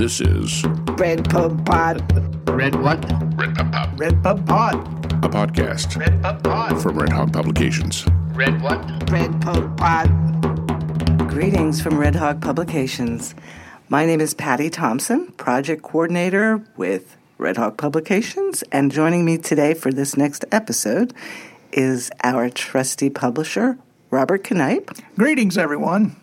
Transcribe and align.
This 0.00 0.22
is 0.22 0.64
Red 0.96 1.28
Pub 1.28 1.66
Pod. 1.66 2.00
Red 2.48 2.74
what? 2.76 3.04
Red 3.34 3.54
Pub 3.54 3.70
Pod, 3.70 4.00
Red 4.00 4.22
Pub 4.22 4.46
Pod. 4.46 4.74
a 5.22 5.28
podcast 5.28 5.94
Red 5.94 6.22
Pub 6.22 6.42
Pod. 6.42 6.80
from 6.82 6.98
Red 6.98 7.12
Hawk 7.12 7.34
Publications. 7.34 8.06
Red 8.32 8.62
what? 8.62 8.80
Red 9.10 9.42
Pub 9.42 9.76
Pod. 9.76 10.08
Greetings 11.28 11.82
from 11.82 11.98
Red 11.98 12.14
Hawk 12.14 12.40
Publications. 12.40 13.34
My 13.90 14.06
name 14.06 14.22
is 14.22 14.32
Patty 14.32 14.70
Thompson, 14.70 15.32
project 15.32 15.82
coordinator 15.82 16.64
with 16.78 17.18
Red 17.36 17.58
Hawk 17.58 17.76
Publications, 17.76 18.64
and 18.72 18.90
joining 18.90 19.26
me 19.26 19.36
today 19.36 19.74
for 19.74 19.92
this 19.92 20.16
next 20.16 20.46
episode 20.50 21.12
is 21.72 22.10
our 22.24 22.48
trusty 22.48 23.10
publisher, 23.10 23.76
Robert 24.10 24.44
Canipe, 24.44 24.98
Greetings, 25.18 25.58
everyone. 25.58 26.16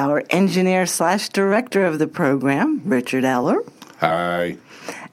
Our 0.00 0.24
engineer 0.30 0.86
slash 0.86 1.28
director 1.28 1.84
of 1.84 1.98
the 1.98 2.06
program, 2.06 2.80
Richard 2.86 3.22
Eller, 3.22 3.62
Hi. 3.98 4.56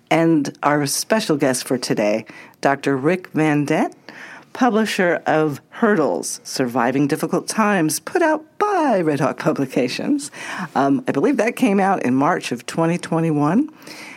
and 0.10 0.58
our 0.64 0.86
special 0.86 1.36
guest 1.36 1.68
for 1.68 1.78
today, 1.78 2.26
Dr. 2.62 2.96
Ric 2.96 3.30
Vandett, 3.34 3.94
publisher 4.54 5.22
of 5.26 5.60
Hurdles 5.72 6.40
Surviving 6.46 7.06
Difficult 7.06 7.50
Times, 7.50 8.00
put 8.00 8.22
out 8.22 8.46
by 8.60 9.02
Red 9.02 9.20
Hawk 9.20 9.40
Publications. 9.40 10.32
Um, 10.74 11.04
I 11.06 11.12
believe 11.12 11.36
that 11.36 11.58
came 11.58 11.82
out 11.82 12.04
in 12.04 12.16
March 12.16 12.54
of 12.54 12.66
2021. 12.66 13.70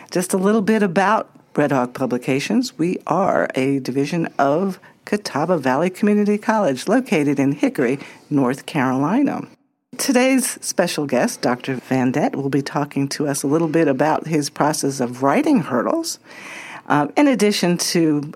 Just 0.09 0.33
a 0.33 0.37
little 0.37 0.61
bit 0.61 0.81
about 0.81 1.29
Red 1.53 1.73
Hawk 1.73 1.93
Publications. 1.93 2.77
We 2.77 2.97
are 3.07 3.49
a 3.55 3.79
division 3.79 4.27
of 4.39 4.79
Catawba 5.03 5.57
Valley 5.57 5.89
Community 5.89 6.37
College 6.37 6.87
located 6.87 7.39
in 7.41 7.51
Hickory, 7.51 7.99
North 8.29 8.65
Carolina. 8.65 9.49
Today's 9.97 10.57
special 10.65 11.05
guest, 11.05 11.41
Dr. 11.41 11.75
Vandett, 11.75 12.35
will 12.35 12.49
be 12.49 12.61
talking 12.61 13.09
to 13.09 13.27
us 13.27 13.43
a 13.43 13.47
little 13.47 13.67
bit 13.67 13.87
about 13.89 14.25
his 14.25 14.49
process 14.49 14.99
of 14.99 15.21
writing 15.21 15.59
hurdles, 15.59 16.17
um, 16.87 17.11
in 17.17 17.27
addition 17.27 17.77
to 17.77 18.33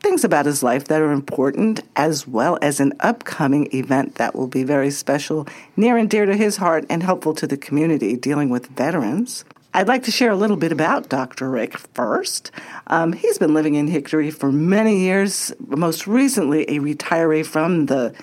things 0.00 0.22
about 0.22 0.44
his 0.46 0.62
life 0.62 0.84
that 0.84 1.00
are 1.00 1.10
important, 1.10 1.80
as 1.96 2.28
well 2.28 2.58
as 2.60 2.78
an 2.78 2.92
upcoming 3.00 3.68
event 3.74 4.16
that 4.16 4.36
will 4.36 4.46
be 4.46 4.62
very 4.62 4.90
special, 4.90 5.48
near 5.76 5.96
and 5.96 6.10
dear 6.10 6.26
to 6.26 6.36
his 6.36 6.58
heart, 6.58 6.84
and 6.90 7.02
helpful 7.02 7.34
to 7.34 7.46
the 7.46 7.56
community 7.56 8.14
dealing 8.14 8.50
with 8.50 8.66
veterans. 8.68 9.44
I'd 9.74 9.88
like 9.88 10.04
to 10.04 10.10
share 10.10 10.30
a 10.30 10.36
little 10.36 10.56
bit 10.56 10.72
about 10.72 11.08
Dr. 11.08 11.50
Ric 11.50 11.78
first. 11.78 12.52
Um, 12.86 13.14
he's 13.14 13.38
been 13.38 13.54
living 13.54 13.74
in 13.74 13.88
Hickory 13.88 14.30
for 14.30 14.52
many 14.52 15.00
years, 15.00 15.52
most 15.66 16.06
recently, 16.06 16.62
a 16.64 16.80
retiree 16.80 17.44
from 17.44 17.86
the 17.86 18.14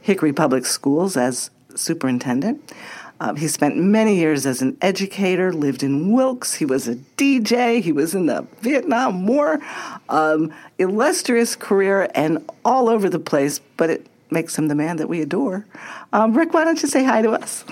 Hickory 0.00 0.32
Public 0.32 0.64
Schools 0.66 1.16
as 1.16 1.50
superintendent. 1.80 2.72
Um, 3.20 3.36
he 3.36 3.48
spent 3.48 3.76
many 3.76 4.16
years 4.16 4.46
as 4.46 4.62
an 4.62 4.78
educator, 4.80 5.52
lived 5.52 5.82
in 5.82 6.10
Wilkes. 6.10 6.54
He 6.54 6.64
was 6.64 6.88
a 6.88 6.94
DJ. 6.94 7.82
He 7.82 7.92
was 7.92 8.14
in 8.14 8.26
the 8.26 8.46
Vietnam 8.60 9.26
War. 9.26 9.60
Um, 10.08 10.52
illustrious 10.78 11.54
career 11.54 12.10
and 12.14 12.48
all 12.64 12.88
over 12.88 13.10
the 13.10 13.18
place, 13.18 13.60
but 13.76 13.90
it 13.90 14.06
makes 14.30 14.56
him 14.56 14.68
the 14.68 14.74
man 14.74 14.96
that 14.96 15.08
we 15.08 15.20
adore. 15.20 15.66
Um, 16.14 16.32
Ric, 16.32 16.54
why 16.54 16.64
don't 16.64 16.80
you 16.82 16.88
say 16.88 17.04
hi 17.04 17.20
to 17.20 17.32
us? 17.32 17.64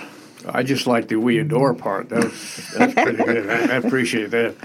I 0.47 0.61
just 0.61 0.85
like 0.85 1.07
the 1.07 1.15
we 1.15 1.39
adore 1.39 1.73
part. 1.73 2.09
That 2.09 2.25
was, 2.25 2.73
that's 2.77 2.93
pretty 2.93 3.23
good. 3.23 3.49
I, 3.49 3.73
I 3.73 3.77
appreciate 3.77 4.31
that. 4.31 4.55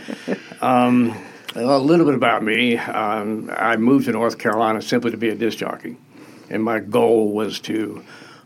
Um, 0.61 1.17
a 1.55 1.79
little 1.79 2.05
bit 2.05 2.15
about 2.15 2.43
me. 2.43 2.77
Um, 2.77 3.51
I 3.57 3.77
moved 3.77 4.07
to 4.07 4.13
North 4.13 4.39
Carolina 4.39 4.83
simply 4.83 5.11
to 5.13 5.17
be 5.17 5.31
a 5.31 5.35
disc 5.35 5.59
jockey, 5.59 5.97
and 6.51 6.63
my 6.63 6.81
goal 6.81 7.33
was 7.33 7.61
to 7.61 8.05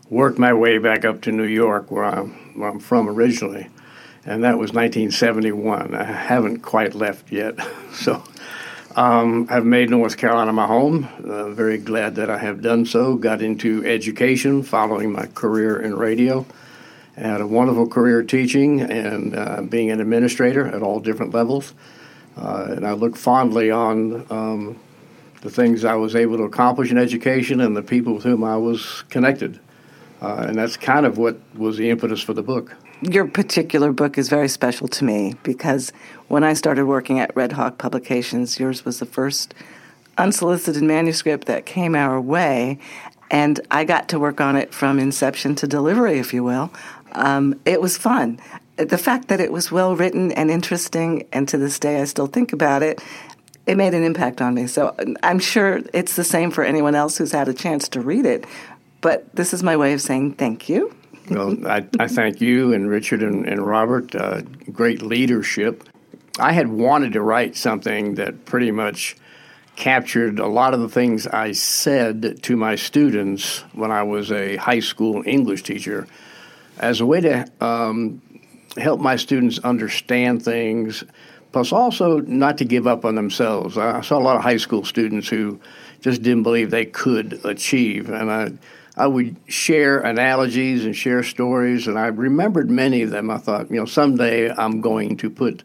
work 0.09 0.39
my 0.39 0.53
way 0.53 0.77
back 0.77 1.05
up 1.05 1.21
to 1.21 1.31
New 1.31 1.43
York, 1.43 1.91
where 1.91 2.05
I'm, 2.05 2.31
where 2.59 2.69
I'm 2.69 2.79
from 2.79 3.07
originally, 3.07 3.67
and 4.25 4.43
that 4.43 4.57
was 4.57 4.73
1971. 4.73 5.93
I 5.95 6.03
haven't 6.03 6.61
quite 6.61 6.95
left 6.95 7.31
yet, 7.31 7.55
so. 7.93 8.23
Um, 8.95 9.47
I've 9.51 9.65
made 9.65 9.91
North 9.91 10.17
Carolina 10.17 10.51
my 10.51 10.65
home. 10.65 11.07
Uh, 11.23 11.51
very 11.51 11.77
glad 11.77 12.15
that 12.15 12.29
I 12.29 12.39
have 12.39 12.61
done 12.61 12.85
so. 12.85 13.15
Got 13.15 13.41
into 13.41 13.85
education 13.85 14.63
following 14.63 15.11
my 15.11 15.27
career 15.27 15.79
in 15.79 15.95
radio. 15.95 16.45
Had 17.15 17.39
a 17.39 17.47
wonderful 17.47 17.87
career 17.87 18.23
teaching 18.23 18.81
and 18.81 19.35
uh, 19.35 19.61
being 19.61 19.91
an 19.91 20.01
administrator 20.01 20.65
at 20.67 20.81
all 20.81 20.99
different 20.99 21.33
levels. 21.33 21.73
Uh, 22.35 22.67
and 22.71 22.85
I 22.85 22.93
look 22.93 23.15
fondly 23.15 23.69
on 23.69 24.25
um, 24.31 24.79
the 25.41 25.49
things 25.49 25.85
I 25.85 25.95
was 25.95 26.15
able 26.15 26.37
to 26.37 26.43
accomplish 26.43 26.89
in 26.91 26.97
education 26.97 27.61
and 27.61 27.77
the 27.77 27.83
people 27.83 28.15
with 28.15 28.23
whom 28.23 28.43
I 28.43 28.57
was 28.57 29.03
connected. 29.09 29.59
Uh, 30.21 30.45
and 30.47 30.57
that's 30.57 30.77
kind 30.77 31.05
of 31.05 31.17
what 31.17 31.39
was 31.55 31.77
the 31.77 31.89
impetus 31.89 32.21
for 32.21 32.33
the 32.33 32.43
book. 32.43 32.75
Your 33.01 33.25
particular 33.25 33.93
book 33.93 34.17
is 34.17 34.27
very 34.27 34.49
special 34.49 34.87
to 34.89 35.05
me 35.05 35.35
because 35.43 35.93
when 36.27 36.43
I 36.43 36.53
started 36.53 36.85
working 36.85 37.19
at 37.19 37.33
Red 37.35 37.53
Hawk 37.53 37.77
Publications, 37.77 38.59
yours 38.59 38.83
was 38.83 38.99
the 38.99 39.05
first 39.05 39.53
unsolicited 40.17 40.83
manuscript 40.83 41.47
that 41.47 41.65
came 41.65 41.95
our 41.95 42.19
way, 42.19 42.77
and 43.31 43.59
I 43.71 43.85
got 43.85 44.09
to 44.09 44.19
work 44.19 44.41
on 44.41 44.57
it 44.57 44.73
from 44.73 44.99
inception 44.99 45.55
to 45.55 45.67
delivery, 45.67 46.19
if 46.19 46.33
you 46.33 46.43
will. 46.43 46.73
Um, 47.13 47.59
it 47.65 47.79
was 47.79 47.97
fun. 47.97 48.39
The 48.75 48.97
fact 48.97 49.29
that 49.29 49.39
it 49.39 49.51
was 49.51 49.71
well 49.71 49.95
written 49.95 50.33
and 50.33 50.51
interesting, 50.51 51.25
and 51.31 51.47
to 51.47 51.57
this 51.57 51.79
day 51.79 52.01
I 52.01 52.05
still 52.05 52.27
think 52.27 52.51
about 52.51 52.83
it, 52.83 53.01
it 53.65 53.77
made 53.77 53.93
an 53.93 54.03
impact 54.03 54.41
on 54.41 54.55
me. 54.55 54.67
So 54.67 54.95
I'm 55.23 55.39
sure 55.39 55.81
it's 55.93 56.15
the 56.15 56.23
same 56.23 56.51
for 56.51 56.63
anyone 56.63 56.95
else 56.95 57.17
who's 57.17 57.31
had 57.31 57.47
a 57.47 57.53
chance 57.53 57.87
to 57.89 58.01
read 58.01 58.25
it. 58.25 58.45
But 59.01 59.33
this 59.35 59.53
is 59.53 59.63
my 59.63 59.77
way 59.77 59.93
of 59.93 60.01
saying 60.01 60.33
thank 60.33 60.67
you. 60.69 60.93
Well, 61.29 61.55
I, 61.67 61.85
I 61.99 62.07
thank 62.07 62.41
you 62.41 62.73
and 62.73 62.89
Richard 62.89 63.21
and, 63.21 63.47
and 63.47 63.65
Robert. 63.65 64.15
Uh, 64.15 64.41
great 64.71 65.01
leadership. 65.01 65.87
I 66.39 66.53
had 66.53 66.69
wanted 66.69 67.13
to 67.13 67.21
write 67.21 67.55
something 67.55 68.15
that 68.15 68.45
pretty 68.45 68.71
much 68.71 69.15
captured 69.75 70.39
a 70.39 70.47
lot 70.47 70.73
of 70.73 70.79
the 70.81 70.89
things 70.89 71.27
I 71.27 71.53
said 71.53 72.43
to 72.43 72.57
my 72.57 72.75
students 72.75 73.59
when 73.73 73.91
I 73.91 74.03
was 74.03 74.31
a 74.31 74.57
high 74.57 74.79
school 74.79 75.23
English 75.25 75.63
teacher 75.63 76.07
as 76.79 76.99
a 76.99 77.05
way 77.05 77.21
to 77.21 77.45
um, 77.61 78.21
help 78.77 78.99
my 78.99 79.15
students 79.15 79.59
understand 79.59 80.43
things, 80.43 81.03
plus 81.51 81.71
also 81.71 82.19
not 82.19 82.57
to 82.57 82.65
give 82.65 82.87
up 82.87 83.05
on 83.05 83.15
themselves. 83.15 83.77
I 83.77 84.01
saw 84.01 84.17
a 84.17 84.19
lot 84.19 84.35
of 84.35 84.43
high 84.43 84.57
school 84.57 84.83
students 84.83 85.29
who 85.29 85.59
just 86.01 86.21
didn't 86.21 86.43
believe 86.43 86.71
they 86.71 86.85
could 86.85 87.39
achieve, 87.45 88.09
and 88.09 88.31
I. 88.31 88.51
I 88.99 89.07
would 89.07 89.37
share 89.47 90.01
analogies 90.01 90.83
and 90.83 90.93
share 90.93 91.23
stories, 91.23 91.87
and 91.87 91.97
I 91.97 92.07
remembered 92.07 92.69
many 92.69 93.01
of 93.01 93.11
them. 93.11 93.31
I 93.31 93.37
thought, 93.37 93.71
you 93.71 93.77
know, 93.77 93.85
someday 93.85 94.51
I'm 94.51 94.81
going 94.81 95.15
to 95.17 95.29
put 95.29 95.63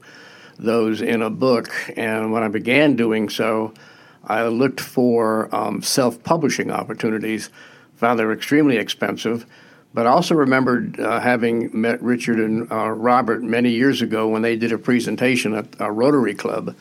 those 0.57 1.03
in 1.03 1.21
a 1.21 1.31
book. 1.31 1.69
And 1.97 2.31
when 2.31 2.45
I 2.45 2.49
began 2.49 2.95
doing 2.95 3.29
so, 3.29 3.75
I 4.23 4.45
looked 4.45 4.81
for 4.81 5.53
um, 5.53 5.83
self 5.83 6.23
publishing 6.23 6.71
opportunities, 6.71 7.51
found 7.97 8.21
they 8.21 8.25
were 8.25 8.33
extremely 8.33 8.77
expensive. 8.77 9.47
But 9.93 10.07
I 10.07 10.11
also 10.11 10.37
remembered 10.37 11.01
uh, 11.01 11.19
having 11.19 11.71
met 11.73 12.01
Richard 12.03 12.39
and 12.39 12.71
uh, 12.71 12.91
Robert 12.91 13.43
many 13.43 13.71
years 13.71 14.01
ago 14.01 14.29
when 14.29 14.43
they 14.43 14.55
did 14.55 14.71
a 14.71 14.79
presentation 14.79 15.55
at 15.55 15.67
a 15.81 15.91
Rotary 15.91 16.35
Club 16.35 16.77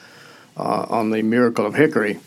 uh, 0.56 0.85
on 0.88 1.09
the 1.09 1.24
miracle 1.24 1.66
of 1.66 1.74
Hickory. 1.74 2.20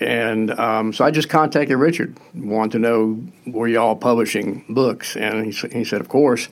And 0.00 0.52
um, 0.52 0.92
so 0.92 1.04
I 1.04 1.10
just 1.10 1.28
contacted 1.28 1.76
Richard, 1.76 2.16
wanted 2.34 2.72
to 2.72 2.78
know 2.78 3.22
were 3.46 3.66
y'all 3.66 3.96
publishing 3.96 4.64
books, 4.68 5.16
and 5.16 5.52
he, 5.52 5.68
he 5.68 5.84
said, 5.84 6.00
of 6.00 6.08
course. 6.08 6.48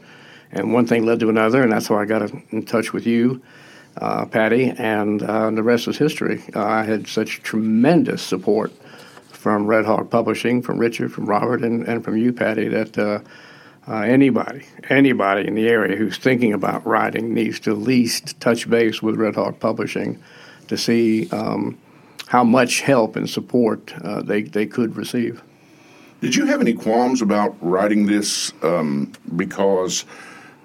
And 0.51 0.73
one 0.73 0.87
thing 0.87 1.05
led 1.05 1.21
to 1.21 1.29
another, 1.29 1.63
and 1.63 1.73
that's 1.73 1.91
why 1.91 2.03
I 2.03 2.05
got 2.07 2.31
in 2.51 2.65
touch 2.65 2.93
with 2.93 3.07
you, 3.07 3.43
uh, 4.01 4.27
Patty, 4.27 4.71
and 4.71 5.23
uh, 5.23 5.51
the 5.51 5.63
rest 5.63 5.87
is 5.89 5.99
history. 5.99 6.43
Uh, 6.55 6.65
I 6.65 6.85
had 6.85 7.07
such 7.07 7.43
tremendous 7.43 8.23
support 8.23 8.73
from 9.31 9.67
Red 9.67 9.85
Hawk 9.85 10.11
Publishing, 10.11 10.63
from 10.63 10.79
Richard, 10.79 11.13
from 11.13 11.27
Robert, 11.27 11.63
and, 11.63 11.87
and 11.87 12.05
from 12.05 12.17
you, 12.17 12.33
Patty, 12.33 12.69
that 12.69 12.99
uh, 12.99 13.21
uh, 13.89 14.01
anybody, 14.01 14.67
anybody 14.89 15.47
in 15.47 15.55
the 15.55 15.69
area 15.69 15.97
who's 15.97 16.19
thinking 16.19 16.53
about 16.53 16.85
writing 16.85 17.33
needs 17.33 17.61
to 17.61 17.71
at 17.71 17.79
least 17.79 18.41
touch 18.41 18.69
base 18.69 19.01
with 19.01 19.15
Red 19.17 19.37
Hawk 19.37 19.61
Publishing 19.61 20.21
to 20.67 20.77
see. 20.77 21.29
Um, 21.31 21.79
how 22.29 22.43
much 22.45 22.81
help 22.81 23.17
and 23.17 23.29
support 23.29 23.95
uh, 24.03 24.23
they, 24.23 24.43
they 24.43 24.67
could 24.67 24.97
receive. 24.97 25.43
Did 26.21 26.35
you 26.35 26.47
have 26.47 26.61
any 26.61 26.73
qualms 26.73 27.23
about 27.23 27.57
writing 27.61 28.07
this? 28.07 28.53
Um, 28.63 29.13
because 29.37 30.05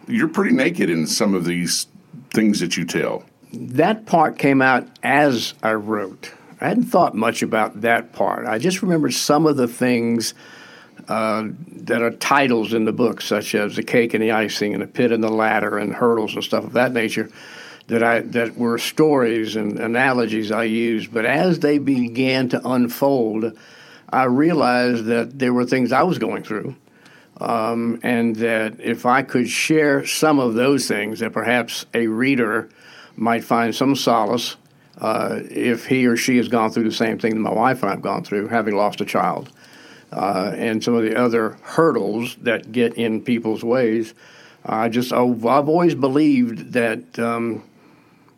you're 0.08 0.28
pretty 0.28 0.56
naked 0.56 0.90
in 0.90 1.06
some 1.08 1.34
of 1.34 1.46
these 1.46 1.88
things 2.32 2.60
that 2.62 2.78
you 2.78 2.86
tell. 2.86 3.24
That 3.54 4.06
part 4.06 4.38
came 4.38 4.62
out 4.62 4.88
as 5.04 5.54
I 5.62 5.74
wrote. 5.74 6.34
I 6.62 6.70
hadn't 6.70 6.86
thought 6.86 7.16
much 7.16 7.42
about 7.42 7.82
that 7.82 8.14
part. 8.14 8.46
I 8.46 8.60
just 8.60 8.82
remembered 8.82 9.14
some 9.14 9.46
of 9.46 9.58
the 9.58 9.68
things 9.68 10.34
uh, 11.08 11.48
that 11.68 12.02
are 12.02 12.12
titles 12.12 12.74
in 12.74 12.86
the 12.86 12.94
book, 12.94 13.22
such 13.22 13.56
as 13.56 13.76
The 13.76 13.84
Cake 13.84 14.14
and 14.14 14.24
the 14.24 14.32
Icing 14.32 14.74
and 14.74 14.82
The 14.82 14.88
Pit 14.88 15.12
and 15.12 15.24
the 15.24 15.32
Ladder 15.32 15.78
and 15.78 15.94
Hurdles 15.94 16.34
and 16.34 16.44
stuff 16.44 16.64
of 16.64 16.74
that 16.74 16.94
nature 16.94 17.30
that 17.88 18.04
I 18.04 18.22
that 18.22 18.58
were 18.58 18.78
stories 18.78 19.56
and 19.56 19.80
analogies 19.80 20.52
I 20.52 20.64
used, 20.66 21.14
but 21.14 21.26
as 21.26 21.60
they 21.60 21.78
began 21.80 22.50
to 22.50 22.62
unfold, 22.68 23.58
I 24.10 24.26
realized 24.26 25.06
that 25.06 25.40
there 25.40 25.54
were 25.54 25.66
things 25.66 25.92
I 25.92 26.04
was 26.04 26.18
going 26.18 26.44
through 26.44 26.76
Um, 27.40 28.00
and 28.04 28.36
that 28.38 28.80
if 28.80 29.06
I 29.06 29.24
could 29.24 29.50
share 29.50 30.06
some 30.06 30.40
of 30.40 30.54
those 30.54 30.88
things, 30.88 31.20
that 31.20 31.34
perhaps 31.34 31.86
a 31.94 32.06
reader 32.08 32.70
might 33.16 33.44
find 33.44 33.74
some 33.74 33.96
solace 33.96 34.58
uh, 35.00 35.40
if 35.50 35.88
he 35.88 36.06
or 36.06 36.16
she 36.16 36.38
has 36.38 36.48
gone 36.48 36.70
through 36.70 36.84
the 36.84 36.92
same 36.92 37.18
thing 37.18 37.34
that 37.34 37.40
my 37.40 37.54
wife 37.54 37.82
and 37.82 37.90
I 37.90 37.94
have 37.96 38.04
gone 38.04 38.24
through, 38.24 38.50
having 38.50 38.76
lost 38.76 39.02
a 39.02 39.06
child, 39.06 39.50
uh, 40.12 40.52
and 40.56 40.84
some 40.84 40.94
of 40.94 41.04
the 41.04 41.16
other 41.16 41.58
hurdles 41.64 42.36
that 42.44 42.72
get 42.72 42.94
in 42.94 43.22
people's 43.24 43.64
ways. 43.64 44.14
I 44.64 44.90
just 44.90 45.12
I've 45.12 45.46
always 45.46 45.96
believed 45.96 46.74
that 46.74 47.18
um, 47.18 47.64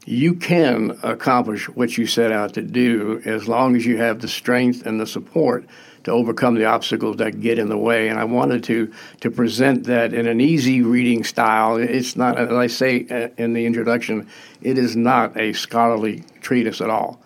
you 0.06 0.34
can 0.34 0.98
accomplish 1.04 1.70
what 1.70 1.98
you 1.98 2.06
set 2.06 2.32
out 2.32 2.54
to 2.54 2.62
do 2.62 3.22
as 3.26 3.48
long 3.48 3.76
as 3.76 3.86
you 3.86 3.98
have 3.98 4.20
the 4.20 4.28
strength 4.28 4.86
and 4.86 5.00
the 5.00 5.08
support 5.08 5.66
to 6.04 6.12
overcome 6.12 6.56
the 6.56 6.66
obstacles 6.66 7.18
that 7.18 7.40
get 7.40 7.58
in 7.58 7.70
the 7.70 7.78
way. 7.78 8.10
And 8.10 8.20
I 8.20 8.26
wanted 8.26 8.64
to 8.66 8.92
to 9.22 9.32
present 9.32 9.86
that 9.86 10.14
in 10.14 10.28
an 10.28 10.42
easy 10.42 10.82
reading 10.82 11.24
style. 11.24 11.78
It's 11.78 12.16
not, 12.16 12.38
as 12.38 12.52
I 12.52 12.68
say 12.68 13.08
uh, 13.10 13.30
in 13.38 13.54
the 13.54 13.66
introduction, 13.66 14.28
it 14.62 14.78
is 14.78 14.96
not 14.96 15.40
a 15.40 15.54
scholarly 15.54 16.24
treatise 16.42 16.82
at 16.82 16.90
all. 16.90 17.22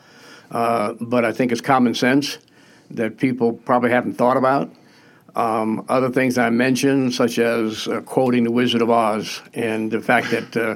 Uh, 0.52 0.94
but 1.02 1.26
I 1.26 1.32
think 1.32 1.52
it's 1.52 1.62
common 1.62 1.96
sense 1.96 2.38
that 2.92 3.18
people 3.18 3.54
probably 3.54 3.90
haven't 3.90 4.14
thought 4.14 4.38
about. 4.38 4.72
Um, 5.36 5.86
other 5.90 6.10
things 6.10 6.38
I 6.38 6.50
mentioned, 6.50 7.14
such 7.14 7.38
as 7.38 7.88
uh, 7.88 8.02
quoting 8.02 8.44
The 8.44 8.52
Wizard 8.52 8.82
of 8.82 8.90
Oz 8.90 9.42
and 9.54 9.92
the 9.92 10.02
fact 10.02 10.32
that 10.32 10.58
uh, 10.58 10.76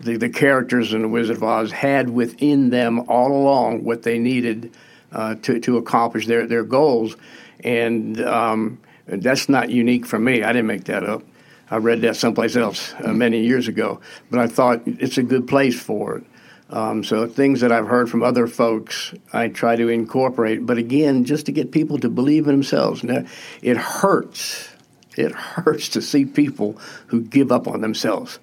the, 0.00 0.16
the 0.16 0.28
characters 0.28 0.92
in 0.92 1.02
The 1.02 1.08
Wizard 1.08 1.36
of 1.36 1.42
Oz 1.42 1.70
had 1.70 2.10
within 2.10 2.70
them 2.70 3.00
all 3.08 3.32
along 3.32 3.84
what 3.84 4.02
they 4.02 4.18
needed 4.18 4.72
uh, 5.12 5.34
to, 5.36 5.60
to 5.60 5.76
accomplish 5.76 6.26
their, 6.26 6.46
their 6.46 6.64
goals. 6.64 7.16
And 7.62 8.20
um, 8.22 8.80
that's 9.06 9.48
not 9.48 9.70
unique 9.70 10.06
for 10.06 10.18
me. 10.18 10.42
I 10.42 10.52
didn't 10.52 10.66
make 10.66 10.84
that 10.84 11.04
up. 11.04 11.22
I 11.70 11.76
read 11.76 12.00
that 12.00 12.16
someplace 12.16 12.56
else 12.56 12.94
uh, 13.04 13.12
many 13.12 13.44
years 13.44 13.68
ago, 13.68 14.00
but 14.30 14.40
I 14.40 14.48
thought 14.48 14.82
it's 14.86 15.18
a 15.18 15.22
good 15.22 15.46
place 15.46 15.80
for 15.80 16.16
it. 16.16 16.24
Um, 16.70 17.04
so 17.04 17.26
things 17.26 17.60
that 17.60 17.72
I've 17.72 17.86
heard 17.86 18.08
from 18.08 18.22
other 18.22 18.46
folks, 18.46 19.12
I 19.32 19.48
try 19.48 19.76
to 19.76 19.88
incorporate. 19.88 20.64
But 20.64 20.78
again, 20.78 21.24
just 21.24 21.46
to 21.46 21.52
get 21.52 21.72
people 21.72 21.98
to 21.98 22.08
believe 22.08 22.46
in 22.46 22.52
themselves. 22.52 23.02
Now, 23.02 23.24
it 23.60 23.76
hurts. 23.76 24.68
It 25.16 25.32
hurts 25.32 25.90
to 25.90 26.02
see 26.02 26.24
people 26.24 26.78
who 27.08 27.22
give 27.22 27.52
up 27.52 27.68
on 27.68 27.80
themselves. 27.80 28.38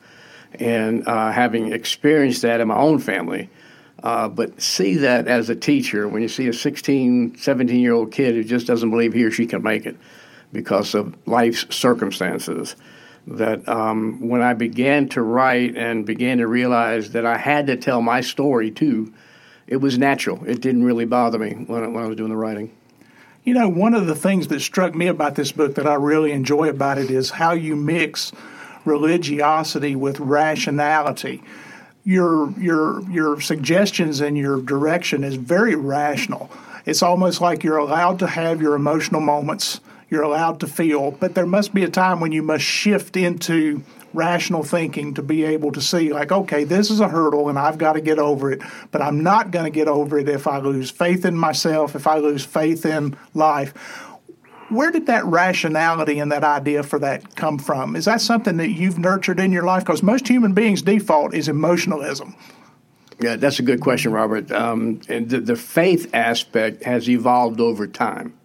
And 0.53 1.07
uh, 1.07 1.31
having 1.31 1.73
experienced 1.73 2.41
that 2.44 2.61
in 2.61 2.67
my 2.67 2.77
own 2.77 2.99
family, 2.99 3.49
uh, 4.03 4.29
but 4.29 4.61
see 4.61 4.95
that 4.95 5.27
as 5.27 5.49
a 5.49 5.55
teacher 5.55 6.07
when 6.07 6.21
you 6.21 6.27
see 6.27 6.47
a 6.47 6.53
16, 6.53 7.38
17 7.38 7.79
year 7.79 7.94
old 7.94 8.11
kid 8.11 8.35
who 8.35 8.44
just 8.44 8.67
doesn't 8.67 8.89
believe 8.89 9.13
he 9.13 9.23
or 9.23 9.31
she 9.31 9.45
can 9.45 9.61
make 9.63 9.85
it 9.85 9.97
because 10.53 10.95
of 10.95 11.15
life's 11.27 11.65
circumstances 11.75 12.75
that 13.27 13.67
um, 13.67 14.27
when 14.27 14.41
I 14.41 14.53
began 14.53 15.09
to 15.09 15.21
write 15.21 15.75
and 15.75 16.05
began 16.05 16.38
to 16.38 16.47
realize 16.47 17.11
that 17.11 17.25
I 17.25 17.38
had 17.38 17.67
to 17.67 17.75
tell 17.75 18.01
my 18.01 18.21
story 18.21 18.71
too, 18.71 19.13
it 19.67 19.77
was 19.77 19.97
natural. 19.97 20.44
It 20.45 20.61
didn't 20.61 20.83
really 20.83 21.05
bother 21.05 21.38
me 21.38 21.51
when 21.51 21.83
I, 21.83 21.88
when 21.88 22.03
I 22.03 22.07
was 22.07 22.15
doing 22.15 22.29
the 22.29 22.38
writing. 22.38 22.71
You 23.44 23.53
know, 23.53 23.67
one 23.67 23.94
of 23.94 24.07
the 24.07 24.15
things 24.15 24.47
that 24.47 24.61
struck 24.61 24.95
me 24.95 25.07
about 25.07 25.35
this 25.35 25.51
book 25.51 25.75
that 25.75 25.88
I 25.88 25.95
really 25.95 26.31
enjoy 26.31 26.69
about 26.69 26.97
it 26.97 27.11
is 27.11 27.29
how 27.29 27.51
you 27.51 27.75
mix 27.75 28.31
religiosity 28.88 29.95
with 29.95 30.19
rationality. 30.19 31.44
Your 32.04 32.51
your 32.51 33.01
your 33.10 33.42
suggestions 33.42 34.22
and 34.22 34.38
your 34.38 34.62
direction 34.62 35.24
is 35.24 35.36
very 35.36 35.75
rational. 35.75 36.50
It's 36.86 37.04
almost 37.04 37.42
like 37.42 37.63
you're 37.63 37.78
allowed 37.78 38.19
to 38.19 38.28
have 38.28 38.62
your 38.62 38.75
emotional 38.75 39.19
moments 39.19 39.81
you're 40.10 40.24
allowed 40.24 40.60
to 40.62 40.68
feel, 40.68 41.12
but 41.12 41.36
there 41.36 41.45
must 41.45 41.74
be 41.74 41.84
a 41.84 41.89
time 41.89 42.19
when 42.19 42.31
you 42.31 42.42
must 42.42 42.63
shift 42.63 43.18
into 43.18 43.84
rational 44.13 44.63
thinking 44.63 45.13
to 45.13 45.22
be 45.22 45.44
able 45.44 45.72
to 45.74 45.81
see, 45.81 46.13
like, 46.13 46.31
okay, 46.31 46.63
this 46.63 46.90
is 46.90 47.00
a 47.00 47.10
hurdle 47.10 47.50
and 47.50 47.60
I've 47.60 47.78
got 47.78 47.94
to 47.94 48.01
get 48.01 48.18
over 48.18 48.51
it, 48.51 48.62
but 48.92 49.01
I'm 49.01 49.22
not 49.22 49.51
going 49.51 49.66
to 49.66 49.72
get 49.72 49.88
over 49.88 50.18
it 50.18 50.30
if 50.30 50.48
I 50.48 50.60
lose 50.60 50.90
faith 50.90 51.25
in 51.25 51.36
myself, 51.36 51.94
if 51.94 52.07
I 52.07 52.18
lose 52.18 52.45
faith 52.45 52.86
in 52.86 53.18
life. 53.33 53.74
Where 54.69 54.92
did 54.92 55.06
that 55.06 55.25
rationality 55.25 56.19
and 56.19 56.31
that 56.31 56.44
idea 56.44 56.84
for 56.84 57.00
that 57.00 57.36
come 57.36 57.58
from? 57.58 57.96
Is 57.96 58.06
that 58.06 58.19
something 58.19 58.58
that 58.58 58.69
you've 58.69 59.00
nurtured 59.00 59.40
in 59.40 59.52
your 59.52 59.64
life? 59.64 59.84
Because 59.84 60.04
most 60.04 60.28
human 60.28 60.54
beings' 60.54 60.81
default 60.81 61.34
is 61.34 61.48
emotionalism. 61.48 62.36
Yeah, 63.19 63.38
that's 63.38 63.60
a 63.60 63.64
good 63.64 63.81
question, 63.81 64.12
Robert. 64.12 64.52
Um, 64.52 65.02
and 65.10 65.30
the, 65.30 65.40
the 65.40 65.56
faith 65.56 66.14
aspect 66.14 66.84
has 66.84 67.10
evolved 67.10 67.60
over 67.60 67.88
time. 67.88 68.37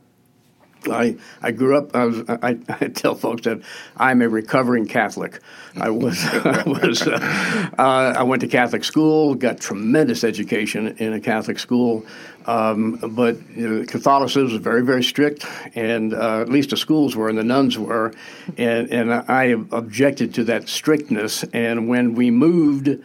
I, 0.91 1.17
I 1.41 1.53
grew 1.53 1.77
up. 1.77 1.95
I, 1.95 2.05
was, 2.05 2.23
I, 2.29 2.59
I, 2.69 2.89
tell 2.89 3.15
folks 3.15 3.43
that 3.43 3.61
I'm 3.97 4.23
a 4.23 4.29
recovering 4.29 4.87
Catholic. 4.87 5.41
I 5.81 5.91
was 5.91 6.25
I 6.25 6.63
was 6.67 7.03
uh, 7.07 7.71
uh, 7.79 8.15
I 8.17 8.23
went 8.23 8.41
to 8.43 8.49
Catholic 8.49 8.85
school, 8.85 9.35
got 9.35 9.61
tremendous 9.61 10.25
education 10.25 10.97
in 10.99 11.13
a 11.13 11.21
Catholic 11.21 11.59
school, 11.59 12.05
um, 12.47 12.97
but 13.15 13.37
you 13.57 13.69
know, 13.69 13.87
Catholicism 13.87 14.45
was 14.45 14.55
very 14.55 14.83
very 14.83 15.03
strict, 15.03 15.47
and 15.75 16.15
uh, 16.15 16.41
at 16.41 16.49
least 16.49 16.71
the 16.71 16.77
schools 16.77 17.17
were 17.17 17.29
and 17.29 17.39
the 17.39 17.45
nuns 17.45 17.79
were, 17.79 18.13
and 18.57 18.91
and 18.91 19.13
I 19.13 19.45
objected 19.71 20.35
to 20.35 20.45
that 20.45 20.69
strictness. 20.69 21.45
And 21.53 21.89
when 21.89 22.15
we 22.15 22.31
moved. 22.31 23.03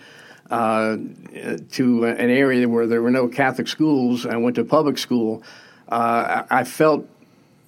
Uh, 0.49 0.95
to 1.71 2.05
an 2.05 2.29
area 2.29 2.69
where 2.69 2.87
there 2.87 3.01
were 3.01 3.11
no 3.11 3.27
Catholic 3.27 3.67
schools, 3.67 4.25
I 4.25 4.37
went 4.37 4.55
to 4.55 4.63
public 4.63 4.97
school. 4.97 5.43
Uh, 5.89 6.43
I 6.49 6.63
felt 6.63 7.05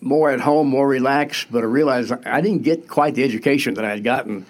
more 0.02 0.32
at 0.32 0.40
home, 0.42 0.68
more 0.68 0.88
relaxed, 0.88 1.52
but 1.52 1.64
I 1.64 1.68
realized 1.68 2.12
I 2.26 2.42
didn't 2.42 2.64
get 2.64 2.88
quite 2.88 3.16
the 3.16 3.24
education 3.24 3.74
that 3.76 3.86
I 3.86 3.90
had 3.90 4.04
gotten, 4.04 4.46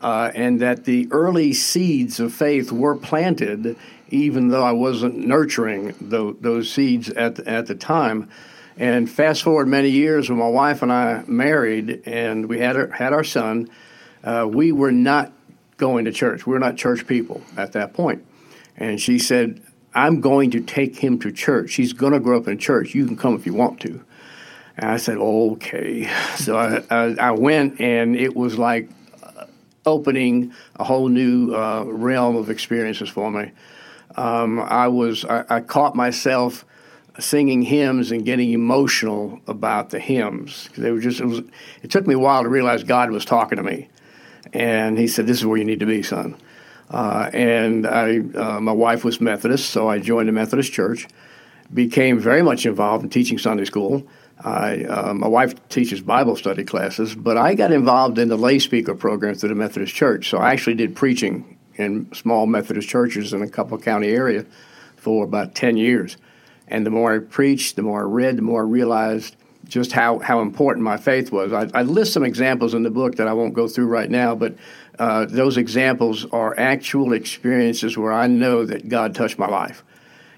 uh, 0.00 0.30
and 0.34 0.60
that 0.60 0.84
the 0.84 1.08
early 1.10 1.52
seeds 1.52 2.20
of 2.20 2.32
faith 2.32 2.70
were 2.70 2.96
planted, 2.96 3.76
even 4.10 4.48
though 4.48 4.62
I 4.62 4.72
wasn't 4.72 5.16
nurturing 5.16 5.94
the, 6.00 6.36
those 6.40 6.70
seeds 6.70 7.08
at 7.10 7.38
at 7.40 7.66
the 7.66 7.74
time. 7.74 8.28
And 8.76 9.10
fast 9.10 9.42
forward 9.42 9.68
many 9.68 9.90
years, 9.90 10.30
when 10.30 10.38
my 10.38 10.48
wife 10.48 10.82
and 10.82 10.92
I 10.92 11.22
married, 11.26 12.02
and 12.06 12.48
we 12.48 12.60
had 12.60 12.76
our, 12.76 12.86
had 12.88 13.12
our 13.12 13.24
son, 13.24 13.68
uh, 14.24 14.48
we 14.50 14.72
were 14.72 14.92
not 14.92 15.32
going 15.76 16.06
to 16.06 16.12
church. 16.12 16.46
We 16.46 16.52
were 16.52 16.58
not 16.58 16.76
church 16.76 17.06
people 17.06 17.42
at 17.56 17.72
that 17.72 17.92
point. 17.92 18.24
And 18.76 19.00
she 19.00 19.18
said, 19.18 19.62
"I'm 19.94 20.20
going 20.20 20.50
to 20.52 20.60
take 20.60 20.96
him 20.96 21.18
to 21.20 21.32
church. 21.32 21.74
He's 21.74 21.92
going 21.92 22.12
to 22.12 22.20
grow 22.20 22.38
up 22.38 22.48
in 22.48 22.58
church. 22.58 22.94
You 22.94 23.06
can 23.06 23.16
come 23.16 23.34
if 23.34 23.46
you 23.46 23.54
want 23.54 23.80
to." 23.80 24.02
And 24.80 24.90
I 24.90 24.96
said, 24.96 25.18
okay. 25.18 26.10
So 26.36 26.56
I, 26.56 26.82
I, 26.90 27.14
I 27.20 27.30
went, 27.32 27.80
and 27.82 28.16
it 28.16 28.34
was 28.34 28.56
like 28.56 28.88
opening 29.84 30.54
a 30.76 30.84
whole 30.84 31.08
new 31.08 31.54
uh, 31.54 31.84
realm 31.84 32.34
of 32.36 32.48
experiences 32.48 33.10
for 33.10 33.30
me. 33.30 33.52
Um, 34.16 34.58
I 34.58 34.88
was 34.88 35.24
I, 35.26 35.44
I, 35.48 35.60
caught 35.60 35.94
myself 35.94 36.64
singing 37.18 37.62
hymns 37.62 38.10
and 38.10 38.24
getting 38.24 38.52
emotional 38.52 39.40
about 39.46 39.90
the 39.90 40.00
hymns. 40.00 40.68
They 40.76 40.90
were 40.90 41.00
just 41.00 41.20
it, 41.20 41.26
was, 41.26 41.42
it 41.82 41.90
took 41.90 42.06
me 42.06 42.14
a 42.14 42.18
while 42.18 42.42
to 42.42 42.48
realize 42.48 42.82
God 42.82 43.10
was 43.10 43.24
talking 43.24 43.56
to 43.56 43.62
me, 43.62 43.88
and 44.52 44.98
He 44.98 45.06
said, 45.06 45.26
"This 45.26 45.38
is 45.38 45.46
where 45.46 45.58
you 45.58 45.64
need 45.64 45.80
to 45.80 45.86
be, 45.86 46.02
son." 46.02 46.36
Uh, 46.88 47.30
and 47.32 47.86
I, 47.86 48.18
uh, 48.18 48.60
my 48.60 48.72
wife 48.72 49.04
was 49.04 49.20
Methodist, 49.20 49.70
so 49.70 49.88
I 49.88 50.00
joined 50.00 50.28
the 50.28 50.32
Methodist 50.32 50.72
Church. 50.72 51.06
Became 51.72 52.18
very 52.18 52.42
much 52.42 52.66
involved 52.66 53.04
in 53.04 53.10
teaching 53.10 53.38
Sunday 53.38 53.64
school. 53.64 54.08
I, 54.42 54.84
uh, 54.84 55.14
my 55.14 55.28
wife 55.28 55.68
teaches 55.68 56.00
Bible 56.00 56.36
study 56.36 56.64
classes, 56.64 57.14
but 57.14 57.36
I 57.36 57.54
got 57.54 57.72
involved 57.72 58.18
in 58.18 58.28
the 58.28 58.36
lay 58.36 58.58
speaker 58.58 58.94
program 58.94 59.34
through 59.34 59.50
the 59.50 59.54
Methodist 59.54 59.94
Church. 59.94 60.30
So 60.30 60.38
I 60.38 60.52
actually 60.52 60.74
did 60.74 60.96
preaching 60.96 61.58
in 61.74 62.12
small 62.14 62.46
Methodist 62.46 62.88
churches 62.88 63.32
in 63.32 63.42
a 63.42 63.48
couple 63.48 63.76
county 63.78 64.08
area 64.08 64.46
for 64.96 65.24
about 65.24 65.54
10 65.54 65.76
years. 65.76 66.16
And 66.68 66.86
the 66.86 66.90
more 66.90 67.14
I 67.14 67.18
preached, 67.18 67.76
the 67.76 67.82
more 67.82 68.00
I 68.00 68.04
read, 68.04 68.38
the 68.38 68.42
more 68.42 68.62
I 68.62 68.66
realized 68.66 69.36
just 69.66 69.92
how, 69.92 70.18
how 70.18 70.40
important 70.40 70.84
my 70.84 70.96
faith 70.96 71.30
was. 71.30 71.52
I, 71.52 71.68
I 71.74 71.82
list 71.82 72.12
some 72.12 72.24
examples 72.24 72.74
in 72.74 72.82
the 72.82 72.90
book 72.90 73.16
that 73.16 73.28
I 73.28 73.32
won't 73.32 73.54
go 73.54 73.68
through 73.68 73.86
right 73.86 74.10
now, 74.10 74.34
but 74.34 74.54
uh, 74.98 75.26
those 75.26 75.56
examples 75.56 76.26
are 76.26 76.58
actual 76.58 77.12
experiences 77.12 77.96
where 77.96 78.12
I 78.12 78.26
know 78.26 78.64
that 78.64 78.88
God 78.88 79.14
touched 79.14 79.38
my 79.38 79.48
life 79.48 79.84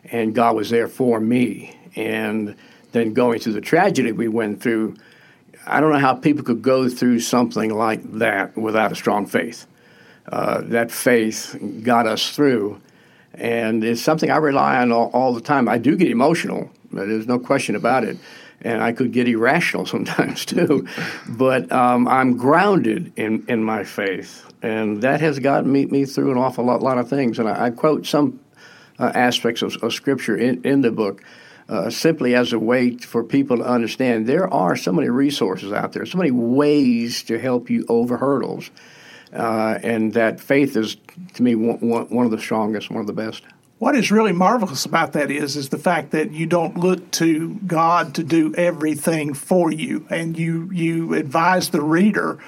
and 0.04 0.34
God 0.34 0.56
was 0.56 0.70
there 0.70 0.88
for 0.88 1.20
me. 1.20 1.76
And 1.94 2.56
than 2.92 3.12
going 3.12 3.40
through 3.40 3.54
the 3.54 3.60
tragedy 3.60 4.12
we 4.12 4.28
went 4.28 4.62
through. 4.62 4.96
I 5.66 5.80
don't 5.80 5.92
know 5.92 5.98
how 5.98 6.14
people 6.14 6.44
could 6.44 6.62
go 6.62 6.88
through 6.88 7.20
something 7.20 7.74
like 7.74 8.18
that 8.18 8.56
without 8.56 8.92
a 8.92 8.94
strong 8.94 9.26
faith. 9.26 9.66
Uh, 10.26 10.60
that 10.62 10.90
faith 10.90 11.56
got 11.82 12.06
us 12.06 12.30
through, 12.30 12.80
and 13.34 13.82
it's 13.82 14.00
something 14.00 14.30
I 14.30 14.36
rely 14.36 14.76
on 14.76 14.92
all, 14.92 15.10
all 15.12 15.34
the 15.34 15.40
time. 15.40 15.68
I 15.68 15.78
do 15.78 15.96
get 15.96 16.08
emotional, 16.08 16.70
there's 16.92 17.26
no 17.26 17.38
question 17.38 17.74
about 17.74 18.04
it, 18.04 18.18
and 18.60 18.82
I 18.82 18.92
could 18.92 19.12
get 19.12 19.28
irrational 19.28 19.86
sometimes 19.94 20.44
too. 20.44 20.86
but 21.28 21.70
um, 21.72 22.06
I'm 22.06 22.36
grounded 22.36 23.12
in, 23.16 23.44
in 23.48 23.64
my 23.64 23.84
faith, 23.84 24.46
and 24.62 25.02
that 25.02 25.20
has 25.20 25.38
gotten 25.38 25.72
me, 25.72 25.86
me 25.86 26.04
through 26.04 26.30
an 26.30 26.38
awful 26.38 26.64
lot, 26.64 26.82
lot 26.82 26.98
of 26.98 27.08
things. 27.08 27.38
And 27.38 27.48
I, 27.48 27.66
I 27.66 27.70
quote 27.70 28.06
some 28.06 28.40
uh, 28.98 29.10
aspects 29.14 29.62
of, 29.62 29.76
of 29.82 29.92
Scripture 29.92 30.36
in, 30.36 30.62
in 30.62 30.82
the 30.82 30.92
book. 30.92 31.22
Uh, 31.72 31.88
simply 31.88 32.34
as 32.34 32.52
a 32.52 32.58
way 32.58 32.94
for 32.98 33.24
people 33.24 33.56
to 33.56 33.64
understand 33.64 34.26
there 34.26 34.52
are 34.52 34.76
so 34.76 34.92
many 34.92 35.08
resources 35.08 35.72
out 35.72 35.94
there, 35.94 36.04
so 36.04 36.18
many 36.18 36.30
ways 36.30 37.22
to 37.22 37.38
help 37.38 37.70
you 37.70 37.86
over 37.88 38.18
hurdles. 38.18 38.70
Uh, 39.32 39.78
and 39.82 40.12
that 40.12 40.38
faith 40.38 40.76
is, 40.76 40.98
to 41.32 41.42
me, 41.42 41.54
one, 41.54 41.78
one 42.10 42.26
of 42.26 42.30
the 42.30 42.38
strongest, 42.38 42.90
one 42.90 43.00
of 43.00 43.06
the 43.06 43.14
best. 43.14 43.44
What 43.78 43.96
is 43.96 44.12
really 44.12 44.32
marvelous 44.32 44.84
about 44.84 45.14
that 45.14 45.30
is 45.30 45.56
is 45.56 45.70
the 45.70 45.78
fact 45.78 46.10
that 46.10 46.30
you 46.30 46.44
don't 46.44 46.76
look 46.76 47.10
to 47.12 47.54
God 47.66 48.14
to 48.16 48.22
do 48.22 48.54
everything 48.54 49.32
for 49.32 49.72
you, 49.72 50.06
and 50.10 50.38
you 50.38 50.70
you 50.72 51.14
advise 51.14 51.70
the 51.70 51.80
reader 51.80 52.38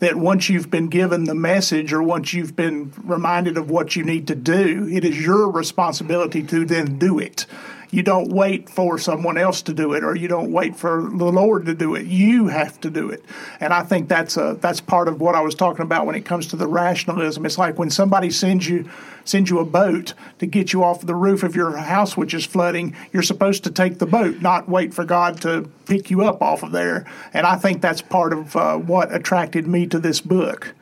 that 0.00 0.16
once 0.16 0.48
you've 0.48 0.70
been 0.70 0.88
given 0.88 1.24
the 1.24 1.34
message 1.36 1.92
or 1.92 2.02
once 2.02 2.34
you've 2.34 2.56
been 2.56 2.92
reminded 3.04 3.56
of 3.56 3.70
what 3.70 3.94
you 3.94 4.02
need 4.02 4.26
to 4.26 4.34
do, 4.34 4.88
it 4.90 5.04
is 5.04 5.24
your 5.24 5.48
responsibility 5.48 6.42
to 6.42 6.64
then 6.64 6.98
do 6.98 7.20
it. 7.20 7.46
You 7.92 8.02
don't 8.02 8.32
wait 8.32 8.70
for 8.70 8.98
someone 8.98 9.36
else 9.36 9.60
to 9.62 9.74
do 9.74 9.92
it, 9.92 10.02
or 10.02 10.16
you 10.16 10.26
don't 10.26 10.50
wait 10.50 10.76
for 10.76 11.02
the 11.02 11.26
Lord 11.26 11.66
to 11.66 11.74
do 11.74 11.94
it. 11.94 12.06
You 12.06 12.48
have 12.48 12.80
to 12.80 12.90
do 12.90 13.10
it, 13.10 13.22
and 13.60 13.70
I 13.70 13.82
think 13.82 14.08
that's 14.08 14.38
a 14.38 14.56
that's 14.58 14.80
part 14.80 15.08
of 15.08 15.20
what 15.20 15.34
I 15.34 15.42
was 15.42 15.54
talking 15.54 15.82
about 15.82 16.06
when 16.06 16.14
it 16.14 16.24
comes 16.24 16.46
to 16.48 16.56
the 16.56 16.66
rationalism. 16.66 17.44
It's 17.44 17.58
like 17.58 17.78
when 17.78 17.90
somebody 17.90 18.30
sends 18.30 18.66
you 18.66 18.88
sends 19.26 19.50
you 19.50 19.58
a 19.58 19.66
boat 19.66 20.14
to 20.38 20.46
get 20.46 20.72
you 20.72 20.82
off 20.82 21.02
the 21.02 21.14
roof 21.14 21.42
of 21.42 21.54
your 21.54 21.76
house, 21.76 22.16
which 22.16 22.32
is 22.32 22.46
flooding. 22.46 22.96
You're 23.12 23.22
supposed 23.22 23.62
to 23.64 23.70
take 23.70 23.98
the 23.98 24.06
boat, 24.06 24.40
not 24.40 24.70
wait 24.70 24.94
for 24.94 25.04
God 25.04 25.42
to 25.42 25.68
pick 25.84 26.10
you 26.10 26.22
up 26.22 26.40
off 26.40 26.62
of 26.62 26.72
there. 26.72 27.04
And 27.34 27.46
I 27.46 27.56
think 27.56 27.82
that's 27.82 28.00
part 28.00 28.32
of 28.32 28.56
uh, 28.56 28.78
what 28.78 29.14
attracted 29.14 29.66
me 29.66 29.86
to 29.88 29.98
this 29.98 30.22
book. 30.22 30.74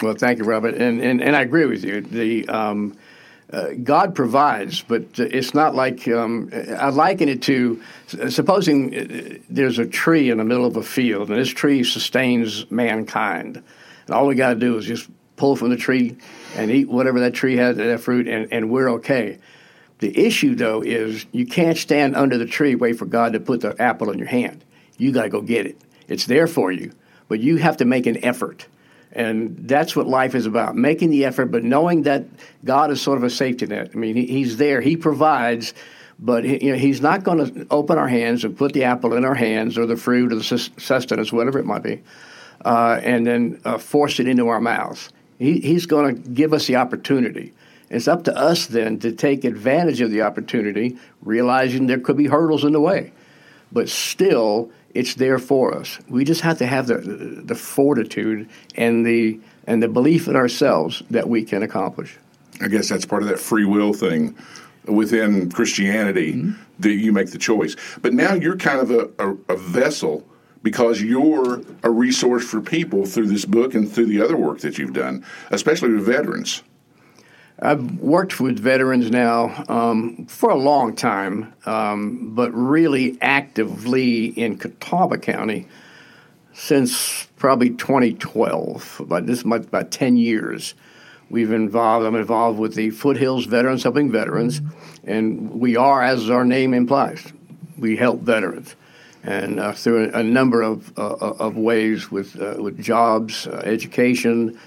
Well, 0.00 0.14
thank 0.14 0.38
you, 0.38 0.44
Robert, 0.44 0.76
and 0.76 1.00
and, 1.00 1.20
and 1.20 1.34
I 1.34 1.40
agree 1.40 1.66
with 1.66 1.84
you. 1.84 2.02
The 2.02 2.48
um, 2.48 2.96
uh, 3.52 3.72
God 3.82 4.14
provides, 4.14 4.80
but 4.82 5.18
it's 5.18 5.52
not 5.52 5.74
like 5.74 6.08
um, 6.08 6.50
I 6.78 6.88
liken 6.88 7.28
it 7.28 7.42
to 7.42 7.82
supposing 8.06 8.94
uh, 8.94 9.38
there's 9.50 9.78
a 9.78 9.86
tree 9.86 10.30
in 10.30 10.38
the 10.38 10.44
middle 10.44 10.64
of 10.64 10.76
a 10.76 10.82
field, 10.82 11.28
and 11.28 11.38
this 11.38 11.50
tree 11.50 11.84
sustains 11.84 12.70
mankind, 12.70 13.62
and 14.06 14.14
all 14.14 14.26
we 14.26 14.34
got 14.34 14.54
to 14.54 14.60
do 14.60 14.78
is 14.78 14.86
just 14.86 15.08
pull 15.36 15.54
from 15.56 15.70
the 15.70 15.76
tree 15.76 16.16
and 16.56 16.70
eat 16.70 16.88
whatever 16.88 17.20
that 17.20 17.34
tree 17.34 17.56
has, 17.56 17.76
that 17.76 18.00
fruit, 18.00 18.26
and, 18.26 18.50
and 18.52 18.70
we're 18.70 18.90
okay. 18.92 19.38
The 19.98 20.18
issue, 20.18 20.54
though, 20.54 20.82
is 20.82 21.26
you 21.32 21.46
can't 21.46 21.76
stand 21.76 22.16
under 22.16 22.38
the 22.38 22.46
tree 22.46 22.74
wait 22.74 22.98
for 22.98 23.06
God 23.06 23.34
to 23.34 23.40
put 23.40 23.60
the 23.60 23.80
apple 23.80 24.10
in 24.10 24.18
your 24.18 24.28
hand. 24.28 24.64
You 24.96 25.12
got 25.12 25.24
to 25.24 25.28
go 25.28 25.40
get 25.42 25.66
it. 25.66 25.80
It's 26.08 26.26
there 26.26 26.46
for 26.46 26.72
you, 26.72 26.92
but 27.28 27.40
you 27.40 27.58
have 27.58 27.76
to 27.78 27.84
make 27.84 28.06
an 28.06 28.24
effort. 28.24 28.66
And 29.12 29.68
that's 29.68 29.94
what 29.94 30.06
life 30.06 30.34
is 30.34 30.46
about 30.46 30.74
making 30.74 31.10
the 31.10 31.26
effort, 31.26 31.46
but 31.46 31.64
knowing 31.64 32.02
that 32.02 32.24
God 32.64 32.90
is 32.90 33.00
sort 33.00 33.18
of 33.18 33.24
a 33.24 33.30
safety 33.30 33.66
net. 33.66 33.90
I 33.92 33.96
mean, 33.96 34.16
he, 34.16 34.26
He's 34.26 34.56
there, 34.56 34.80
He 34.80 34.96
provides, 34.96 35.74
but 36.18 36.44
you 36.44 36.72
know, 36.72 36.78
He's 36.78 37.02
not 37.02 37.22
going 37.22 37.52
to 37.52 37.66
open 37.70 37.98
our 37.98 38.08
hands 38.08 38.44
and 38.44 38.56
put 38.56 38.72
the 38.72 38.84
apple 38.84 39.14
in 39.14 39.24
our 39.24 39.34
hands 39.34 39.76
or 39.76 39.86
the 39.86 39.96
fruit 39.96 40.32
or 40.32 40.36
the 40.36 40.44
sustenance, 40.44 41.32
whatever 41.32 41.58
it 41.58 41.66
might 41.66 41.82
be, 41.82 42.02
uh, 42.64 43.00
and 43.02 43.26
then 43.26 43.60
uh, 43.64 43.76
force 43.76 44.18
it 44.18 44.26
into 44.26 44.48
our 44.48 44.60
mouths. 44.60 45.10
He, 45.38 45.60
he's 45.60 45.86
going 45.86 46.22
to 46.22 46.30
give 46.30 46.54
us 46.54 46.66
the 46.66 46.76
opportunity. 46.76 47.52
It's 47.90 48.08
up 48.08 48.24
to 48.24 48.34
us 48.34 48.66
then 48.66 48.98
to 49.00 49.12
take 49.12 49.44
advantage 49.44 50.00
of 50.00 50.10
the 50.10 50.22
opportunity, 50.22 50.96
realizing 51.20 51.86
there 51.86 52.00
could 52.00 52.16
be 52.16 52.28
hurdles 52.28 52.64
in 52.64 52.72
the 52.72 52.80
way. 52.80 53.12
But 53.70 53.90
still, 53.90 54.70
it's 54.94 55.14
there 55.14 55.38
for 55.38 55.74
us. 55.74 55.98
We 56.08 56.24
just 56.24 56.42
have 56.42 56.58
to 56.58 56.66
have 56.66 56.86
the 56.86 56.98
the 56.98 57.54
fortitude 57.54 58.48
and 58.76 59.06
the 59.06 59.40
and 59.66 59.82
the 59.82 59.88
belief 59.88 60.28
in 60.28 60.36
ourselves 60.36 61.02
that 61.10 61.28
we 61.28 61.44
can 61.44 61.62
accomplish. 61.62 62.18
I 62.60 62.68
guess 62.68 62.88
that's 62.88 63.06
part 63.06 63.22
of 63.22 63.28
that 63.28 63.38
free 63.38 63.64
will 63.64 63.92
thing 63.92 64.36
within 64.86 65.50
Christianity 65.50 66.34
mm-hmm. 66.34 66.62
that 66.80 66.92
you 66.92 67.12
make 67.12 67.30
the 67.30 67.38
choice. 67.38 67.76
But 68.00 68.12
now 68.14 68.34
you're 68.34 68.56
kind 68.56 68.80
of 68.80 68.90
a, 68.90 69.10
a, 69.18 69.54
a, 69.54 69.56
vessel 69.56 70.26
because 70.62 71.00
you're 71.00 71.62
a 71.82 71.90
resource 71.90 72.44
for 72.44 72.60
people 72.60 73.06
through 73.06 73.28
this 73.28 73.44
book 73.44 73.74
and 73.74 73.90
through 73.90 74.06
the 74.06 74.20
other 74.20 74.36
work 74.36 74.60
that 74.60 74.78
you've 74.78 74.92
done, 74.92 75.24
especially 75.50 75.90
with 75.90 76.04
veterans. 76.04 76.62
I've 77.64 78.00
worked 78.00 78.40
with 78.40 78.58
veterans 78.58 79.08
now 79.12 79.64
um, 79.68 80.26
for 80.26 80.50
a 80.50 80.56
long 80.56 80.96
time, 80.96 81.54
um, 81.64 82.34
but 82.34 82.50
really 82.52 83.16
actively 83.20 84.26
in 84.26 84.58
Catawba 84.58 85.18
County 85.18 85.68
since 86.52 87.28
probably 87.36 87.70
2012. 87.70 89.02
About 89.04 89.26
this 89.26 89.38
is 89.38 89.44
about 89.44 89.92
10 89.92 90.16
years. 90.16 90.74
We've 91.30 91.52
involved. 91.52 92.04
I'm 92.04 92.16
involved 92.16 92.58
with 92.58 92.74
the 92.74 92.90
Foothills 92.90 93.46
Veterans 93.46 93.84
Helping 93.84 94.10
Veterans, 94.10 94.60
and 95.04 95.48
we 95.52 95.76
are, 95.76 96.02
as 96.02 96.28
our 96.30 96.44
name 96.44 96.74
implies, 96.74 97.32
we 97.78 97.96
help 97.96 98.22
veterans, 98.22 98.74
and 99.22 99.60
uh, 99.60 99.72
through 99.72 100.10
a, 100.10 100.18
a 100.18 100.22
number 100.22 100.62
of 100.62 100.92
uh, 100.98 101.14
of 101.14 101.56
ways 101.56 102.10
with 102.10 102.38
uh, 102.42 102.56
with 102.58 102.82
jobs, 102.82 103.46
uh, 103.46 103.62
education 103.64 104.58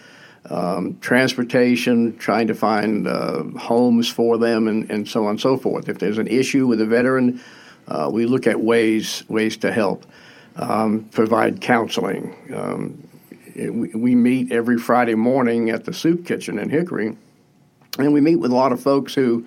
um, 0.49 0.97
transportation, 0.99 2.17
trying 2.17 2.47
to 2.47 2.55
find 2.55 3.07
uh, 3.07 3.43
homes 3.57 4.09
for 4.09 4.37
them, 4.37 4.67
and, 4.67 4.89
and 4.91 5.07
so 5.07 5.25
on 5.25 5.31
and 5.31 5.41
so 5.41 5.57
forth. 5.57 5.89
If 5.89 5.99
there's 5.99 6.17
an 6.17 6.27
issue 6.27 6.67
with 6.67 6.81
a 6.81 6.85
veteran, 6.85 7.41
uh, 7.87 8.09
we 8.11 8.25
look 8.25 8.47
at 8.47 8.59
ways 8.59 9.23
ways 9.27 9.57
to 9.57 9.71
help, 9.71 10.05
um, 10.55 11.05
provide 11.11 11.61
counseling. 11.61 12.35
Um, 12.53 13.07
it, 13.55 13.73
we, 13.73 13.89
we, 13.89 14.15
meet 14.15 14.51
every 14.51 14.77
Friday 14.77 15.15
morning 15.15 15.69
at 15.69 15.85
the 15.85 15.93
soup 15.93 16.25
kitchen 16.25 16.59
in 16.59 16.69
Hickory, 16.69 17.15
and 17.97 18.13
we 18.13 18.21
meet 18.21 18.35
with 18.35 18.51
a 18.51 18.55
lot 18.55 18.71
of 18.71 18.81
folks 18.81 19.13
who 19.13 19.45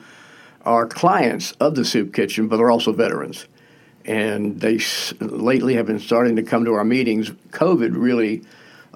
are 0.62 0.86
clients 0.86 1.52
of 1.52 1.74
the 1.74 1.84
soup 1.84 2.12
kitchen, 2.12 2.48
but 2.48 2.56
they're 2.56 2.70
also 2.70 2.92
veterans. 2.92 3.46
And 4.04 4.60
they 4.60 4.80
lately 5.20 5.74
have 5.74 5.86
been 5.86 5.98
starting 5.98 6.36
to 6.36 6.42
come 6.42 6.64
to 6.64 6.72
our 6.72 6.84
meetings. 6.84 7.30
COVID 7.50 7.90
really 7.94 8.42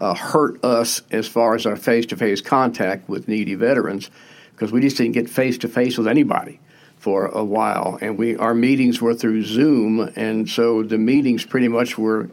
uh, 0.02 0.14
hurt 0.14 0.62
us 0.64 1.00
as 1.12 1.28
far 1.28 1.54
as 1.54 1.64
our 1.64 1.76
face 1.76 2.06
to 2.06 2.16
face 2.16 2.40
contact 2.40 3.09
with 3.09 3.28
needy 3.28 3.54
veterans 3.54 4.11
because 4.50 4.73
we 4.73 4.80
just 4.80 4.97
didn't 4.97 5.12
get 5.12 5.30
face 5.30 5.56
to 5.59 5.68
face 5.68 5.97
with 5.97 6.09
anybody 6.09 6.59
for 6.99 7.26
a 7.26 7.44
while. 7.44 7.99
And 8.02 8.18
we 8.18 8.37
our 8.37 8.52
meetings 8.52 9.00
were 9.00 9.14
through 9.14 9.44
Zoom, 9.44 10.00
and 10.16 10.50
so 10.50 10.82
the 10.82 10.99
meetings 10.99 11.47
pretty 11.47 11.68
much 11.68 11.97
were 11.97 12.28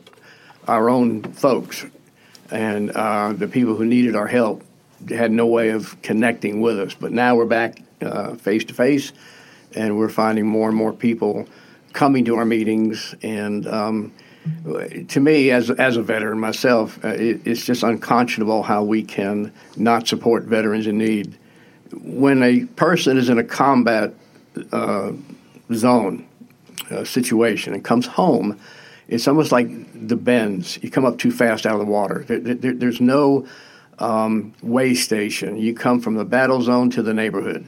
our 0.67 0.89
own 0.89 1.21
folks. 1.21 1.85
And 2.49 2.89
uh, 2.89 3.33
the 3.33 3.47
people 3.47 3.75
who 3.75 3.85
needed 3.85 4.15
our 4.15 4.27
help 4.27 4.63
had 5.07 5.31
no 5.31 5.45
way 5.45 5.69
of 5.69 6.01
connecting 6.01 6.61
with 6.61 6.79
us. 6.79 6.95
But 6.95 7.11
now 7.11 7.35
we're 7.35 7.45
back 7.45 7.83
face 8.39 8.65
to 8.65 8.73
face, 8.73 9.13
and 9.75 9.95
we're 9.95 10.09
finding 10.09 10.47
more 10.47 10.69
and 10.69 10.77
more 10.77 10.91
people 10.91 11.47
coming 11.93 12.25
to 12.25 12.35
our 12.38 12.45
meetings 12.45 13.13
and 13.21 13.67
um, 13.67 14.11
to 15.08 15.19
me, 15.19 15.51
as 15.51 15.69
as 15.69 15.98
a 15.98 16.01
veteran 16.01 16.39
myself, 16.39 17.03
uh, 17.03 17.10
it, 17.10 17.46
it's 17.46 17.65
just 17.65 17.84
unconscionable 17.84 18.63
how 18.63 18.84
we 18.84 19.03
can 19.03 19.51
not 19.75 20.08
support 20.08 20.43
veterans 20.43 20.88
in 20.88 20.98
need. 20.98 21.38
When 21.93 22.43
a 22.43 22.65
person 22.65 23.17
is 23.17 23.29
in 23.29 23.38
a 23.38 23.43
combat 23.43 24.13
uh, 24.72 25.12
zone 25.74 26.27
uh, 26.91 27.03
situation 27.03 27.74
and 27.74 27.84
comes 27.84 28.05
home, 28.05 28.60
it's 29.08 29.27
almost 29.27 29.51
like 29.51 29.67
the 30.08 30.15
bends. 30.15 30.81
You 30.81 30.89
come 30.89 31.05
up 31.05 31.17
too 31.17 31.31
fast 31.31 31.65
out 31.65 31.74
of 31.74 31.79
the 31.79 31.91
water. 31.91 32.24
There, 32.27 32.39
there, 32.39 32.74
there's 32.74 33.01
no 33.01 33.48
um, 33.98 34.53
way 34.62 34.93
station. 34.93 35.58
You 35.58 35.74
come 35.74 36.00
from 36.00 36.15
the 36.15 36.25
battle 36.25 36.62
zone 36.62 36.89
to 36.91 37.01
the 37.01 37.13
neighborhood, 37.13 37.67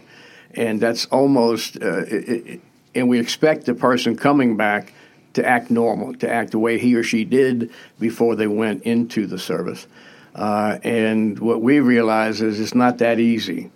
and 0.53 0.79
that's 0.79 1.05
almost. 1.07 1.77
Uh, 1.81 2.05
it, 2.05 2.29
it, 2.29 2.61
and 2.93 3.07
we 3.07 3.19
expect 3.19 3.65
the 3.65 3.73
person 3.73 4.17
coming 4.17 4.57
back 4.57 4.93
to 5.33 5.45
act 5.45 5.71
normal, 5.71 6.13
to 6.15 6.29
act 6.29 6.51
the 6.51 6.59
way 6.59 6.77
he 6.77 6.95
or 6.95 7.03
she 7.03 7.23
did 7.23 7.71
before 7.99 8.35
they 8.35 8.47
went 8.47 8.83
into 8.83 9.27
the 9.27 9.39
service. 9.39 9.87
Uh, 10.35 10.77
and 10.83 11.39
what 11.39 11.61
we 11.61 11.79
realize 11.79 12.41
is 12.41 12.59
it's 12.59 12.75
not 12.75 12.99
that 12.99 13.19
easy. 13.19 13.71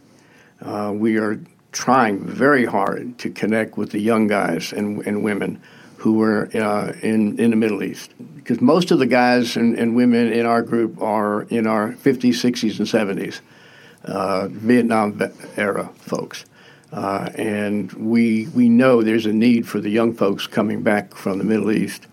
Uh, 0.61 0.91
we 0.93 1.17
are 1.17 1.39
trying 1.71 2.25
very 2.25 2.65
hard 2.65 3.17
to 3.19 3.29
connect 3.29 3.77
with 3.77 3.91
the 3.91 3.99
young 3.99 4.27
guys 4.27 4.71
and, 4.71 5.05
and 5.05 5.23
women 5.23 5.61
who 5.97 6.13
were 6.13 6.49
uh, 6.53 6.93
in, 7.01 7.37
in 7.39 7.49
the 7.49 7.55
Middle 7.55 7.83
East. 7.83 8.11
Because 8.35 8.61
most 8.61 8.91
of 8.91 8.99
the 8.99 9.05
guys 9.05 9.57
and, 9.57 9.77
and, 9.77 9.95
women 9.95 10.31
in 10.31 10.45
our 10.45 10.61
group 10.61 11.01
are 11.01 11.43
in 11.43 11.67
our 11.67 11.93
50s, 11.93 12.35
60s, 12.35 12.79
and 12.79 13.19
70s, 13.19 13.41
uh, 14.05 14.47
Vietnam 14.49 15.19
era 15.57 15.89
folks. 15.95 16.45
Uh, 16.95 17.29
and 17.35 17.91
we 17.93 18.47
we 18.55 18.69
know 18.69 19.03
there's 19.03 19.25
a 19.25 19.33
need 19.33 19.67
for 19.67 19.81
the 19.81 19.89
young 19.89 20.13
folks 20.13 20.47
coming 20.47 20.81
back 20.81 21.13
from 21.13 21.37
the 21.37 21.43
Middle 21.43 21.69
East, 21.69 22.07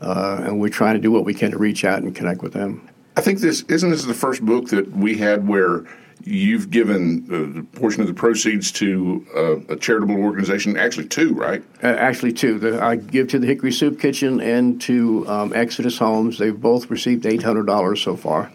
uh, 0.00 0.42
and 0.44 0.60
we're 0.60 0.68
trying 0.68 0.94
to 0.94 1.00
do 1.00 1.10
what 1.10 1.24
we 1.24 1.34
can 1.34 1.50
to 1.50 1.58
reach 1.58 1.84
out 1.84 2.02
and 2.02 2.14
connect 2.14 2.40
with 2.40 2.52
them. 2.52 2.88
I 3.16 3.20
think 3.20 3.40
this 3.40 3.62
isn't 3.62 3.90
this 3.90 4.04
the 4.04 4.14
first 4.14 4.46
book 4.46 4.68
that 4.68 4.92
we 4.92 5.18
had 5.18 5.48
where 5.48 5.84
you've 6.22 6.70
given 6.70 7.64
a 7.74 7.76
portion 7.78 8.00
of 8.00 8.06
the 8.06 8.14
proceeds 8.14 8.70
to 8.72 9.26
a, 9.34 9.72
a 9.72 9.76
charitable 9.76 10.14
organization. 10.14 10.76
Actually, 10.76 11.08
two, 11.08 11.34
right? 11.34 11.64
Uh, 11.82 11.88
actually, 11.88 12.32
two. 12.32 12.60
The, 12.60 12.80
I 12.80 12.94
give 12.94 13.26
to 13.28 13.40
the 13.40 13.46
Hickory 13.48 13.72
Soup 13.72 13.98
Kitchen 13.98 14.40
and 14.40 14.80
to 14.82 15.28
um, 15.28 15.52
Exodus 15.52 15.98
Homes. 15.98 16.38
They've 16.38 16.60
both 16.60 16.90
received 16.90 17.26
eight 17.26 17.42
hundred 17.42 17.66
dollars 17.66 18.00
so 18.00 18.14
far 18.14 18.52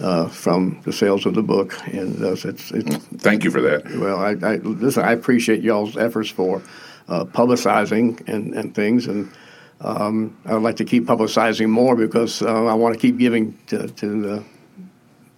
uh, 0.00 0.28
from 0.28 0.80
the 0.84 0.92
sales 0.92 1.26
of 1.26 1.34
the 1.34 1.42
book, 1.42 1.76
and 1.88 2.22
uh, 2.22 2.32
it's, 2.32 2.44
it's, 2.44 2.70
Thank 3.16 3.44
you 3.44 3.50
for 3.50 3.60
that. 3.62 3.84
Well, 3.96 4.18
I, 4.18 4.30
I 4.46 4.56
listen. 4.56 5.04
I 5.04 5.12
appreciate 5.12 5.62
y'all's 5.62 5.96
efforts 5.96 6.30
for 6.30 6.62
uh, 7.08 7.24
publicizing 7.24 8.26
and, 8.28 8.54
and 8.54 8.72
things. 8.74 9.06
And 9.06 9.30
um, 9.80 10.36
I 10.44 10.52
would 10.54 10.62
like 10.62 10.76
to 10.76 10.84
keep 10.84 11.04
publicizing 11.04 11.68
more 11.68 11.96
because 11.96 12.42
uh, 12.42 12.66
I 12.66 12.74
want 12.74 12.94
to 12.94 13.00
keep 13.00 13.18
giving 13.18 13.58
to, 13.66 13.88
to, 13.88 14.22
the, 14.22 14.44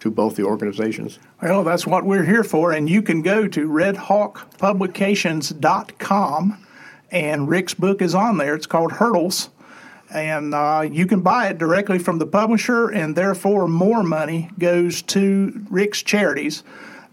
to 0.00 0.10
both 0.10 0.36
the 0.36 0.42
organizations. 0.44 1.18
Well, 1.42 1.64
that's 1.64 1.86
what 1.86 2.04
we're 2.04 2.24
here 2.24 2.44
for. 2.44 2.72
And 2.72 2.88
you 2.88 3.02
can 3.02 3.20
go 3.22 3.46
to 3.48 3.68
redhawkpublications.com, 3.68 6.66
and 7.10 7.48
Ric's 7.48 7.74
book 7.74 8.00
is 8.02 8.14
on 8.14 8.38
there. 8.38 8.54
It's 8.54 8.66
called 8.66 8.92
Hurdles. 8.92 9.50
And 10.10 10.54
uh, 10.54 10.88
you 10.90 11.06
can 11.06 11.20
buy 11.20 11.48
it 11.48 11.58
directly 11.58 11.98
from 11.98 12.18
the 12.18 12.26
publisher, 12.26 12.88
and 12.88 13.16
therefore 13.16 13.66
more 13.66 14.02
money 14.02 14.50
goes 14.58 15.02
to 15.02 15.60
Ric's 15.68 16.02
charities 16.02 16.62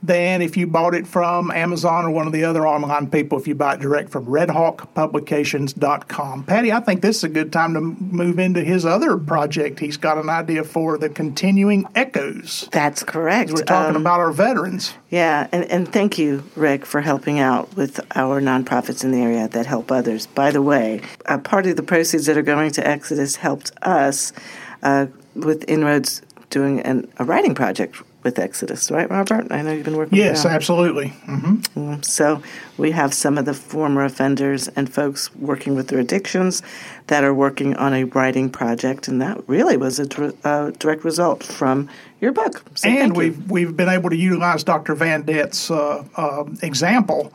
than 0.04 0.42
if 0.42 0.58
you 0.58 0.68
bought 0.68 0.94
it 0.94 1.08
from 1.08 1.50
Amazon 1.52 2.04
or 2.06 2.12
one 2.12 2.28
of 2.28 2.34
the 2.34 2.44
other 2.44 2.68
online 2.68 3.10
people 3.10 3.40
if 3.40 3.48
you 3.48 3.56
buy 3.56 3.76
it 3.76 3.80
direct 3.80 4.10
from 4.10 4.26
redhawkpublications.com. 4.26 6.44
Patty, 6.44 6.72
I 6.74 6.80
think 6.82 7.02
this 7.02 7.18
is 7.18 7.24
a 7.24 7.30
good 7.30 7.54
time 7.54 7.74
to 7.74 7.80
move 7.82 8.38
into 8.38 8.62
his 8.64 8.86
other 8.86 9.18
project 9.18 9.80
he's 9.80 9.96
got 9.98 10.18
an 10.18 10.30
idea 10.30 10.64
for 10.66 10.98
the 10.98 11.08
continuing 11.10 11.86
echoes. 11.96 12.68
That's 12.72 13.04
correct. 13.04 13.52
We're 13.52 13.64
talking 13.64 13.96
Um, 13.96 14.02
about 14.02 14.20
our 14.20 14.32
veterans. 14.32 14.94
Yeah, 15.10 15.48
and, 15.52 15.64
and 15.72 15.92
thank 15.92 16.18
you, 16.18 16.44
Ric, 16.56 16.86
for 16.86 17.02
helping 17.02 17.40
out 17.40 17.76
with 17.76 18.00
our 18.16 18.42
nonprofits 18.42 19.04
in 19.04 19.12
the 19.12 19.22
area 19.22 19.48
that 19.48 19.66
help 19.66 19.92
others. 19.92 20.28
By 20.28 20.52
the 20.52 20.62
way, 20.62 21.02
a 21.26 21.38
part 21.38 21.66
of 21.66 21.78
the 21.78 21.84
proceeds 21.84 22.26
that 22.26 22.38
are 22.38 22.42
going 22.42 22.72
to 22.72 22.86
Exodus 22.86 23.38
helped 23.38 23.72
us 23.82 24.34
uh, 24.82 25.08
with 25.36 25.64
Inroads 25.70 26.22
doing 26.50 26.82
an, 26.82 27.08
a 27.18 27.24
writing 27.24 27.56
project 27.56 28.02
with 28.24 28.40
Exodus, 28.40 28.90
right, 28.90 29.10
Robert? 29.10 29.48
I 29.52 29.62
know 29.62 29.72
you've 29.74 29.86
been 29.86 29.98
working 29.98 30.18
Yes, 30.18 30.46
absolutely. 30.46 31.10
hmm 31.26 31.96
So 32.02 32.42
we 32.78 32.92
have 32.92 33.14
some 33.14 33.38
of 33.38 33.46
the 33.46 33.54
former 33.54 34.04
offenders 34.04 34.68
and 34.70 34.92
folks 34.92 35.34
working 35.36 35.76
with 35.76 35.90
their 35.90 36.00
addictions 36.00 36.62
that 37.08 37.24
are 37.24 37.34
working 37.34 37.76
on 37.76 37.94
a 37.94 38.06
writing 38.06 38.50
project, 38.50 39.08
and 39.08 39.22
that 39.22 39.48
really 39.48 39.78
was 39.78 40.00
a 40.00 40.06
dir- 40.06 40.34
uh, 40.44 40.72
direct 40.80 41.04
result 41.04 41.44
from 41.44 41.90
your 42.22 42.32
book. 42.32 42.64
So 42.76 42.90
and 42.90 43.14
you. 43.14 43.20
we've 43.20 43.52
we've 43.52 43.76
been 43.78 43.90
able 43.90 44.10
to 44.10 44.16
utilize 44.16 44.64
Dr. 44.64 44.96
Vandett's 44.96 45.70
uh, 45.70 46.04
uh, 46.16 46.46
example 46.62 47.34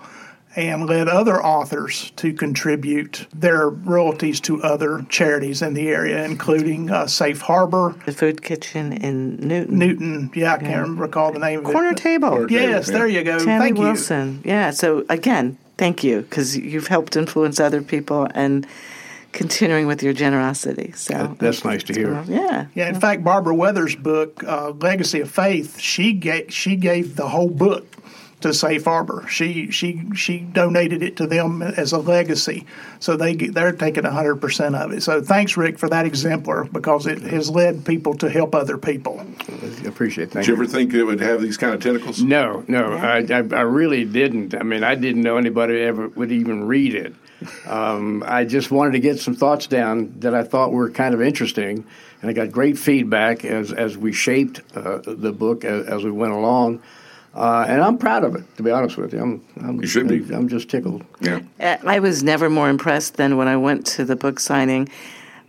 and 0.56 0.86
led 0.86 1.08
other 1.08 1.42
authors 1.44 2.10
to 2.16 2.32
contribute 2.32 3.26
their 3.34 3.68
royalties 3.68 4.40
to 4.40 4.62
other 4.62 5.04
charities 5.08 5.62
in 5.62 5.74
the 5.74 5.88
area, 5.88 6.24
including 6.24 6.90
uh, 6.90 7.06
Safe 7.06 7.40
Harbor, 7.40 7.94
the 8.06 8.12
food 8.12 8.42
kitchen 8.42 8.92
in 8.92 9.36
Newton. 9.36 9.78
Newton. 9.78 10.30
Yeah, 10.34 10.54
I 10.54 10.58
can't 10.58 10.98
recall 10.98 11.32
the 11.32 11.38
name 11.38 11.60
of 11.60 11.64
Corner 11.66 11.90
it. 11.90 11.98
table. 11.98 12.30
Corner 12.30 12.46
Yes, 12.50 12.88
Yeah. 12.88 12.98
there 12.98 13.06
you 13.08 13.22
go. 13.24 13.38
Tammy 13.38 13.60
Thank 13.66 13.78
you. 13.78 13.84
Wilson. 13.84 14.40
Yeah. 14.44 14.70
So 14.70 15.04
again, 15.08 15.58
thank 15.76 16.02
you 16.02 16.22
because 16.22 16.56
you've 16.56 16.88
helped 16.88 17.14
influence 17.16 17.60
other 17.60 17.82
people 17.82 18.26
and 18.34 18.66
continuing 19.32 19.86
with 19.86 20.02
your 20.02 20.14
generosity. 20.14 20.92
So 20.96 21.36
that's 21.38 21.64
nice 21.64 21.82
to 21.84 21.92
hear. 21.92 22.24
Yeah. 22.26 22.66
Yeah, 22.74 22.88
in 22.88 22.98
fact, 22.98 23.22
Barbara 23.22 23.54
Weathers' 23.54 23.94
book, 23.94 24.42
uh, 24.44 24.70
Legacy 24.70 25.20
of 25.20 25.30
Faith, 25.30 25.78
she 25.78 26.14
gave 26.14 26.52
she 26.52 26.74
gave 26.76 27.16
the 27.16 27.28
whole 27.28 27.50
book 27.50 27.86
to 28.40 28.54
Safe 28.54 28.84
Harbor. 28.84 29.26
She 29.28 29.70
she 29.70 30.02
she 30.14 30.38
donated 30.38 31.02
it 31.02 31.16
to 31.16 31.26
them 31.26 31.62
as 31.62 31.92
a 31.92 31.98
legacy, 31.98 32.66
so 33.00 33.16
they 33.16 33.34
they're 33.34 33.72
taking 33.72 34.04
hundred 34.04 34.36
percent 34.36 34.76
of 34.76 34.92
it. 34.92 35.02
So 35.02 35.20
thanks, 35.22 35.56
Ric, 35.56 35.78
for 35.78 35.88
that 35.88 36.06
exemplar 36.06 36.64
because 36.64 37.06
it 37.06 37.20
has 37.22 37.50
led 37.50 37.84
people 37.84 38.14
to 38.14 38.30
help 38.30 38.54
other 38.54 38.78
people. 38.78 39.20
I 39.48 39.88
appreciate 39.88 40.24
it. 40.24 40.30
Thank 40.32 40.46
Did 40.46 40.48
you 40.48 40.54
ever 40.54 40.66
think 40.66 40.94
it 40.94 41.04
would 41.04 41.20
have 41.20 41.42
these 41.42 41.56
kind 41.56 41.74
of 41.74 41.82
tentacles? 41.82 42.22
No, 42.22 42.64
no, 42.68 42.92
I, 42.92 43.18
I, 43.28 43.38
I 43.38 43.62
really 43.62 44.04
didn't. 44.04 44.54
I 44.54 44.62
mean, 44.62 44.84
I 44.84 44.94
didn't 44.94 45.22
know 45.22 45.36
anybody 45.36 45.80
ever 45.80 46.08
would 46.08 46.32
even 46.32 46.66
read 46.66 46.94
it. 46.94 47.14
Um, 47.66 48.24
I 48.26 48.44
just 48.44 48.70
wanted 48.70 48.92
to 48.92 49.00
get 49.00 49.20
some 49.20 49.34
thoughts 49.34 49.66
down 49.66 50.14
that 50.20 50.34
I 50.34 50.42
thought 50.42 50.72
were 50.72 50.90
kind 50.90 51.14
of 51.14 51.22
interesting, 51.22 51.84
and 52.20 52.30
I 52.30 52.32
got 52.32 52.50
great 52.50 52.78
feedback 52.78 53.44
as 53.44 53.72
as 53.72 53.96
we 53.96 54.12
shaped 54.12 54.60
uh, 54.76 54.98
the 55.04 55.32
book 55.32 55.64
as, 55.64 55.86
as 55.86 56.04
we 56.04 56.10
went 56.10 56.32
along. 56.32 56.82
Uh, 57.34 57.64
and 57.68 57.80
I'm 57.80 57.98
proud 57.98 58.24
of 58.24 58.34
it, 58.34 58.44
to 58.56 58.62
be 58.62 58.70
honest 58.70 58.96
with 58.96 59.12
you. 59.12 59.20
I'm, 59.20 59.44
I'm 59.62 59.80
You 59.80 59.86
should 59.86 60.08
be. 60.08 60.16
I'm 60.34 60.48
just 60.48 60.68
tickled. 60.68 61.04
Yeah. 61.20 61.40
Uh, 61.60 61.76
I 61.84 62.00
was 62.00 62.22
never 62.22 62.50
more 62.50 62.68
impressed 62.68 63.16
than 63.16 63.36
when 63.36 63.46
I 63.48 63.56
went 63.56 63.86
to 63.88 64.04
the 64.04 64.16
book 64.16 64.40
signing 64.40 64.88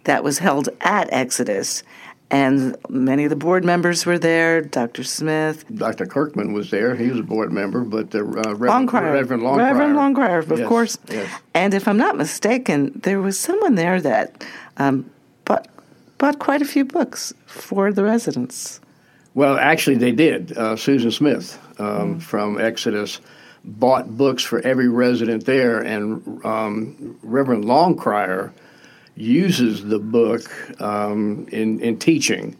that 0.04 0.24
was 0.24 0.40
held 0.40 0.70
at 0.82 1.12
Exodus. 1.12 1.84
And 2.32 2.76
many 2.90 3.24
of 3.24 3.32
the 3.32 3.36
board 3.36 3.66
members 3.66 4.06
were 4.06 4.20
there, 4.20 4.62
Dr. 4.62 5.04
Smith, 5.04 5.66
Dr. 5.76 6.06
Kirkman 6.06 6.54
was 6.54 6.70
there. 6.70 6.96
He 6.96 7.08
was 7.10 7.20
a 7.20 7.24
board 7.24 7.52
member, 7.52 7.82
but 7.82 8.12
the 8.12 8.20
uh, 8.20 8.54
Reverend, 8.54 8.88
Longcrier. 8.90 9.14
Reverend 9.14 9.42
Longcrier. 9.44 9.58
Reverend 9.58 9.96
Longcrier, 9.96 10.52
of 10.52 10.60
Yes, 10.60 10.68
course. 10.68 10.98
yes. 11.10 11.42
And 11.56 11.74
if 11.74 11.88
I'm 11.88 11.98
not 11.98 12.18
mistaken, 12.18 12.92
there 13.04 13.20
was 13.20 13.40
someone 13.40 13.74
there 13.74 14.00
that 14.02 14.46
um, 14.78 15.10
bought, 15.46 15.68
bought 16.20 16.38
quite 16.38 16.62
a 16.62 16.66
few 16.66 16.86
books 16.86 17.34
for 17.48 17.92
the 17.92 18.04
residents. 18.04 18.80
Well, 19.40 19.58
actually, 19.58 19.96
they 19.96 20.12
did. 20.12 20.58
Uh, 20.58 20.76
Susan 20.76 21.12
Smith 21.12 21.58
um, 21.80 22.20
from 22.20 22.60
Exodus 22.60 23.22
bought 23.64 24.18
books 24.18 24.44
for 24.44 24.60
every 24.60 24.90
resident 24.90 25.46
there, 25.46 25.80
and 25.80 26.46
um, 26.46 27.18
Reverend 27.24 27.64
Longcrier 27.64 28.52
uses 29.16 29.86
the 29.86 29.98
book 29.98 30.42
um, 30.82 31.48
in, 31.54 31.80
in 31.80 31.98
teaching 31.98 32.58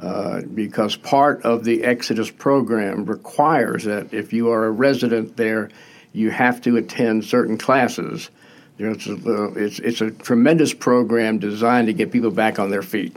uh, 0.00 0.42
because 0.42 0.96
part 0.96 1.40
of 1.44 1.64
the 1.64 1.82
Exodus 1.82 2.30
program 2.30 3.06
requires 3.06 3.84
that 3.84 4.12
if 4.12 4.30
you 4.30 4.50
are 4.50 4.66
a 4.66 4.70
resident 4.70 5.38
there, 5.38 5.70
you 6.12 6.28
have 6.30 6.60
to 6.60 6.76
attend 6.76 7.24
certain 7.24 7.56
classes. 7.56 8.28
You 8.76 8.84
know, 8.84 8.92
it's, 8.92 9.06
a, 9.06 9.54
it's, 9.54 9.78
it's 9.78 10.00
a 10.02 10.10
tremendous 10.10 10.74
program 10.74 11.38
designed 11.38 11.86
to 11.86 11.94
get 11.94 12.12
people 12.12 12.30
back 12.30 12.58
on 12.58 12.68
their 12.68 12.82
feet. 12.82 13.16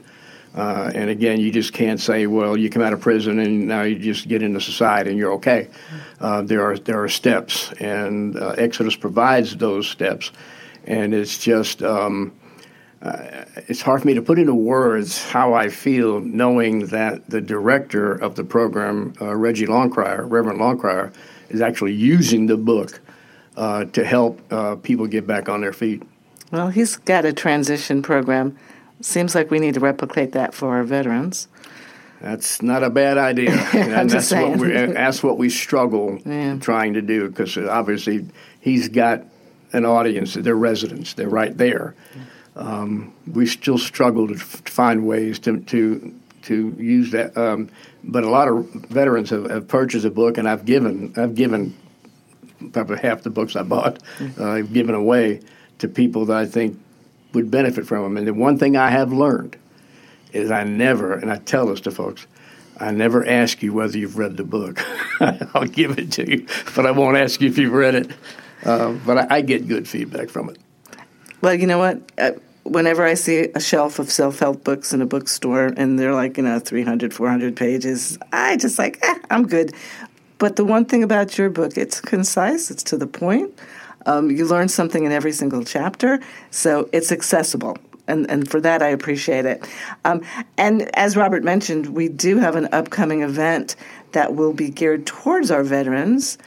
Uh, 0.56 0.92
and 0.94 1.10
again, 1.10 1.40
you 1.40 1.50
just 1.50 1.72
can't 1.72 2.00
say, 2.00 2.28
well, 2.28 2.58
you 2.58 2.70
come 2.70 2.82
out 2.82 2.92
of 2.92 3.00
prison 3.00 3.40
and 3.40 3.68
now 3.68 3.84
you 3.84 3.98
just 3.98 4.28
get 4.28 4.42
into 4.42 4.60
society 4.60 5.10
and 5.10 5.18
you're 5.18 5.34
okay. 5.34 5.70
Uh, 6.20 6.42
there 6.42 6.64
are 6.64 6.78
there 6.78 7.02
are 7.02 7.10
steps, 7.10 7.72
and 7.80 8.38
uh, 8.38 8.50
Exodus 8.58 8.96
provides 8.96 9.56
those 9.56 9.88
steps, 9.88 10.32
and 10.86 11.14
it's 11.14 11.38
just 11.38 11.82
um, 11.82 12.34
uh, 13.02 13.46
it's 13.68 13.82
hard 13.82 14.02
for 14.02 14.08
me 14.08 14.14
to 14.14 14.22
put 14.22 14.38
into 14.38 14.54
words 14.54 15.24
how 15.24 15.54
I 15.54 15.70
feel 15.70 16.20
knowing 16.20 16.88
that 16.88 17.30
the 17.30 17.42
director 17.42 18.14
of 18.14 18.36
the 18.36 18.44
program, 18.44 19.14
uh, 19.22 19.34
Reggie 19.36 19.68
Longcrier, 19.68 20.30
Reverend 20.30 20.60
Longcrier, 20.60 21.14
is 21.50 21.62
actually 21.62 21.94
using 21.94 22.46
the 22.48 22.58
book 22.58 23.00
uh, 23.56 23.86
to 23.86 24.04
help 24.04 24.42
people 24.84 25.08
get 25.08 25.26
back 25.26 25.48
on 25.48 25.62
their 25.62 25.74
feet. 25.74 26.04
Well, 26.52 26.68
he's 26.68 26.98
got 26.98 27.24
a 27.24 27.32
transition 27.32 28.02
program. 28.02 28.58
Seems 29.02 29.36
like 29.36 29.52
we 29.52 29.60
need 29.60 29.74
to 29.76 29.80
replicate 29.80 30.32
that 30.34 30.54
for 30.54 30.76
our 30.76 30.84
veterans. 30.84 31.48
That's 32.22 32.62
not 32.62 32.84
a 32.84 32.90
bad 32.90 33.18
idea. 33.18 33.52
and 33.74 34.10
that's 34.10 34.32
what 34.32 34.58
we 34.58 34.70
that's 34.72 35.24
what 35.24 35.38
we 35.38 35.50
struggle 35.50 36.20
Yeah. 36.26 36.58
trying 36.60 36.94
to 36.94 37.02
do 37.02 37.30
because 37.30 37.58
obviously 37.58 38.28
he's 38.60 38.90
got 38.90 39.24
an 39.74 39.86
audience. 39.86 40.36
They're 40.36 40.56
residents. 40.56 41.14
They're 41.14 41.30
right 41.30 41.58
there. 41.58 41.96
Um, 42.56 43.14
we 43.32 43.48
still 43.48 43.78
struggle 43.78 44.28
to 44.28 44.36
f- 44.36 44.62
find 44.66 45.08
ways 45.08 45.40
to 45.40 45.60
to 45.62 46.14
to 46.44 46.76
use 46.78 47.12
that. 47.12 47.36
Um, 47.38 47.70
but 48.04 48.24
a 48.24 48.30
lot 48.30 48.48
of 48.48 48.66
veterans 48.90 49.30
have, 49.30 49.50
have 49.50 49.68
purchased 49.68 50.06
a 50.06 50.10
book, 50.12 50.38
and 50.38 50.48
I've 50.48 50.66
given 50.66 51.14
I've 51.18 51.34
given 51.34 51.76
probably 52.74 52.98
half 53.00 53.24
the 53.24 53.30
books 53.32 53.56
I 53.56 53.64
bought. 53.64 54.00
Uh, 54.38 54.46
I've 54.48 54.74
given 54.74 54.94
away 54.94 55.42
to 55.80 55.88
people 55.88 56.26
that 56.26 56.38
I 56.38 56.46
think 56.46 56.80
would 57.34 57.52
benefit 57.52 57.86
from 57.86 58.04
them. 58.04 58.18
And 58.18 58.28
the 58.28 58.34
one 58.34 58.58
thing 58.58 58.76
I 58.78 58.90
have 58.90 59.12
learned 59.12 59.58
is 60.34 60.52
I 60.52 60.64
never, 60.64 61.14
and 61.14 61.32
I 61.32 61.38
tell 61.38 61.68
this 61.68 61.82
to 61.82 61.92
folks, 61.92 62.28
I 62.80 62.92
never 62.92 63.28
ask 63.28 63.62
you 63.62 63.74
whether 63.74 63.98
you've 63.98 64.18
read 64.18 64.38
the 64.38 64.44
book. 64.44 64.82
I'll 65.54 65.66
give 65.66 66.00
it 66.00 66.12
to 66.14 66.30
you, 66.30 66.48
but 66.76 66.86
I 66.86 66.92
won't 66.92 67.18
ask 67.18 67.40
you 67.42 67.48
if 67.48 67.58
you've 67.58 67.74
read 67.74 67.96
it. 67.96 68.12
Uh, 68.64 68.94
but 69.06 69.18
I, 69.18 69.38
I 69.38 69.42
get 69.42 69.68
good 69.68 69.88
feedback 69.88 70.30
from 70.30 70.50
it. 70.50 70.58
Well, 71.42 71.54
you 71.54 71.68
know 71.68 71.80
what? 71.80 72.02
Uh, 72.18 72.32
whenever 72.64 73.06
I 73.06 73.16
see 73.16 73.50
a 73.56 73.60
shelf 73.60 74.00
of 74.00 74.12
self 74.12 74.40
help 74.40 74.64
books 74.64 74.94
in 74.94 75.02
a 75.02 75.06
bookstore 75.06 75.74
and 75.78 75.98
they're 76.00 76.14
like, 76.14 76.38
you 76.38 76.44
know, 76.44 76.60
300, 76.60 77.14
400 77.14 77.56
pages, 77.56 78.18
I 78.32 78.58
just 78.58 78.78
like, 78.78 79.00
eh, 79.04 79.20
I'm 79.30 79.48
good. 79.48 79.74
But 80.38 80.56
the 80.56 80.66
one 80.66 80.86
thing 80.86 81.04
about 81.04 81.38
your 81.38 81.50
book, 81.50 81.78
it's 81.78 82.02
concise, 82.02 82.72
it's 82.72 82.84
to 82.84 82.98
the 82.98 83.08
point. 83.08 83.54
Um, 84.06 84.32
you 84.32 84.46
learn 84.46 84.68
something 84.68 85.04
in 85.04 85.12
every 85.12 85.32
single 85.32 85.64
chapter, 85.64 86.20
so 86.50 86.90
it's 86.92 87.12
accessible. 87.12 87.78
And, 88.08 88.30
and 88.30 88.50
for 88.50 88.60
that, 88.62 88.82
I 88.82 88.88
appreciate 88.88 89.46
it. 89.46 89.68
Um, 90.04 90.22
and 90.58 90.94
as 90.98 91.16
Robert 91.16 91.44
mentioned, 91.44 91.88
we 91.88 92.10
do 92.10 92.38
have 92.38 92.56
an 92.56 92.68
upcoming 92.72 93.22
event 93.22 93.76
that 94.12 94.36
will 94.36 94.54
be 94.54 94.70
geared 94.70 95.06
towards 95.06 95.52
our 95.52 95.64
veterans. 95.64 96.38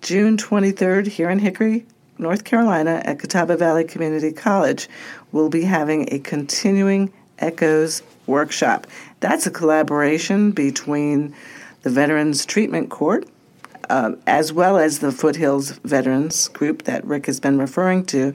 June 0.00 0.36
23rd, 0.36 1.06
here 1.06 1.30
in 1.30 1.38
Hickory, 1.38 1.86
North 2.18 2.44
Carolina, 2.44 3.02
at 3.04 3.18
Catawba 3.18 3.56
Valley 3.56 3.84
Community 3.84 4.32
College, 4.32 4.88
we'll 5.30 5.48
be 5.48 5.62
having 5.62 6.12
a 6.12 6.18
continuing 6.18 7.12
Echoes 7.38 8.02
workshop. 8.26 8.86
That's 9.20 9.46
a 9.46 9.50
collaboration 9.50 10.52
between 10.52 11.34
the 11.82 11.90
Veterans 11.90 12.46
Treatment 12.46 12.90
Court, 12.90 13.26
uh, 13.92 14.16
as 14.26 14.54
well 14.54 14.78
as 14.78 15.00
the 15.00 15.12
Foothills 15.12 15.72
Veterans 15.84 16.48
Group 16.48 16.84
that 16.84 17.04
Ric 17.04 17.26
has 17.26 17.38
been 17.38 17.58
referring 17.58 18.06
to, 18.06 18.34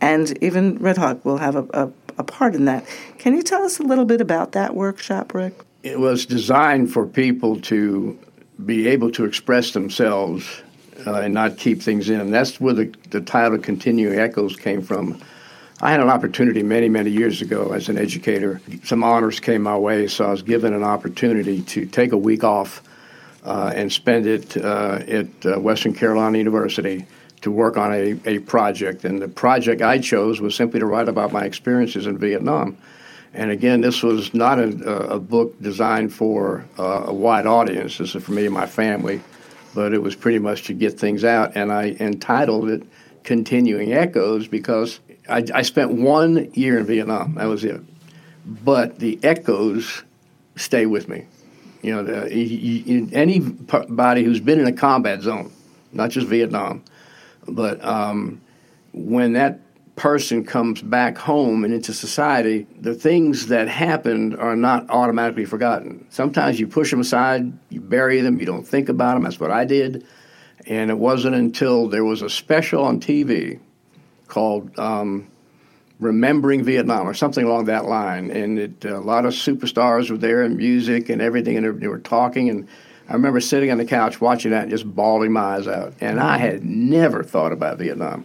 and 0.00 0.38
even 0.40 0.78
Red 0.78 0.96
Hawk 0.96 1.24
will 1.24 1.38
have 1.38 1.56
a, 1.56 1.66
a, 1.74 1.90
a 2.18 2.22
part 2.22 2.54
in 2.54 2.66
that. 2.66 2.86
Can 3.18 3.34
you 3.34 3.42
tell 3.42 3.64
us 3.64 3.80
a 3.80 3.82
little 3.82 4.04
bit 4.04 4.20
about 4.20 4.52
that 4.52 4.76
workshop, 4.76 5.34
Ric? 5.34 5.54
It 5.82 5.98
was 5.98 6.24
designed 6.24 6.92
for 6.92 7.04
people 7.04 7.60
to 7.62 8.16
be 8.64 8.86
able 8.86 9.10
to 9.12 9.24
express 9.24 9.72
themselves 9.72 10.62
uh, 11.04 11.14
and 11.14 11.34
not 11.34 11.58
keep 11.58 11.82
things 11.82 12.08
in. 12.08 12.20
And 12.20 12.32
That's 12.32 12.60
where 12.60 12.74
the, 12.74 12.94
the 13.10 13.20
title 13.20 13.58
Continuing 13.58 14.20
Echoes 14.20 14.54
came 14.54 14.82
from. 14.82 15.20
I 15.80 15.90
had 15.90 15.98
an 15.98 16.10
opportunity 16.10 16.62
many, 16.62 16.88
many 16.88 17.10
years 17.10 17.42
ago 17.42 17.72
as 17.72 17.88
an 17.88 17.98
educator. 17.98 18.60
Some 18.84 19.02
honors 19.02 19.40
came 19.40 19.62
my 19.62 19.76
way, 19.76 20.06
so 20.06 20.26
I 20.26 20.30
was 20.30 20.42
given 20.42 20.72
an 20.72 20.84
opportunity 20.84 21.60
to 21.62 21.86
take 21.86 22.12
a 22.12 22.16
week 22.16 22.44
off 22.44 22.84
uh, 23.44 23.72
and 23.74 23.92
spend 23.92 24.26
it 24.26 24.56
uh, 24.56 25.00
at 25.06 25.26
uh, 25.46 25.60
Western 25.60 25.94
Carolina 25.94 26.38
University 26.38 27.06
to 27.40 27.50
work 27.50 27.76
on 27.76 27.92
a, 27.92 28.18
a 28.24 28.38
project. 28.38 29.04
And 29.04 29.20
the 29.20 29.28
project 29.28 29.82
I 29.82 29.98
chose 29.98 30.40
was 30.40 30.54
simply 30.54 30.80
to 30.80 30.86
write 30.86 31.08
about 31.08 31.32
my 31.32 31.44
experiences 31.44 32.06
in 32.06 32.18
Vietnam. 32.18 32.76
And 33.34 33.50
again, 33.50 33.80
this 33.80 34.02
was 34.02 34.34
not 34.34 34.58
a, 34.58 35.14
a 35.14 35.18
book 35.18 35.60
designed 35.60 36.12
for 36.12 36.64
uh, 36.78 37.04
a 37.06 37.14
wide 37.14 37.46
audience. 37.46 37.98
This 37.98 38.14
is 38.14 38.22
for 38.22 38.32
me 38.32 38.44
and 38.44 38.54
my 38.54 38.66
family, 38.66 39.20
but 39.74 39.92
it 39.92 40.02
was 40.02 40.14
pretty 40.14 40.38
much 40.38 40.64
to 40.64 40.74
get 40.74 41.00
things 41.00 41.24
out. 41.24 41.56
And 41.56 41.72
I 41.72 41.96
entitled 41.98 42.68
it 42.68 42.82
Continuing 43.24 43.92
Echoes 43.92 44.48
because 44.48 45.00
I, 45.28 45.44
I 45.54 45.62
spent 45.62 45.92
one 45.92 46.52
year 46.52 46.78
in 46.78 46.86
Vietnam. 46.86 47.36
That 47.36 47.46
was 47.46 47.64
it. 47.64 47.80
But 48.44 48.98
the 48.98 49.18
echoes 49.22 50.02
stay 50.56 50.86
with 50.86 51.08
me. 51.08 51.26
You 51.82 51.96
know, 51.96 52.02
the, 52.04 52.34
you, 52.34 53.08
anybody 53.12 54.22
who's 54.22 54.40
been 54.40 54.60
in 54.60 54.66
a 54.66 54.72
combat 54.72 55.20
zone, 55.20 55.52
not 55.92 56.10
just 56.10 56.28
Vietnam, 56.28 56.84
but 57.46 57.84
um, 57.84 58.40
when 58.92 59.32
that 59.32 59.60
person 59.96 60.44
comes 60.44 60.80
back 60.80 61.18
home 61.18 61.64
and 61.64 61.74
into 61.74 61.92
society, 61.92 62.66
the 62.80 62.94
things 62.94 63.48
that 63.48 63.68
happened 63.68 64.36
are 64.36 64.56
not 64.56 64.88
automatically 64.90 65.44
forgotten. 65.44 66.06
Sometimes 66.08 66.58
you 66.58 66.66
push 66.66 66.90
them 66.90 67.00
aside, 67.00 67.52
you 67.68 67.80
bury 67.80 68.20
them, 68.20 68.38
you 68.38 68.46
don't 68.46 68.66
think 68.66 68.88
about 68.88 69.14
them. 69.14 69.24
That's 69.24 69.40
what 69.40 69.50
I 69.50 69.64
did. 69.64 70.06
And 70.66 70.90
it 70.90 70.98
wasn't 70.98 71.34
until 71.34 71.88
there 71.88 72.04
was 72.04 72.22
a 72.22 72.30
special 72.30 72.84
on 72.84 73.00
TV 73.00 73.58
called 74.28 74.78
um, 74.78 75.26
Remembering 76.00 76.64
Vietnam 76.64 77.08
or 77.08 77.14
something 77.14 77.44
along 77.44 77.66
that 77.66 77.84
line. 77.84 78.30
And 78.30 78.58
it, 78.58 78.84
a 78.84 78.98
lot 78.98 79.24
of 79.24 79.34
superstars 79.34 80.10
were 80.10 80.16
there 80.16 80.42
and 80.42 80.56
music 80.56 81.08
and 81.08 81.22
everything, 81.22 81.56
and 81.56 81.80
they 81.80 81.88
were 81.88 81.98
talking. 81.98 82.50
And 82.50 82.68
I 83.08 83.12
remember 83.12 83.40
sitting 83.40 83.70
on 83.70 83.78
the 83.78 83.84
couch 83.84 84.20
watching 84.20 84.50
that 84.50 84.62
and 84.62 84.70
just 84.70 84.84
bawling 84.84 85.32
my 85.32 85.56
eyes 85.56 85.68
out. 85.68 85.94
And 86.00 86.18
I 86.18 86.38
had 86.38 86.64
never 86.64 87.22
thought 87.22 87.52
about 87.52 87.78
Vietnam. 87.78 88.24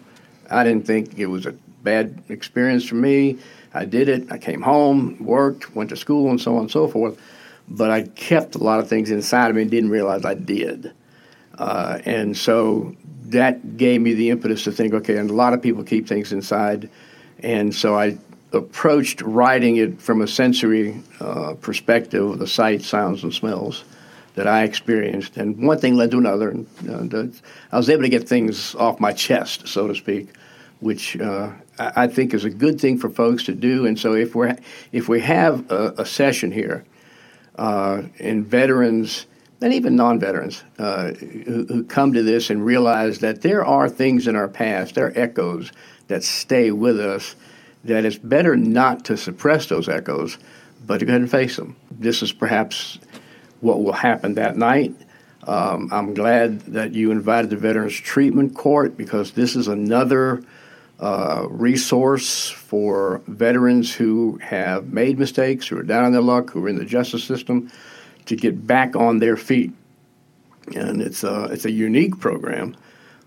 I 0.49 0.63
didn't 0.63 0.87
think 0.87 1.19
it 1.19 1.27
was 1.27 1.45
a 1.45 1.51
bad 1.83 2.23
experience 2.29 2.85
for 2.85 2.95
me. 2.95 3.37
I 3.73 3.85
did 3.85 4.09
it. 4.09 4.31
I 4.31 4.37
came 4.37 4.61
home, 4.61 5.23
worked, 5.23 5.75
went 5.75 5.89
to 5.91 5.95
school, 5.97 6.29
and 6.29 6.41
so 6.41 6.55
on 6.55 6.61
and 6.61 6.71
so 6.71 6.87
forth. 6.87 7.19
But 7.67 7.91
I 7.91 8.03
kept 8.03 8.55
a 8.55 8.59
lot 8.59 8.79
of 8.79 8.87
things 8.87 9.11
inside 9.11 9.49
of 9.49 9.55
me 9.55 9.63
and 9.63 9.71
didn't 9.71 9.89
realize 9.89 10.25
I 10.25 10.33
did. 10.33 10.93
Uh, 11.57 11.99
and 12.05 12.35
so 12.37 12.95
that 13.25 13.77
gave 13.77 14.01
me 14.01 14.13
the 14.13 14.29
impetus 14.29 14.63
to 14.63 14.71
think, 14.71 14.93
okay, 14.93 15.17
and 15.17 15.29
a 15.29 15.33
lot 15.33 15.53
of 15.53 15.61
people 15.61 15.83
keep 15.83 16.07
things 16.07 16.31
inside. 16.31 16.89
And 17.39 17.73
so 17.73 17.95
I 17.95 18.17
approached 18.53 19.21
writing 19.21 19.77
it 19.77 20.01
from 20.01 20.21
a 20.21 20.27
sensory 20.27 21.01
uh, 21.19 21.53
perspective 21.55 22.23
of 22.23 22.39
the 22.39 22.47
sights, 22.47 22.87
sounds, 22.87 23.23
and 23.23 23.33
smells 23.33 23.83
that 24.35 24.47
I 24.47 24.63
experienced. 24.63 25.37
And 25.37 25.57
one 25.57 25.79
thing 25.79 25.95
led 25.95 26.11
to 26.11 26.17
another. 26.17 26.49
And, 26.49 27.13
uh, 27.13 27.25
I 27.71 27.77
was 27.77 27.89
able 27.89 28.03
to 28.03 28.09
get 28.09 28.27
things 28.27 28.75
off 28.75 28.99
my 28.99 29.11
chest, 29.11 29.67
so 29.67 29.87
to 29.87 29.95
speak, 29.95 30.29
which 30.79 31.19
uh, 31.19 31.51
I 31.79 32.07
think 32.07 32.33
is 32.33 32.45
a 32.45 32.49
good 32.49 32.79
thing 32.79 32.97
for 32.97 33.09
folks 33.09 33.43
to 33.45 33.53
do. 33.53 33.85
And 33.85 33.99
so 33.99 34.13
if, 34.13 34.35
we're, 34.35 34.57
if 34.91 35.09
we 35.09 35.21
have 35.21 35.69
a, 35.71 35.95
a 35.97 36.05
session 36.05 36.51
here 36.51 36.85
uh, 37.57 38.03
and 38.19 38.45
veterans– 38.45 39.25
and 39.61 39.73
even 39.73 39.95
non-veterans 39.95 40.63
uh, 40.77 41.11
who, 41.13 41.65
who, 41.65 41.83
come 41.83 42.13
to 42.13 42.21
this 42.21 42.49
and 42.49 42.63
realize 42.63 43.19
that 43.19 43.41
there 43.41 43.65
are 43.65 43.89
things 43.89 44.27
in 44.27 44.35
our 44.35 44.47
past, 44.47 44.95
there 44.95 45.07
are 45.07 45.13
echoes 45.15 45.71
that 46.07 46.23
stay 46.23 46.71
with 46.71 46.99
us. 46.99 47.35
That 47.83 48.05
it's 48.05 48.17
better 48.17 48.55
not 48.55 49.05
to 49.05 49.17
suppress 49.17 49.67
those 49.67 49.87
echoes, 49.87 50.37
but 50.85 50.99
to 50.99 51.05
go 51.05 51.11
ahead 51.11 51.21
and 51.21 51.31
face 51.31 51.55
them. 51.55 51.75
This 51.91 52.21
is 52.21 52.31
perhaps 52.31 52.99
what 53.61 53.83
will 53.83 53.93
happen 53.93 54.35
that 54.35 54.57
night. 54.57 54.93
Um, 55.45 55.89
I'm 55.93 56.13
glad 56.13 56.59
that 56.61 56.93
you 56.93 57.11
invited 57.11 57.49
the 57.49 57.55
Veterans 57.55 57.95
Treatment 57.95 58.53
Court 58.55 58.97
because 58.97 59.31
this 59.31 59.55
is 59.55 59.69
another 59.69 60.43
uh, 60.99 61.47
resource 61.49 62.49
for 62.49 63.21
veterans 63.27 63.93
who 63.93 64.37
have 64.41 64.91
made 64.91 65.17
mistakes, 65.17 65.67
who 65.67 65.77
are 65.77 65.83
down 65.83 66.03
on 66.03 66.11
their 66.11 66.21
luck, 66.21 66.49
who 66.49 66.65
are 66.65 66.69
in 66.69 66.75
the 66.75 66.85
justice 66.85 67.23
system 67.23 67.71
to 68.25 68.35
get 68.35 68.67
back 68.67 68.95
on 68.95 69.19
their 69.19 69.37
feet. 69.37 69.71
And 70.75 71.01
it's 71.01 71.23
a, 71.23 71.45
it's 71.45 71.65
a 71.65 71.71
unique 71.71 72.19
program, 72.19 72.75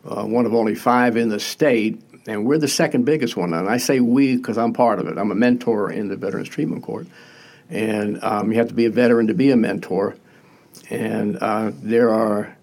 uh, 0.04 0.24
one 0.24 0.44
of 0.44 0.54
only 0.54 0.74
five 0.74 1.16
in 1.16 1.30
the 1.30 1.40
state, 1.40 2.02
and 2.30 2.46
we're 2.46 2.58
the 2.58 2.68
second 2.68 3.04
biggest 3.04 3.36
one. 3.36 3.52
And 3.52 3.68
I 3.68 3.78
say 3.78 3.98
we 3.98 4.36
because 4.36 4.56
I'm 4.56 4.72
part 4.72 5.00
of 5.00 5.08
it. 5.08 5.18
I'm 5.18 5.32
a 5.32 5.34
mentor 5.34 5.90
in 5.90 6.06
the 6.06 6.14
Veterans 6.14 6.48
Treatment 6.48 6.84
Court. 6.84 7.08
And 7.68 8.22
um, 8.22 8.52
you 8.52 8.58
have 8.58 8.68
to 8.68 8.74
be 8.74 8.84
a 8.84 8.90
veteran 8.90 9.26
to 9.26 9.34
be 9.34 9.50
a 9.50 9.56
mentor. 9.56 10.16
And 10.90 11.36
uh, 11.38 11.72
there 11.74 12.10
are, 12.10 12.56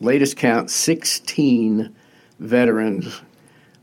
latest 0.00 0.36
count, 0.36 0.70
16 0.70 1.94
veterans, 2.38 3.22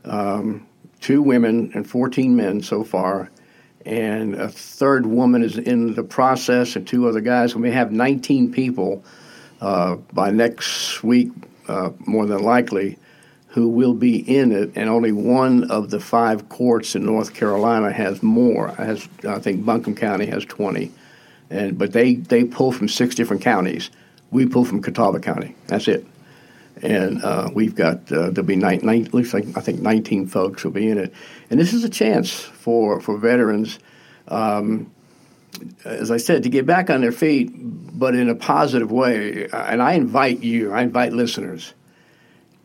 um, 0.04 0.64
two 1.00 1.22
women 1.22 1.72
and 1.74 1.88
14 1.88 2.36
men 2.36 2.62
so 2.62 2.84
far, 2.84 3.30
and 3.84 4.36
a 4.36 4.48
third 4.48 5.06
woman 5.06 5.42
is 5.42 5.58
in 5.58 5.94
the 5.94 6.04
process, 6.04 6.76
and 6.76 6.86
two 6.86 7.08
other 7.08 7.20
guys. 7.20 7.54
We 7.56 7.62
may 7.62 7.72
have 7.72 7.90
19 7.90 8.52
people 8.52 9.04
uh, 9.60 9.96
by 10.12 10.30
next 10.30 11.02
week, 11.02 11.32
uh, 11.66 11.90
more 11.98 12.26
than 12.26 12.42
likely, 12.42 12.96
who 13.54 13.68
will 13.68 13.94
be 13.94 14.16
in 14.18 14.52
it, 14.52 14.72
and 14.74 14.88
only 14.88 15.12
one 15.12 15.70
of 15.70 15.90
the 15.90 16.00
five 16.00 16.48
courts 16.48 16.94
in 16.94 17.04
North 17.06 17.34
Carolina 17.34 17.92
has 17.92 18.22
more. 18.22 18.68
Has 18.68 19.08
I 19.26 19.38
think 19.38 19.64
Buncombe 19.64 19.94
County 19.94 20.26
has 20.26 20.44
20, 20.44 20.90
and 21.50 21.78
but 21.78 21.92
they 21.92 22.14
they 22.14 22.44
pull 22.44 22.72
from 22.72 22.88
six 22.88 23.14
different 23.14 23.42
counties. 23.42 23.90
We 24.30 24.46
pull 24.46 24.64
from 24.64 24.82
Catawba 24.82 25.20
County. 25.20 25.54
That's 25.66 25.88
it 25.88 26.04
and 26.82 27.22
uh, 27.22 27.50
we've 27.54 27.74
got 27.74 28.10
uh, 28.12 28.30
there'll 28.30 28.42
be 28.42 28.56
nine, 28.56 28.80
nine, 28.82 29.04
looks 29.12 29.32
like 29.32 29.44
I 29.56 29.60
think 29.60 29.80
19 29.80 30.26
folks 30.26 30.64
will 30.64 30.72
be 30.72 30.88
in 30.88 30.98
it, 30.98 31.14
and 31.50 31.58
this 31.58 31.72
is 31.72 31.84
a 31.84 31.88
chance 31.88 32.30
for 32.32 33.00
for 33.00 33.16
veterans, 33.16 33.78
um, 34.28 34.92
as 35.84 36.10
I 36.10 36.16
said, 36.16 36.42
to 36.42 36.48
get 36.48 36.66
back 36.66 36.90
on 36.90 37.00
their 37.00 37.12
feet, 37.12 37.50
but 37.54 38.14
in 38.14 38.28
a 38.28 38.34
positive 38.34 38.90
way. 38.90 39.48
And 39.52 39.80
I 39.80 39.92
invite 39.92 40.42
you, 40.42 40.72
I 40.72 40.82
invite 40.82 41.12
listeners, 41.12 41.72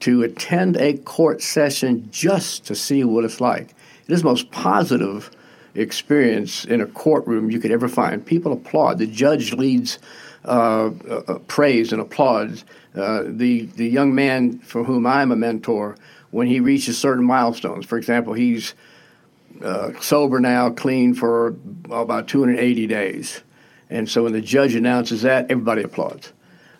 to 0.01 0.23
attend 0.23 0.77
a 0.77 0.97
court 0.97 1.41
session 1.41 2.07
just 2.12 2.65
to 2.65 2.75
see 2.75 3.03
what 3.03 3.25
it's 3.25 3.41
like. 3.41 3.75
It 4.07 4.13
is 4.13 4.21
the 4.21 4.27
most 4.27 4.51
positive 4.51 5.29
experience 5.75 6.65
in 6.65 6.81
a 6.81 6.85
courtroom 6.85 7.51
you 7.51 7.59
could 7.59 7.71
ever 7.71 7.88
find. 7.88 8.25
People 8.25 8.53
applaud. 8.53 8.97
The 8.97 9.07
judge 9.07 9.53
leads 9.53 9.99
uh, 10.45 10.91
uh, 11.09 11.39
praise 11.47 11.91
and 11.91 12.01
applause. 12.01 12.63
Uh, 12.95 13.23
the 13.27 13.65
the 13.75 13.88
young 13.88 14.15
man 14.15 14.59
for 14.59 14.83
whom 14.83 15.05
I'm 15.05 15.31
a 15.31 15.35
mentor, 15.35 15.95
when 16.31 16.47
he 16.47 16.59
reaches 16.59 16.97
certain 16.97 17.25
milestones, 17.25 17.85
for 17.85 17.97
example, 17.97 18.33
he's 18.33 18.73
uh, 19.63 19.91
sober 19.99 20.39
now, 20.39 20.69
clean 20.69 21.13
for 21.13 21.55
about 21.91 22.27
280 22.27 22.88
days, 22.88 23.41
and 23.89 24.09
so 24.09 24.23
when 24.23 24.33
the 24.33 24.41
judge 24.41 24.75
announces 24.75 25.23
that, 25.23 25.51
everybody 25.51 25.83
applauds. 25.83 26.31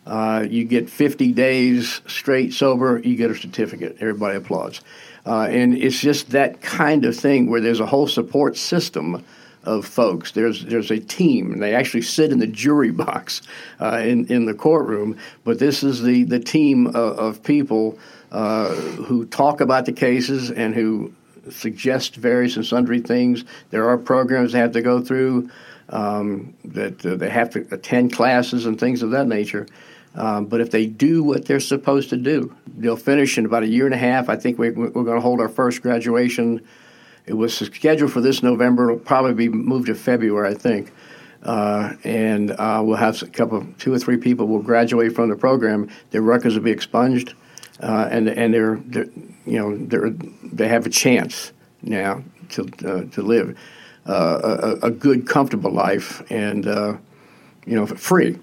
Uh, 0.10 0.44
you 0.50 0.66
get 0.66 0.90
50 0.90 1.34
days 1.34 2.02
straight 2.08 2.52
sober, 2.52 2.98
you 2.98 3.16
get 3.16 3.30
a 3.30 3.36
certificate. 3.36 3.98
Everybody 4.00 4.38
applauds. 4.38 4.82
Uh, 5.24 5.44
and 5.44 5.78
it's 5.78 6.00
just 6.00 6.32
that 6.32 6.62
kind 6.62 7.06
of 7.06 7.16
thing 7.16 7.48
where 7.48 7.62
there's 7.62 7.80
a 7.80 7.86
whole 7.86 8.08
support 8.08 8.58
system 8.58 9.24
of 9.64 9.86
folks. 9.86 10.32
There's 10.32 10.66
there's 10.66 10.90
a 10.90 11.00
team, 11.00 11.52
and 11.54 11.62
they 11.62 11.76
actually 11.76 12.02
sit 12.02 12.32
in 12.32 12.40
the 12.40 12.48
jury 12.48 12.90
box 13.06 13.44
uh, 13.80 14.02
in 14.04 14.26
in 14.28 14.46
the 14.46 14.56
courtroom. 14.56 15.18
But 15.44 15.60
this 15.60 15.84
is 15.84 16.02
the 16.02 16.24
the 16.24 16.40
team 16.40 16.88
of, 16.88 16.96
of 16.96 17.44
people 17.44 18.00
uh, 18.32 18.74
who 18.74 19.26
talk 19.28 19.62
about 19.62 19.86
the 19.86 19.94
cases 19.94 20.50
and 20.50 20.74
who 20.74 21.14
suggest 21.52 22.16
various 22.16 22.56
and 22.56 22.66
sundry 22.66 23.00
things. 23.00 23.46
There 23.70 23.88
are 23.90 23.98
programs 23.98 24.54
they 24.54 24.60
have 24.60 24.72
to 24.74 24.82
go 24.82 25.02
through. 25.02 25.52
Um, 25.92 26.54
that 26.66 27.04
uh, 27.04 27.16
they 27.16 27.32
have 27.32 27.50
to 27.52 27.68
attend 27.72 28.14
classes 28.14 28.68
and 28.68 28.80
things 28.80 29.02
of 29.02 29.10
that 29.10 29.26
nature. 29.26 29.66
Um, 30.16 30.46
but 30.46 30.60
if 30.60 30.72
they 30.72 30.86
do 30.88 31.24
what 31.24 31.46
they're 31.46 31.60
supposed 31.60 32.10
to 32.10 32.18
do, 32.18 32.56
they'll 32.68 32.98
finish 32.98 33.38
in 33.38 33.46
about 33.46 33.64
a 33.64 33.68
year 33.68 33.86
and 33.86 33.94
a 33.94 33.98
half. 33.98 34.28
I 34.28 34.36
think 34.36 34.58
we, 34.58 34.72
we're 34.72 34.90
going 34.90 35.16
to 35.16 35.22
hold 35.22 35.40
our 35.40 35.50
first 35.50 35.82
graduation 35.82 36.62
it 37.30 37.38
was 37.38 37.56
scheduled 37.56 38.12
for 38.12 38.22
this 38.22 38.42
November. 38.42 38.90
It'll 38.90 39.00
probably 39.00 39.34
be 39.36 39.50
moved 39.50 39.86
to 39.86 39.96
February, 39.96 40.50
I 40.50 40.56
think. 40.56 40.92
Uh, 41.44 41.94
and 42.04 42.50
uh, 42.52 42.82
we'll 42.84 42.98
have 42.98 43.22
a 43.22 43.28
couple, 43.28 43.66
two 43.78 43.94
or 43.94 44.00
three 44.00 44.18
people 44.18 44.48
will 44.48 44.64
graduate 44.64 45.14
from 45.14 45.30
the 45.30 45.36
program. 45.36 45.90
Their 46.10 46.24
records 46.24 46.56
will 46.56 46.64
be 46.64 46.72
expunged, 46.72 47.36
uh, 47.82 48.10
and 48.10 48.28
and 48.28 48.54
they're, 48.54 48.78
they're, 48.84 49.06
you 49.46 49.60
know 49.60 49.78
they're, 49.78 50.10
they 50.10 50.68
have 50.68 50.88
a 50.88 50.90
chance 50.90 51.54
now 51.84 52.24
to 52.50 52.64
uh, 52.84 53.04
to 53.14 53.22
live 53.22 53.58
uh, 54.08 54.78
a, 54.82 54.88
a, 54.88 54.92
good, 54.92 55.28
comfortable 55.28 55.72
life, 55.72 56.24
and 56.30 56.68
uh, 56.68 56.98
you 57.66 57.76
know 57.76 57.86
free, 57.86 58.38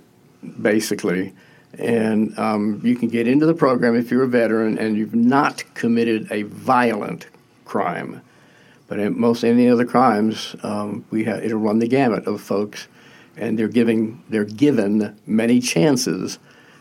basically. 0.63 1.35
And 1.79 2.39
um, 2.39 2.81
you 2.83 2.97
can 2.97 3.09
get 3.09 3.29
into 3.29 3.47
the 3.47 3.55
program 3.55 3.95
if 3.95 4.11
you're 4.11 4.25
a 4.25 4.29
veteran 4.29 4.79
and 4.79 4.97
you've 4.97 5.15
not 5.15 5.63
committed 5.75 6.31
a 6.33 6.43
violent 6.43 7.27
crime. 7.65 8.23
But 8.89 8.99
in 9.01 9.19
most 9.19 9.45
any 9.45 9.69
other 9.69 9.85
crimes, 9.85 10.55
um, 10.63 11.05
we 11.11 11.25
have, 11.25 11.45
it'll 11.45 11.59
run 11.59 11.81
the 11.81 11.89
gamut 11.89 12.27
of 12.27 12.41
folks, 12.41 12.87
and 13.37 13.59
they're 13.59 13.69
giving 13.69 14.23
they're 14.29 14.45
given 14.45 15.19
many 15.27 15.61
chances, 15.61 16.39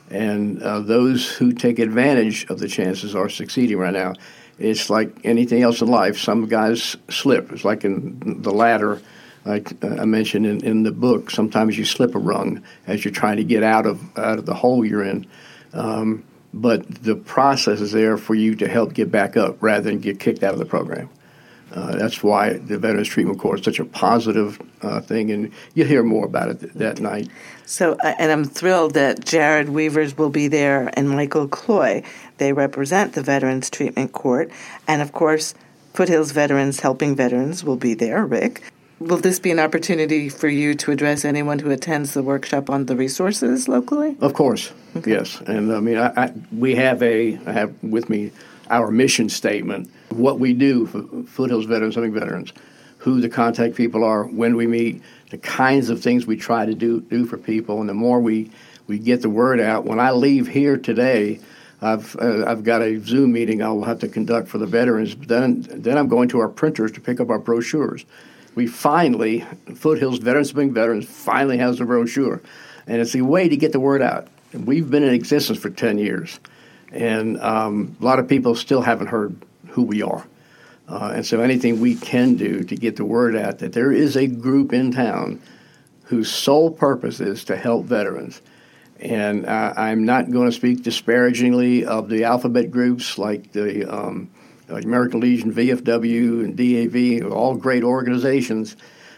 and 0.09 0.61
uh, 0.61 0.79
those 0.79 1.27
who 1.27 1.51
take 1.51 1.79
advantage 1.79 2.45
of 2.49 2.59
the 2.59 2.67
chances 2.67 3.15
are 3.15 3.27
succeeding 3.27 3.77
right 3.77 3.93
now. 3.93 4.13
It's 4.59 4.89
like 4.89 5.09
anything 5.23 5.63
else 5.63 5.81
in 5.81 5.87
life. 5.87 6.17
Some 6.17 6.47
guys 6.47 6.95
slip. 7.09 7.51
It's 7.51 7.65
like 7.65 7.83
in 7.83 8.41
the 8.41 8.53
ladder, 8.53 9.01
like 9.45 9.83
I 9.83 10.05
mentioned 10.05 10.45
in, 10.45 10.63
in 10.63 10.83
the 10.83 10.91
book. 10.91 11.29
Sometimes 11.29 11.77
you 11.77 11.85
slip 11.85 12.15
a 12.15 12.19
rung 12.19 12.63
as 12.87 13.05
you're 13.05 13.13
trying 13.13 13.37
to 13.37 13.43
get 13.43 13.63
out 13.63 13.85
of 13.85 14.17
out 14.17 14.39
of 14.39 14.45
the 14.45 14.55
hole 14.55 14.83
you're 14.85 15.03
in. 15.03 15.27
Um, 15.73 16.23
but 16.53 17.03
the 17.03 17.15
process 17.15 17.81
is 17.81 17.91
there 17.91 18.17
for 18.17 18.33
you 18.33 18.55
to 18.55 18.67
help 18.67 18.93
get 18.93 19.11
back 19.11 19.35
up 19.35 19.61
rather 19.61 19.89
than 19.89 19.99
get 19.99 20.19
kicked 20.19 20.41
out 20.41 20.53
of 20.53 20.59
the 20.59 20.65
program. 20.65 21.09
Uh, 21.73 21.97
that's 21.97 22.23
why 22.23 22.53
the 22.53 22.77
Veterans 22.77 23.09
Treatment 23.09 23.37
Corps 23.37 23.57
is 23.57 23.65
such 23.65 23.79
a 23.79 23.85
positive 23.85 24.61
uh, 24.81 25.01
thing, 25.01 25.31
and 25.31 25.51
you'll 25.73 25.87
hear 25.87 26.03
more 26.03 26.25
about 26.25 26.49
it 26.49 26.59
th- 26.61 26.73
that 26.73 27.01
night. 27.01 27.27
So, 27.65 27.97
uh, 28.01 28.13
and 28.17 28.31
I'm 28.31 28.45
thrilled 28.45 28.93
that 28.93 29.25
Jared 29.25 29.67
Weavers 29.67 30.17
will 30.17 30.29
be 30.29 30.47
there 30.47 30.89
and 30.93 31.09
Michael 31.09 31.49
Cloy. 31.49 32.03
They 32.37 32.53
represent 32.53 33.13
the 33.13 33.21
Veterans 33.21 33.69
Treatment 33.69 34.13
Court, 34.13 34.51
and 34.87 35.01
of 35.01 35.11
course, 35.11 35.53
Foothills 35.93 36.31
Veterans 36.31 36.79
Helping 36.79 37.15
Veterans 37.15 37.63
will 37.63 37.77
be 37.77 37.93
there. 37.93 38.25
Ric, 38.25 38.61
will 38.99 39.17
this 39.17 39.39
be 39.39 39.51
an 39.51 39.59
opportunity 39.59 40.29
for 40.29 40.47
you 40.47 40.75
to 40.75 40.91
address 40.91 41.25
anyone 41.25 41.59
who 41.59 41.69
attends 41.69 42.13
the 42.13 42.23
workshop 42.23 42.69
on 42.69 42.85
the 42.85 42.95
resources 42.95 43.67
locally? 43.67 44.15
Of 44.21 44.33
course, 44.33 44.71
okay. 44.95 45.11
yes. 45.11 45.41
And 45.41 45.71
I 45.73 45.79
mean, 45.79 45.97
I, 45.97 46.13
I, 46.15 46.33
we 46.51 46.75
have 46.75 47.01
a 47.03 47.37
I 47.45 47.51
have 47.51 47.73
with 47.83 48.09
me 48.09 48.31
our 48.69 48.89
mission 48.89 49.29
statement, 49.29 49.89
what 50.09 50.39
we 50.39 50.53
do 50.53 50.87
for 50.87 51.03
Foothills 51.27 51.65
Veterans, 51.65 51.95
Helping 51.95 52.13
Veterans, 52.13 52.51
who 52.97 53.21
the 53.21 53.29
contact 53.29 53.75
people 53.75 54.03
are, 54.03 54.23
when 54.23 54.55
we 54.55 54.65
meet, 54.65 55.01
the 55.29 55.37
kinds 55.37 55.89
of 55.89 56.01
things 56.01 56.25
we 56.25 56.35
try 56.35 56.65
to 56.65 56.73
do 56.73 57.01
do 57.01 57.25
for 57.25 57.37
people, 57.37 57.79
and 57.79 57.89
the 57.89 57.93
more 57.93 58.19
we 58.19 58.51
we 58.87 58.99
get 58.99 59.21
the 59.21 59.29
word 59.29 59.59
out. 59.59 59.85
When 59.85 59.99
I 59.99 60.11
leave 60.11 60.47
here 60.47 60.77
today, 60.77 61.39
I've 61.81 62.15
uh, 62.17 62.45
I've 62.45 62.63
got 62.63 62.81
a 62.81 62.99
Zoom 62.99 63.33
meeting 63.33 63.61
I'll 63.61 63.83
have 63.83 63.99
to 63.99 64.07
conduct 64.07 64.47
for 64.47 64.57
the 64.57 64.67
veterans. 64.67 65.15
Then 65.15 65.65
then 65.69 65.97
I'm 65.97 66.07
going 66.07 66.29
to 66.29 66.39
our 66.39 66.49
printers 66.49 66.91
to 66.93 67.01
pick 67.01 67.19
up 67.19 67.29
our 67.29 67.39
brochures. 67.39 68.05
We 68.55 68.67
finally, 68.67 69.45
Foothills 69.75 70.19
Veterans 70.19 70.51
Helping 70.51 70.73
Veterans 70.73 71.05
finally 71.05 71.57
has 71.57 71.79
a 71.79 71.85
brochure, 71.85 72.41
and 72.87 73.01
it's 73.01 73.15
a 73.15 73.21
way 73.21 73.49
to 73.49 73.57
get 73.57 73.73
the 73.73 73.79
word 73.79 74.01
out. 74.01 74.27
We've 74.53 74.89
been 74.89 75.03
in 75.03 75.13
existence 75.13 75.59
for 75.59 75.69
ten 75.69 75.97
years 75.97 76.39
and 76.95 77.39
um, 77.41 77.95
a 77.99 78.05
lot 78.05 78.19
of 78.19 78.27
people 78.27 78.55
still 78.55 78.81
haven't 78.81 79.07
heard 79.07 79.35
who 79.69 79.83
we 79.83 80.01
are. 80.01 80.25
Uh, 80.87 81.13
and 81.15 81.25
so 81.25 81.41
anything 81.41 81.79
we 81.79 81.95
can 81.95 82.35
do 82.35 82.63
to 82.63 82.75
get 82.75 82.95
the 82.95 83.05
word 83.05 83.35
out 83.35 83.59
that 83.59 83.73
there 83.73 83.91
is 83.91 84.15
a 84.15 84.27
group 84.27 84.71
in 84.71 84.91
town 84.91 85.41
whose 86.03 86.31
sole 86.31 86.71
purpose 86.71 87.19
is 87.19 87.43
to 87.45 87.55
help 87.55 87.85
veterans. 87.85 88.41
And 88.99 89.45
uh, 89.45 89.73
I'm 89.75 90.05
not 90.05 90.31
going 90.31 90.47
to 90.47 90.55
speak 90.55 90.83
disparagingly 90.83 91.85
of 91.85 92.07
the 92.07 92.23
alphabet 92.23 92.71
groups 92.71 93.17
like 93.17 93.51
the 93.51 93.91
um, 93.91 94.29
like 94.67 94.83
American 94.83 95.19
Legion, 95.19 95.53
VFW, 95.53 96.43
and 96.43 96.55
DAV, 96.55 97.31
all 97.31 97.55
great 97.55 97.83
organizations, 97.83 98.75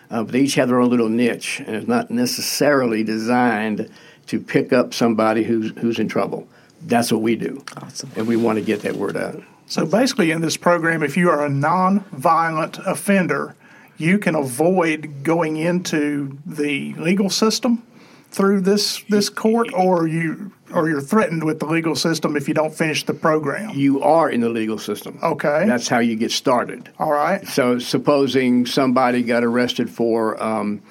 uh, 0.10 0.24
but 0.24 0.32
they 0.32 0.42
each 0.42 0.56
have 0.56 0.70
their 0.70 0.80
own 0.80 0.90
little 0.90 1.10
niche, 1.10 1.62
and 1.66 1.76
it's 1.76 1.88
not 1.88 2.12
necessarily 2.12 3.04
designed 3.04 3.90
to 4.28 4.40
pick 4.40 4.74
up 4.74 4.94
somebody 4.94 5.44
who's, 5.44 5.72
who's 5.80 6.00
in 6.00 6.08
trouble 6.08 6.48
that's 6.82 7.12
what 7.12 7.22
we 7.22 7.36
do. 7.36 7.64
Awesome. 7.78 8.12
And 8.16 8.28
we 8.28 8.36
want 8.36 8.60
to 8.60 8.66
get 8.66 8.82
that 8.82 8.96
word 8.96 9.18
out. 9.18 9.42
So 9.68 9.86
basically, 9.86 10.32
in 10.32 10.42
this 10.42 10.58
program, 10.58 11.04
if 11.04 11.18
you 11.18 11.30
are 11.30 11.46
a 11.46 11.50
non-violent 11.50 12.78
offender, 12.80 13.56
you 13.98 14.18
can 14.18 14.36
avoid 14.36 15.24
going 15.24 15.58
into 15.58 16.38
the 16.46 16.94
legal 16.94 17.30
system 17.30 17.84
through 18.30 18.62
this 18.62 19.04
this 19.10 19.30
court, 19.30 19.74
or 19.74 20.08
you 20.08 20.52
or 20.74 20.90
you're 20.90 21.02
threatened 21.02 21.44
with 21.44 21.60
the 21.60 21.66
legal 21.66 21.96
system 21.96 22.36
if 22.36 22.48
you 22.48 22.54
don't 22.54 22.74
finish 22.74 23.06
the 23.06 23.14
program. 23.14 23.76
You 23.76 24.02
are 24.04 24.30
in 24.30 24.42
the 24.42 24.50
legal 24.50 24.78
system. 24.78 25.20
Okay, 25.24 25.66
that's 25.66 25.88
how 25.88 26.00
you 26.00 26.16
get 26.16 26.32
started. 26.32 26.90
All 27.00 27.12
right. 27.12 27.48
So 27.48 27.80
supposing 27.80 28.66
somebody 28.66 29.24
got 29.24 29.44
arrested 29.44 29.90
for 29.90 30.42
um, 30.42 30.82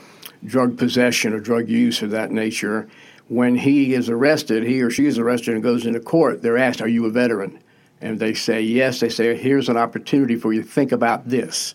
drug 0.44 0.78
possession 0.78 1.32
or 1.32 1.40
drug 1.40 1.68
use 1.68 2.02
of 2.02 2.10
that 2.10 2.30
nature 2.30 2.88
when 3.28 3.56
he 3.56 3.94
is 3.94 4.08
arrested, 4.08 4.62
he 4.62 4.82
or 4.82 4.90
she 4.90 5.06
is 5.06 5.18
arrested 5.18 5.54
and 5.54 5.62
goes 5.62 5.84
into 5.84 6.00
court, 6.00 6.42
they're 6.42 6.58
asked, 6.58 6.80
Are 6.80 6.88
you 6.88 7.06
a 7.06 7.10
veteran? 7.10 7.58
And 8.00 8.18
they 8.18 8.34
say, 8.34 8.60
Yes. 8.60 9.00
They 9.00 9.08
say, 9.08 9.36
Here's 9.36 9.68
an 9.68 9.76
opportunity 9.76 10.36
for 10.36 10.52
you 10.52 10.62
to 10.62 10.68
think 10.68 10.92
about 10.92 11.28
this. 11.28 11.74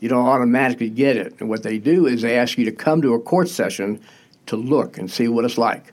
You 0.00 0.08
don't 0.08 0.26
automatically 0.26 0.90
get 0.90 1.16
it. 1.16 1.34
And 1.40 1.48
what 1.48 1.62
they 1.62 1.78
do 1.78 2.06
is 2.06 2.22
they 2.22 2.38
ask 2.38 2.58
you 2.58 2.64
to 2.66 2.72
come 2.72 3.02
to 3.02 3.14
a 3.14 3.20
court 3.20 3.48
session 3.48 4.00
to 4.46 4.56
look 4.56 4.98
and 4.98 5.10
see 5.10 5.28
what 5.28 5.44
it's 5.44 5.58
like. 5.58 5.92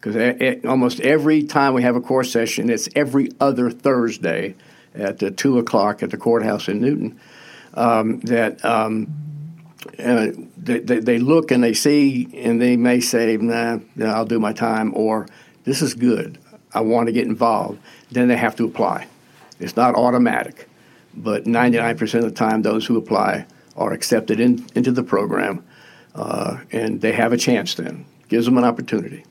Because 0.00 0.64
almost 0.64 1.00
every 1.00 1.42
time 1.42 1.74
we 1.74 1.82
have 1.82 1.96
a 1.96 2.00
court 2.00 2.26
session, 2.26 2.70
it's 2.70 2.88
every 2.94 3.30
other 3.40 3.70
Thursday 3.70 4.54
at 4.94 5.22
uh, 5.22 5.30
2 5.36 5.58
o'clock 5.58 6.02
at 6.02 6.10
the 6.10 6.16
courthouse 6.16 6.68
in 6.68 6.80
Newton, 6.80 7.20
um, 7.74 8.20
that 8.20 8.64
um, 8.64 9.12
uh, 9.98 10.28
they, 10.56 10.78
they, 10.78 11.00
they, 11.00 11.18
look 11.18 11.50
and 11.50 11.62
they 11.62 11.74
see 11.74 12.28
and 12.34 12.60
they 12.60 12.76
may 12.76 13.00
say, 13.00 13.36
nah, 13.36 13.78
I'll 14.02 14.24
do 14.24 14.38
my 14.38 14.52
time, 14.52 14.92
or 14.94 15.26
this 15.64 15.82
is 15.82 15.94
good. 15.94 16.38
I 16.72 16.80
want 16.80 17.06
to 17.06 17.12
get 17.12 17.26
involved. 17.26 17.80
Then 18.10 18.28
they 18.28 18.36
have 18.36 18.56
to 18.56 18.64
apply. 18.64 19.08
It's 19.58 19.76
not 19.76 19.94
automatic, 19.96 20.68
but 21.14 21.44
99% 21.44 22.14
of 22.14 22.24
the 22.24 22.30
time, 22.30 22.62
those 22.62 22.86
who 22.86 22.96
apply 22.96 23.46
are 23.76 23.92
accepted 23.92 24.38
in, 24.38 24.66
into 24.74 24.92
the 24.92 25.02
program, 25.02 25.64
uh, 26.14 26.58
and 26.70 27.00
they 27.00 27.12
have 27.12 27.32
a 27.32 27.36
chance 27.36 27.74
then. 27.74 28.04
Gives 28.28 28.44
them 28.44 28.58
an 28.58 28.64
opportunity. 28.64 29.24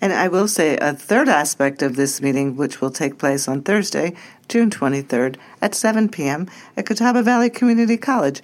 And 0.00 0.12
I 0.12 0.28
will 0.28 0.48
say 0.48 0.76
a 0.76 0.92
third 0.92 1.28
aspect 1.28 1.82
of 1.82 1.96
this 1.96 2.20
meeting, 2.22 2.56
which 2.56 2.80
will 2.80 2.90
take 2.90 3.18
place 3.18 3.48
on 3.48 3.62
Thursday, 3.62 4.14
June 4.48 4.70
23rd 4.70 5.36
at 5.60 5.74
7 5.74 6.08
p.m. 6.08 6.48
at 6.76 6.86
Catawba 6.86 7.22
Valley 7.22 7.50
Community 7.50 7.96
College 7.96 8.40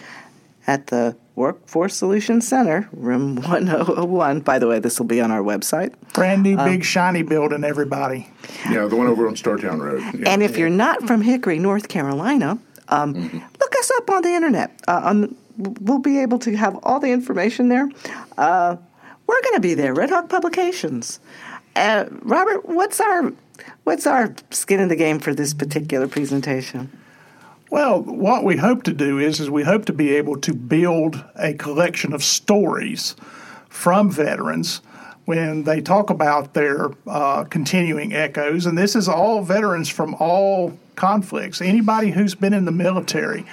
at 0.66 0.88
the 0.88 1.16
Workforce 1.36 1.94
Solutions 1.96 2.46
Center, 2.46 2.88
room 2.92 3.36
1001. 3.42 4.40
By 4.40 4.58
the 4.58 4.66
way, 4.66 4.78
this 4.78 4.98
will 4.98 5.06
be 5.06 5.20
on 5.20 5.30
our 5.30 5.42
website. 5.42 5.94
Brand 6.12 6.42
new, 6.42 6.56
um, 6.56 6.68
big, 6.68 6.84
shiny 6.84 7.22
building, 7.22 7.64
everybody. 7.64 8.28
Yeah, 8.70 8.86
the 8.86 8.96
one 8.96 9.06
over 9.06 9.26
on 9.26 9.34
Startown 9.34 9.80
Road. 9.80 10.02
Yeah. 10.18 10.30
And 10.30 10.42
if 10.42 10.56
you're 10.56 10.70
not 10.70 11.06
from 11.06 11.22
Hickory, 11.22 11.58
North 11.58 11.88
Carolina, 11.88 12.58
um, 12.88 13.14
mm-hmm. 13.14 13.38
look 13.38 13.74
us 13.78 13.90
up 13.96 14.10
on 14.10 14.22
the 14.22 14.30
internet. 14.30 14.78
Uh, 14.86 15.00
on, 15.04 15.36
we'll 15.56 15.98
be 15.98 16.20
able 16.20 16.38
to 16.40 16.56
have 16.56 16.78
all 16.82 17.00
the 17.00 17.10
information 17.10 17.68
there. 17.68 17.88
Uh, 18.38 18.76
we're 19.34 19.42
going 19.42 19.54
to 19.54 19.60
be 19.60 19.74
there. 19.74 19.92
Red 19.92 20.10
Hawk 20.10 20.28
Publications. 20.28 21.18
Uh, 21.74 22.04
Robert, 22.22 22.68
what's 22.68 23.00
our 23.00 23.32
what's 23.82 24.06
our 24.06 24.34
skin 24.50 24.80
in 24.80 24.88
the 24.88 24.96
game 24.96 25.18
for 25.18 25.34
this 25.34 25.52
particular 25.52 26.06
presentation? 26.06 26.90
Well, 27.70 28.00
what 28.02 28.44
we 28.44 28.56
hope 28.56 28.84
to 28.84 28.92
do 28.92 29.18
is, 29.18 29.40
is 29.40 29.50
we 29.50 29.64
hope 29.64 29.86
to 29.86 29.92
be 29.92 30.14
able 30.14 30.36
to 30.42 30.54
build 30.54 31.24
a 31.34 31.54
collection 31.54 32.12
of 32.12 32.22
stories 32.22 33.16
from 33.68 34.10
veterans 34.10 34.80
when 35.24 35.64
they 35.64 35.80
talk 35.80 36.10
about 36.10 36.54
their 36.54 36.90
uh, 37.08 37.44
continuing 37.44 38.12
echoes. 38.12 38.66
And 38.66 38.78
this 38.78 38.94
is 38.94 39.08
all 39.08 39.42
veterans 39.42 39.88
from 39.88 40.14
all 40.20 40.78
conflicts. 40.94 41.60
Anybody 41.60 42.10
who's 42.10 42.36
been 42.36 42.52
in 42.52 42.66
the 42.66 42.72
military, 42.72 43.44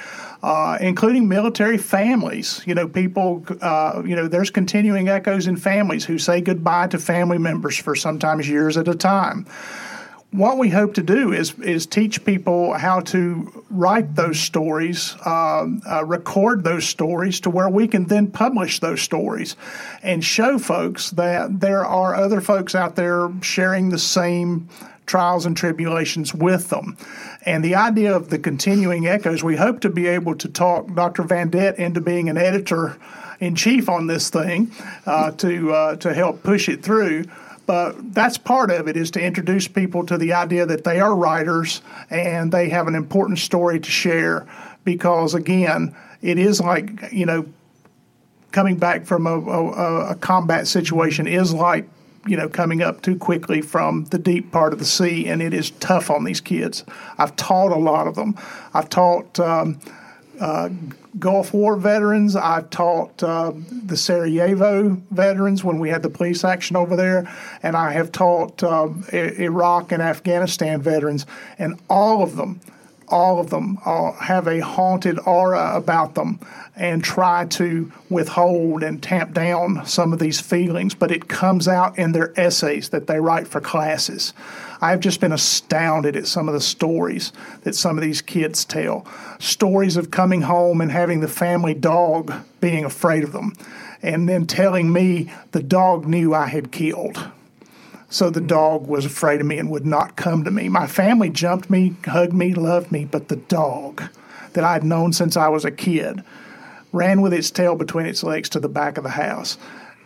uh, 0.43 0.77
including 0.81 1.27
military 1.27 1.77
families. 1.77 2.61
You 2.65 2.75
know, 2.75 2.87
people, 2.87 3.45
uh, 3.61 4.01
you 4.05 4.15
know, 4.15 4.27
there's 4.27 4.49
continuing 4.49 5.09
echoes 5.09 5.47
in 5.47 5.57
families 5.57 6.05
who 6.05 6.17
say 6.17 6.41
goodbye 6.41 6.87
to 6.87 6.99
family 6.99 7.37
members 7.37 7.77
for 7.77 7.95
sometimes 7.95 8.47
years 8.47 8.77
at 8.77 8.87
a 8.87 8.95
time 8.95 9.45
what 10.31 10.57
we 10.57 10.69
hope 10.69 10.93
to 10.93 11.03
do 11.03 11.33
is 11.33 11.57
is 11.59 11.85
teach 11.85 12.23
people 12.23 12.73
how 12.73 13.01
to 13.01 13.65
write 13.69 14.15
those 14.15 14.39
stories, 14.39 15.15
um, 15.25 15.81
uh, 15.89 16.03
record 16.05 16.63
those 16.63 16.87
stories, 16.87 17.41
to 17.41 17.49
where 17.49 17.69
we 17.69 17.87
can 17.87 18.05
then 18.05 18.31
publish 18.31 18.79
those 18.79 19.01
stories, 19.01 19.55
and 20.01 20.23
show 20.23 20.57
folks 20.57 21.11
that 21.11 21.59
there 21.59 21.85
are 21.85 22.15
other 22.15 22.39
folks 22.39 22.75
out 22.75 22.95
there 22.95 23.29
sharing 23.41 23.89
the 23.89 23.99
same 23.99 24.69
trials 25.05 25.45
and 25.45 25.57
tribulations 25.57 26.33
with 26.33 26.69
them. 26.69 26.95
And 27.43 27.63
the 27.63 27.75
idea 27.75 28.15
of 28.15 28.29
the 28.29 28.37
continuing 28.37 29.07
echoes, 29.07 29.43
we 29.43 29.55
hope 29.55 29.79
to 29.81 29.89
be 29.89 30.07
able 30.07 30.35
to 30.35 30.47
talk 30.47 30.93
Dr. 30.93 31.23
Vandett 31.23 31.75
into 31.75 31.99
being 31.99 32.29
an 32.29 32.37
editor 32.37 32.97
in 33.39 33.55
chief 33.55 33.89
on 33.89 34.07
this 34.07 34.29
thing 34.29 34.71
uh, 35.05 35.31
to 35.31 35.73
uh, 35.73 35.95
to 35.97 36.13
help 36.13 36.43
push 36.43 36.69
it 36.69 36.83
through. 36.83 37.25
But 37.65 38.13
that's 38.13 38.37
part 38.37 38.69
of 38.69 38.87
it 38.87 38.97
is 38.97 39.11
to 39.11 39.21
introduce 39.21 39.67
people 39.67 40.05
to 40.05 40.17
the 40.17 40.33
idea 40.33 40.65
that 40.65 40.83
they 40.83 40.99
are 40.99 41.15
writers 41.15 41.81
and 42.09 42.51
they 42.51 42.69
have 42.69 42.87
an 42.87 42.95
important 42.95 43.39
story 43.39 43.79
to 43.79 43.89
share. 43.89 44.47
Because 44.83 45.33
again, 45.33 45.95
it 46.21 46.37
is 46.37 46.61
like 46.61 47.11
you 47.11 47.25
know, 47.25 47.45
coming 48.51 48.77
back 48.77 49.05
from 49.05 49.25
a, 49.25 49.39
a, 49.39 50.11
a 50.11 50.15
combat 50.15 50.67
situation 50.67 51.25
is 51.25 51.53
like 51.53 51.87
you 52.25 52.37
know 52.37 52.47
coming 52.49 52.81
up 52.81 53.01
too 53.01 53.15
quickly 53.15 53.61
from 53.61 54.05
the 54.05 54.19
deep 54.19 54.51
part 54.51 54.73
of 54.73 54.79
the 54.79 54.85
sea, 54.85 55.27
and 55.27 55.41
it 55.41 55.53
is 55.53 55.71
tough 55.71 56.09
on 56.09 56.23
these 56.23 56.41
kids. 56.41 56.83
I've 57.17 57.35
taught 57.35 57.71
a 57.71 57.79
lot 57.79 58.07
of 58.07 58.15
them. 58.15 58.37
I've 58.73 58.89
taught. 58.89 59.39
Um, 59.39 59.79
uh, 60.39 60.69
Gulf 61.19 61.53
War 61.53 61.75
veterans. 61.75 62.35
I've 62.35 62.69
taught 62.69 63.21
uh, 63.21 63.51
the 63.69 63.97
Sarajevo 63.97 65.01
veterans 65.11 65.63
when 65.63 65.77
we 65.77 65.89
had 65.89 66.01
the 66.01 66.09
police 66.09 66.43
action 66.43 66.75
over 66.75 66.95
there, 66.95 67.31
and 67.61 67.75
I 67.75 67.91
have 67.91 68.11
taught 68.11 68.63
uh, 68.63 68.89
Iraq 69.11 69.91
and 69.91 70.01
Afghanistan 70.01 70.81
veterans, 70.81 71.25
and 71.59 71.79
all 71.89 72.23
of 72.23 72.37
them, 72.37 72.61
all 73.11 73.39
of 73.39 73.49
them 73.49 73.77
uh, 73.85 74.13
have 74.13 74.47
a 74.47 74.59
haunted 74.59 75.19
aura 75.25 75.75
about 75.75 76.15
them 76.15 76.39
and 76.75 77.03
try 77.03 77.45
to 77.45 77.91
withhold 78.09 78.81
and 78.81 79.03
tamp 79.03 79.33
down 79.33 79.85
some 79.85 80.13
of 80.13 80.19
these 80.19 80.39
feelings, 80.39 80.95
but 80.95 81.11
it 81.11 81.27
comes 81.27 81.67
out 81.67 81.99
in 81.99 82.13
their 82.13 82.33
essays 82.39 82.89
that 82.89 83.07
they 83.07 83.19
write 83.19 83.47
for 83.47 83.59
classes. 83.59 84.33
I've 84.79 85.01
just 85.01 85.19
been 85.19 85.33
astounded 85.33 86.15
at 86.15 86.25
some 86.25 86.47
of 86.47 86.53
the 86.53 86.61
stories 86.61 87.33
that 87.63 87.75
some 87.75 87.97
of 87.97 88.03
these 88.03 88.21
kids 88.21 88.65
tell. 88.65 89.05
Stories 89.39 89.97
of 89.97 90.09
coming 90.09 90.41
home 90.41 90.81
and 90.81 90.91
having 90.91 91.19
the 91.19 91.27
family 91.27 91.73
dog 91.73 92.33
being 92.61 92.85
afraid 92.85 93.23
of 93.23 93.33
them, 93.33 93.53
and 94.01 94.27
then 94.27 94.47
telling 94.47 94.91
me 94.91 95.31
the 95.51 95.61
dog 95.61 96.07
knew 96.07 96.33
I 96.33 96.47
had 96.47 96.71
killed. 96.71 97.31
So 98.11 98.29
the 98.29 98.41
dog 98.41 98.87
was 98.87 99.05
afraid 99.05 99.39
of 99.39 99.47
me 99.47 99.57
and 99.57 99.71
would 99.71 99.85
not 99.85 100.17
come 100.17 100.43
to 100.43 100.51
me. 100.51 100.67
My 100.67 100.85
family 100.85 101.29
jumped 101.29 101.69
me, 101.69 101.95
hugged 102.05 102.33
me, 102.33 102.53
loved 102.53 102.91
me, 102.91 103.05
but 103.05 103.29
the 103.29 103.37
dog 103.37 104.03
that 104.51 104.65
I'd 104.65 104.83
known 104.83 105.13
since 105.13 105.37
I 105.37 105.47
was 105.47 105.63
a 105.63 105.71
kid 105.71 106.21
ran 106.91 107.21
with 107.21 107.33
its 107.33 107.49
tail 107.49 107.75
between 107.75 108.05
its 108.05 108.21
legs 108.21 108.49
to 108.49 108.59
the 108.59 108.67
back 108.67 108.97
of 108.97 109.05
the 109.05 109.11
house. 109.11 109.57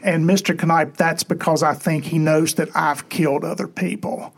And 0.04 0.30
Mr. 0.30 0.56
Canipe, 0.56 0.96
that's 0.96 1.24
because 1.24 1.64
I 1.64 1.74
think 1.74 2.06
he 2.06 2.20
knows 2.20 2.54
that 2.54 2.70
I've 2.76 3.10
killed 3.10 3.44
other 3.44 3.68
people. 3.68 4.36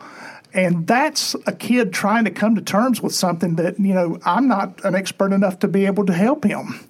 And 0.54 0.88
that's 0.88 1.36
a 1.46 1.52
kid 1.52 1.92
trying 1.92 2.24
to 2.24 2.32
come 2.32 2.56
to 2.56 2.62
terms 2.62 3.02
with 3.02 3.14
something 3.14 3.58
that, 3.58 3.78
you 3.78 3.94
know, 3.94 4.18
I'm 4.24 4.48
not 4.48 4.84
an 4.86 4.96
expert 4.96 5.34
enough 5.34 5.60
to 5.60 5.68
be 5.68 5.86
able 5.86 6.06
to 6.06 6.14
help 6.14 6.46
him 6.46 6.88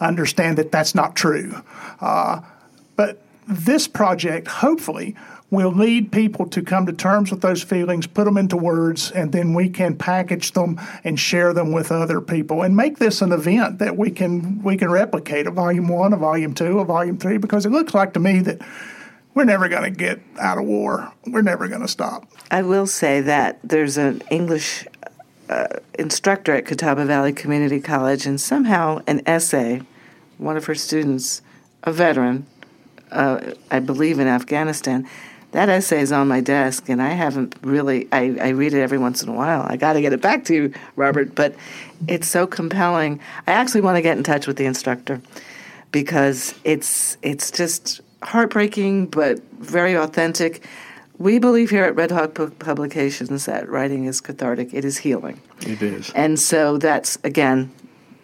understand 0.00 0.58
that 0.58 0.70
that's 0.70 0.94
not 0.94 1.16
true. 1.16 1.60
Uh, 2.00 2.40
but 2.94 3.20
this 3.48 3.88
project, 3.88 4.46
hopefully, 4.46 5.16
will 5.50 5.72
lead 5.72 6.12
people 6.12 6.46
to 6.46 6.62
come 6.62 6.86
to 6.86 6.92
terms 6.92 7.30
with 7.30 7.40
those 7.40 7.62
feelings, 7.62 8.06
put 8.06 8.24
them 8.24 8.36
into 8.36 8.56
words, 8.56 9.10
and 9.10 9.32
then 9.32 9.52
we 9.52 9.68
can 9.68 9.96
package 9.96 10.52
them 10.52 10.80
and 11.02 11.18
share 11.18 11.52
them 11.52 11.72
with 11.72 11.90
other 11.90 12.20
people 12.20 12.62
and 12.62 12.76
make 12.76 12.98
this 12.98 13.20
an 13.20 13.32
event 13.32 13.78
that 13.78 13.96
we 13.96 14.10
can 14.10 14.62
we 14.62 14.76
can 14.76 14.90
replicate 14.90 15.46
a 15.46 15.50
volume 15.50 15.88
one, 15.88 16.12
a 16.12 16.16
volume 16.16 16.54
two, 16.54 16.78
a 16.78 16.84
volume 16.84 17.18
three, 17.18 17.38
because 17.38 17.66
it 17.66 17.70
looks 17.70 17.94
like 17.94 18.12
to 18.12 18.20
me 18.20 18.38
that 18.40 18.60
we're 19.34 19.44
never 19.44 19.68
going 19.68 19.84
to 19.84 19.90
get 19.90 20.20
out 20.38 20.58
of 20.58 20.64
war. 20.64 21.12
We're 21.26 21.42
never 21.42 21.68
going 21.68 21.82
to 21.82 21.88
stop. 21.88 22.28
I 22.50 22.62
will 22.62 22.86
say 22.86 23.20
that 23.20 23.58
there's 23.62 23.96
an 23.96 24.22
English 24.30 24.86
uh, 25.48 25.66
instructor 25.98 26.54
at 26.54 26.66
Catawba 26.66 27.04
Valley 27.06 27.32
Community 27.32 27.80
College, 27.80 28.26
and 28.26 28.40
somehow 28.40 29.00
an 29.06 29.22
essay, 29.26 29.82
one 30.38 30.56
of 30.56 30.66
her 30.66 30.74
students, 30.74 31.42
a 31.82 31.92
veteran, 31.92 32.46
uh, 33.10 33.54
I 33.70 33.80
believe 33.80 34.20
in 34.20 34.28
Afghanistan, 34.28 35.08
that 35.52 35.68
essay 35.68 36.00
is 36.00 36.12
on 36.12 36.28
my 36.28 36.40
desk, 36.40 36.88
and 36.88 37.02
I 37.02 37.10
haven't 37.10 37.56
really. 37.62 38.08
I, 38.12 38.36
I 38.40 38.48
read 38.50 38.72
it 38.74 38.80
every 38.80 38.98
once 38.98 39.22
in 39.22 39.28
a 39.28 39.34
while. 39.34 39.66
I 39.68 39.76
got 39.76 39.94
to 39.94 40.00
get 40.00 40.12
it 40.12 40.20
back 40.20 40.44
to 40.44 40.54
you, 40.54 40.74
Robert, 40.96 41.34
but 41.34 41.54
it's 42.06 42.28
so 42.28 42.46
compelling. 42.46 43.20
I 43.46 43.52
actually 43.52 43.80
want 43.80 43.96
to 43.96 44.02
get 44.02 44.16
in 44.16 44.22
touch 44.22 44.46
with 44.46 44.56
the 44.56 44.66
instructor 44.66 45.20
because 45.92 46.54
it's 46.64 47.16
it's 47.22 47.50
just 47.50 48.00
heartbreaking 48.22 49.06
but 49.06 49.42
very 49.54 49.94
authentic. 49.94 50.64
We 51.18 51.38
believe 51.38 51.68
here 51.68 51.84
at 51.84 51.94
Red 51.96 52.10
Hawk 52.10 52.34
Publications 52.60 53.44
that 53.44 53.68
writing 53.68 54.06
is 54.06 54.22
cathartic. 54.22 54.72
It 54.72 54.86
is 54.86 54.96
healing. 54.96 55.38
It 55.60 55.82
is. 55.82 56.10
And 56.14 56.38
so 56.38 56.78
that's, 56.78 57.18
again, 57.24 57.70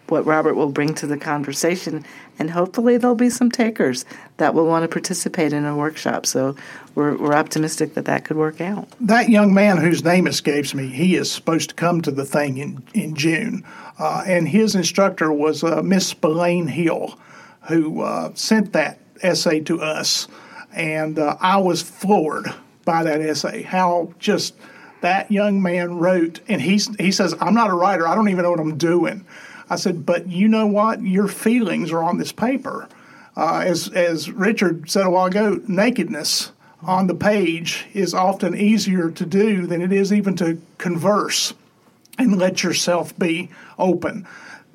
what 0.09 0.25
Robert 0.25 0.55
will 0.55 0.71
bring 0.71 0.93
to 0.95 1.07
the 1.07 1.17
conversation. 1.17 2.05
And 2.39 2.51
hopefully 2.51 2.97
there'll 2.97 3.15
be 3.15 3.29
some 3.29 3.51
takers 3.51 4.05
that 4.37 4.53
will 4.53 4.67
want 4.67 4.83
to 4.83 4.87
participate 4.87 5.53
in 5.53 5.65
a 5.65 5.75
workshop. 5.75 6.25
So 6.25 6.55
we're, 6.95 7.17
we're 7.17 7.33
optimistic 7.33 7.93
that 7.95 8.05
that 8.05 8.25
could 8.25 8.37
work 8.37 8.61
out. 8.61 8.87
That 9.01 9.29
young 9.29 9.53
man 9.53 9.77
whose 9.77 10.03
name 10.03 10.27
escapes 10.27 10.73
me, 10.73 10.87
he 10.87 11.15
is 11.15 11.31
supposed 11.31 11.69
to 11.69 11.75
come 11.75 12.01
to 12.01 12.11
the 12.11 12.25
thing 12.25 12.57
in, 12.57 12.83
in 12.93 13.15
June. 13.15 13.63
Uh, 13.99 14.23
and 14.25 14.47
his 14.47 14.75
instructor 14.75 15.31
was 15.31 15.63
uh, 15.63 15.81
Miss 15.81 16.07
Spillane 16.07 16.67
Hill, 16.67 17.17
who 17.61 18.01
uh, 18.01 18.31
sent 18.35 18.73
that 18.73 18.99
essay 19.21 19.59
to 19.61 19.81
us, 19.81 20.27
and 20.73 21.19
uh, 21.19 21.35
I 21.39 21.57
was 21.57 21.81
floored 21.81 22.53
by 22.85 23.03
that 23.03 23.21
essay. 23.21 23.63
How 23.63 24.13
just 24.19 24.55
that 25.01 25.31
young 25.31 25.61
man 25.61 25.97
wrote, 25.97 26.39
and 26.47 26.61
he 26.61 26.79
he 26.99 27.11
says, 27.11 27.35
"I'm 27.39 27.53
not 27.53 27.69
a 27.69 27.73
writer. 27.73 28.07
I 28.07 28.15
don't 28.15 28.29
even 28.29 28.43
know 28.43 28.51
what 28.51 28.59
I'm 28.59 28.77
doing." 28.77 29.25
I 29.69 29.75
said, 29.75 30.05
"But 30.05 30.27
you 30.27 30.47
know 30.47 30.67
what? 30.67 31.01
Your 31.01 31.27
feelings 31.27 31.91
are 31.91 32.03
on 32.03 32.17
this 32.17 32.31
paper." 32.31 32.87
Uh, 33.35 33.63
as 33.65 33.89
as 33.89 34.31
Richard 34.31 34.89
said 34.89 35.05
a 35.05 35.09
while 35.09 35.25
ago, 35.25 35.61
nakedness 35.67 36.51
on 36.81 37.07
the 37.07 37.15
page 37.15 37.85
is 37.93 38.13
often 38.13 38.55
easier 38.55 39.09
to 39.09 39.25
do 39.25 39.65
than 39.65 39.81
it 39.81 39.91
is 39.91 40.13
even 40.13 40.35
to 40.37 40.61
converse 40.77 41.53
and 42.19 42.37
let 42.37 42.63
yourself 42.63 43.17
be 43.17 43.49
open 43.77 44.25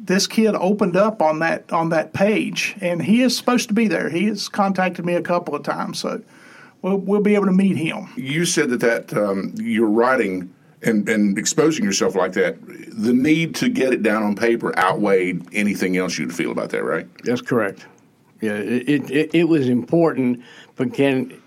this 0.04 0.26
kid 0.26 0.54
opened 0.56 0.96
up 0.96 1.22
on 1.22 1.38
that 1.38 1.72
on 1.72 1.90
that 1.90 2.12
page, 2.12 2.76
and 2.80 3.02
he 3.02 3.22
is 3.22 3.36
supposed 3.36 3.68
to 3.68 3.74
be 3.74 3.86
there. 3.86 4.08
He 4.08 4.24
has 4.26 4.48
contacted 4.48 5.04
me 5.04 5.14
a 5.14 5.22
couple 5.22 5.54
of 5.54 5.62
times, 5.62 6.00
so 6.00 6.20
we'll 6.82 6.96
we'll 6.96 7.20
be 7.20 7.34
able 7.34 7.46
to 7.46 7.52
meet 7.52 7.76
him. 7.76 8.08
You 8.16 8.44
said 8.44 8.70
that 8.70 8.80
that 8.80 9.16
um, 9.16 9.54
you're 9.56 9.88
writing 9.88 10.52
and, 10.82 11.08
and 11.08 11.38
exposing 11.38 11.84
yourself 11.84 12.14
like 12.14 12.32
that, 12.32 12.56
the 12.66 13.12
need 13.12 13.54
to 13.56 13.68
get 13.68 13.92
it 13.92 14.02
down 14.02 14.22
on 14.22 14.34
paper 14.34 14.76
outweighed 14.78 15.46
anything 15.52 15.96
else 15.96 16.18
you'd 16.18 16.34
feel 16.34 16.50
about 16.50 16.70
that, 16.70 16.82
right? 16.82 17.06
That's 17.24 17.42
correct. 17.42 17.86
Yeah, 18.40 18.54
it 18.54 19.10
it, 19.10 19.34
it 19.34 19.44
was 19.44 19.68
important, 19.68 20.42
but 20.76 20.92
can 20.92 21.40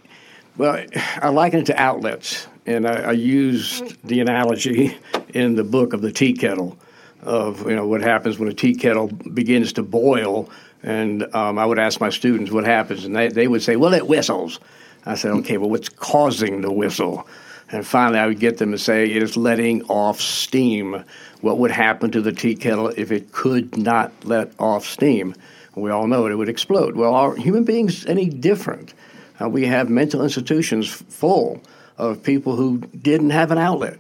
well, 0.58 0.86
I 1.22 1.30
liken 1.30 1.60
it 1.60 1.66
to 1.66 1.80
outlets, 1.80 2.48
and 2.66 2.88
I, 2.88 3.10
I 3.10 3.12
used 3.12 4.02
the 4.08 4.22
analogy 4.22 4.98
in 5.34 5.56
the 5.56 5.66
book 5.66 5.92
of 5.92 6.02
the 6.02 6.12
tea 6.12 6.34
kettle 6.34 6.78
of 7.22 7.68
you 7.68 7.76
know 7.76 7.88
what 7.88 8.02
happens 8.02 8.40
when 8.40 8.48
a 8.48 8.54
tea 8.54 8.76
kettle 8.76 9.08
begins 9.08 9.74
to 9.74 9.84
boil. 9.84 10.50
And 10.84 11.24
um, 11.36 11.58
I 11.58 11.66
would 11.66 11.80
ask 11.80 12.00
my 12.00 12.12
students 12.12 12.52
what 12.52 12.64
happens, 12.64 13.06
and 13.06 13.16
they, 13.16 13.28
they 13.28 13.48
would 13.48 13.64
say, 13.64 13.76
"Well, 13.76 13.94
it 13.94 14.08
whistles." 14.08 14.60
I 15.06 15.16
said, 15.16 15.32
"Okay, 15.32 15.58
well, 15.58 15.70
what's 15.70 15.90
causing 15.90 16.62
the 16.62 16.72
whistle?" 16.72 17.28
And 17.72 17.86
finally, 17.86 18.20
I 18.20 18.28
would 18.28 18.40
get 18.40 18.58
them 18.58 18.72
to 18.72 18.78
say, 18.78 19.06
"It 19.10 19.24
is 19.24 19.36
letting 19.36 19.84
off 19.84 20.22
steam." 20.22 21.04
What 21.42 21.58
would 21.60 21.72
happen 21.72 22.12
to 22.12 22.22
the 22.22 22.32
tea 22.32 22.56
kettle 22.56 22.90
if 22.90 23.12
it 23.12 23.32
could 23.32 23.78
not 23.78 24.12
let 24.24 24.52
off 24.60 24.86
steam? 24.86 25.36
We 25.76 25.92
all 25.92 26.08
know 26.08 26.26
it, 26.26 26.32
it 26.32 26.36
would 26.36 26.50
explode. 26.50 26.96
Well, 26.96 27.14
are 27.14 27.36
human 27.36 27.66
beings 27.66 28.06
any 28.06 28.30
different? 28.30 28.94
Uh, 29.42 29.50
we 29.50 29.66
have 29.66 29.90
mental 29.90 30.24
institutions 30.24 30.88
full 30.88 31.62
of 31.98 32.24
people 32.24 32.56
who 32.56 32.80
didn't 33.02 33.32
have 33.32 33.52
an 33.52 33.58
outlet, 33.58 34.00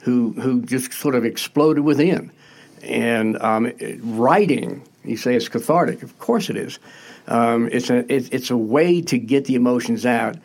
who 0.00 0.32
who 0.32 0.62
just 0.62 0.92
sort 0.92 1.14
of 1.14 1.24
exploded 1.24 1.84
within. 1.84 2.30
And 2.82 3.40
um, 3.42 3.72
writing, 4.00 4.82
you 5.04 5.16
say 5.16 5.34
it's 5.34 5.48
cathartic. 5.48 6.02
Of 6.02 6.18
course 6.18 6.50
it 6.50 6.56
is. 6.56 6.78
Um, 7.26 7.68
it's 7.72 7.90
a 7.90 8.10
it, 8.12 8.32
it's 8.32 8.50
a 8.50 8.56
way 8.56 9.00
to 9.02 9.18
get 9.18 9.46
the 9.46 9.54
emotions 9.54 10.04
out. 10.04 10.36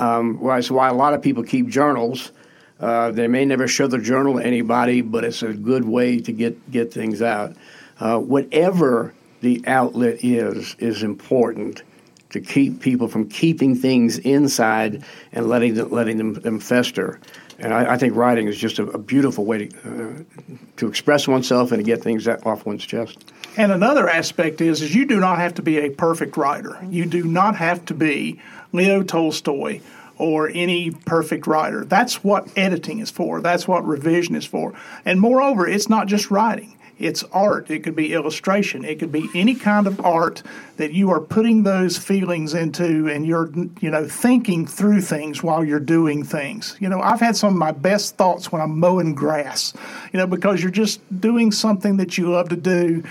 Um, 0.00 0.40
why 0.40 0.58
a 0.88 0.94
lot 0.94 1.12
of 1.12 1.20
people 1.20 1.42
keep 1.42 1.68
journals. 1.68 2.32
Uh, 2.80 3.10
they 3.10 3.28
may 3.28 3.44
never 3.44 3.68
show 3.68 3.86
the 3.86 3.98
journal 3.98 4.38
to 4.38 4.44
anybody, 4.44 5.02
but 5.02 5.24
it's 5.24 5.42
a 5.42 5.52
good 5.52 5.84
way 5.84 6.18
to 6.20 6.32
get 6.32 6.70
get 6.70 6.92
things 6.92 7.20
out. 7.20 7.54
Uh, 7.98 8.18
whatever 8.18 9.12
the 9.42 9.62
outlet 9.66 10.24
is 10.24 10.74
is 10.78 11.02
important 11.02 11.82
to 12.30 12.40
keep 12.40 12.80
people 12.80 13.08
from 13.08 13.28
keeping 13.28 13.74
things 13.74 14.18
inside 14.18 15.04
and 15.32 15.48
letting 15.48 15.74
them, 15.74 15.90
letting 15.90 16.16
them, 16.16 16.34
them 16.34 16.60
fester. 16.60 17.20
And 17.58 17.74
I, 17.74 17.94
I 17.94 17.98
think 17.98 18.14
writing 18.14 18.46
is 18.46 18.56
just 18.56 18.78
a, 18.78 18.84
a 18.84 18.98
beautiful 18.98 19.44
way 19.44 19.66
to, 19.66 19.76
uh, 19.84 20.40
to 20.76 20.88
express 20.88 21.28
oneself 21.28 21.72
and 21.72 21.80
to 21.80 21.84
get 21.84 22.02
things 22.02 22.26
off 22.26 22.64
one's 22.64 22.86
chest. 22.86 23.32
And 23.56 23.72
another 23.72 24.08
aspect 24.08 24.60
is, 24.60 24.80
is 24.80 24.94
you 24.94 25.04
do 25.06 25.18
not 25.18 25.38
have 25.38 25.54
to 25.54 25.62
be 25.62 25.78
a 25.78 25.90
perfect 25.90 26.36
writer. 26.36 26.78
You 26.88 27.04
do 27.04 27.24
not 27.24 27.56
have 27.56 27.84
to 27.86 27.94
be 27.94 28.40
Leo 28.72 29.02
Tolstoy 29.02 29.80
or 30.18 30.50
any 30.52 30.90
perfect 30.90 31.46
writer. 31.46 31.84
That's 31.84 32.22
what 32.22 32.46
editing 32.56 32.98
is 32.98 33.10
for. 33.10 33.40
That's 33.40 33.66
what 33.66 33.86
revision 33.86 34.34
is 34.34 34.44
for. 34.44 34.74
And 35.04 35.20
moreover, 35.20 35.66
it's 35.66 35.88
not 35.88 36.08
just 36.08 36.30
writing. 36.30 36.76
It's 36.98 37.24
art. 37.32 37.70
It 37.70 37.82
could 37.82 37.96
be 37.96 38.12
illustration. 38.12 38.84
It 38.84 38.98
could 38.98 39.10
be 39.10 39.30
any 39.34 39.54
kind 39.54 39.86
of 39.86 40.04
art 40.04 40.42
that 40.76 40.92
you 40.92 41.10
are 41.10 41.20
putting 41.20 41.62
those 41.62 41.96
feelings 41.96 42.52
into 42.52 43.08
and 43.08 43.26
you're, 43.26 43.50
you 43.80 43.90
know, 43.90 44.06
thinking 44.06 44.66
through 44.66 45.00
things 45.00 45.42
while 45.42 45.64
you're 45.64 45.80
doing 45.80 46.24
things. 46.24 46.76
You 46.78 46.90
know, 46.90 47.00
I've 47.00 47.20
had 47.20 47.36
some 47.36 47.54
of 47.54 47.58
my 47.58 47.72
best 47.72 48.16
thoughts 48.16 48.52
when 48.52 48.60
I'm 48.60 48.78
mowing 48.78 49.14
grass, 49.14 49.72
you 50.12 50.18
know, 50.18 50.26
because 50.26 50.60
you're 50.60 50.70
just 50.70 51.00
doing 51.22 51.52
something 51.52 51.96
that 51.96 52.18
you 52.18 52.30
love 52.30 52.50
to 52.50 52.56
do 52.56 53.02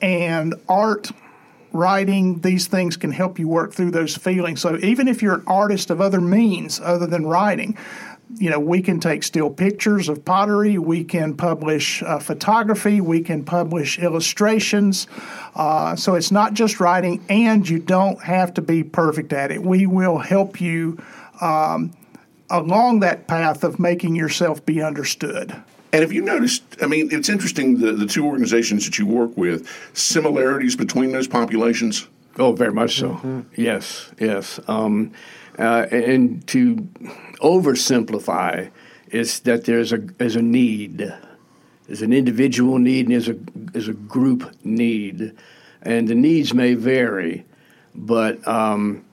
and 0.00 0.56
art 0.68 1.12
writing 1.72 2.40
these 2.40 2.66
things 2.66 2.96
can 2.96 3.10
help 3.10 3.38
you 3.38 3.48
work 3.48 3.72
through 3.72 3.90
those 3.90 4.16
feelings. 4.16 4.60
So 4.60 4.78
even 4.78 5.08
if 5.08 5.22
you're 5.22 5.34
an 5.34 5.44
artist 5.46 5.90
of 5.90 6.00
other 6.00 6.20
means 6.20 6.80
other 6.80 7.06
than 7.06 7.26
writing 7.26 7.76
you 8.36 8.50
know 8.50 8.60
we 8.60 8.82
can 8.82 9.00
take 9.00 9.22
still 9.22 9.48
pictures 9.48 10.08
of 10.08 10.24
pottery 10.24 10.78
we 10.78 11.02
can 11.02 11.34
publish 11.34 12.02
uh, 12.02 12.18
photography 12.18 13.00
we 13.00 13.20
can 13.20 13.44
publish 13.44 13.98
illustrations. 13.98 15.06
Uh, 15.54 15.96
so 15.96 16.14
it's 16.14 16.30
not 16.30 16.54
just 16.54 16.80
writing 16.80 17.24
and 17.28 17.68
you 17.68 17.78
don't 17.78 18.22
have 18.22 18.52
to 18.54 18.62
be 18.62 18.84
perfect 18.84 19.32
at 19.32 19.50
it. 19.50 19.62
We 19.62 19.86
will 19.86 20.18
help 20.18 20.60
you 20.60 21.02
um, 21.40 21.92
along 22.50 23.00
that 23.00 23.26
path 23.26 23.64
of 23.64 23.78
making 23.78 24.14
yourself 24.14 24.64
be 24.64 24.82
understood 24.82 25.62
And 25.92 26.02
have 26.02 26.12
you 26.12 26.22
noticed? 26.22 26.62
I 26.82 26.86
mean, 26.86 27.08
it's 27.10 27.28
interesting 27.28 27.78
the, 27.78 27.92
the 27.92 28.06
two 28.06 28.26
organizations 28.26 28.84
that 28.84 28.98
you 28.98 29.06
work 29.06 29.36
with, 29.36 29.68
similarities 29.94 30.76
between 30.76 31.12
those 31.12 31.26
populations. 31.26 32.06
Oh, 32.38 32.52
very 32.52 32.72
much 32.72 32.98
so. 32.98 33.44
Yes, 33.56 34.10
yes. 34.20 34.60
Um, 34.68 35.12
uh, 35.58 35.86
and 35.90 36.46
to 36.48 36.76
oversimplify 37.40 38.70
is 39.08 39.40
that 39.40 39.64
there's 39.64 39.92
a 39.92 39.98
there's 39.98 40.36
a 40.36 40.42
need, 40.42 41.12
there's 41.86 42.02
an 42.02 42.12
individual 42.12 42.78
need, 42.78 43.06
and 43.06 43.14
there's 43.14 43.28
a 43.28 43.36
there's 43.54 43.88
a 43.88 43.94
group 43.94 44.54
need, 44.64 45.34
and 45.82 46.06
the 46.06 46.14
needs 46.14 46.54
may 46.54 46.74
vary, 46.74 47.44
but. 47.94 48.46
Um, 48.46 49.04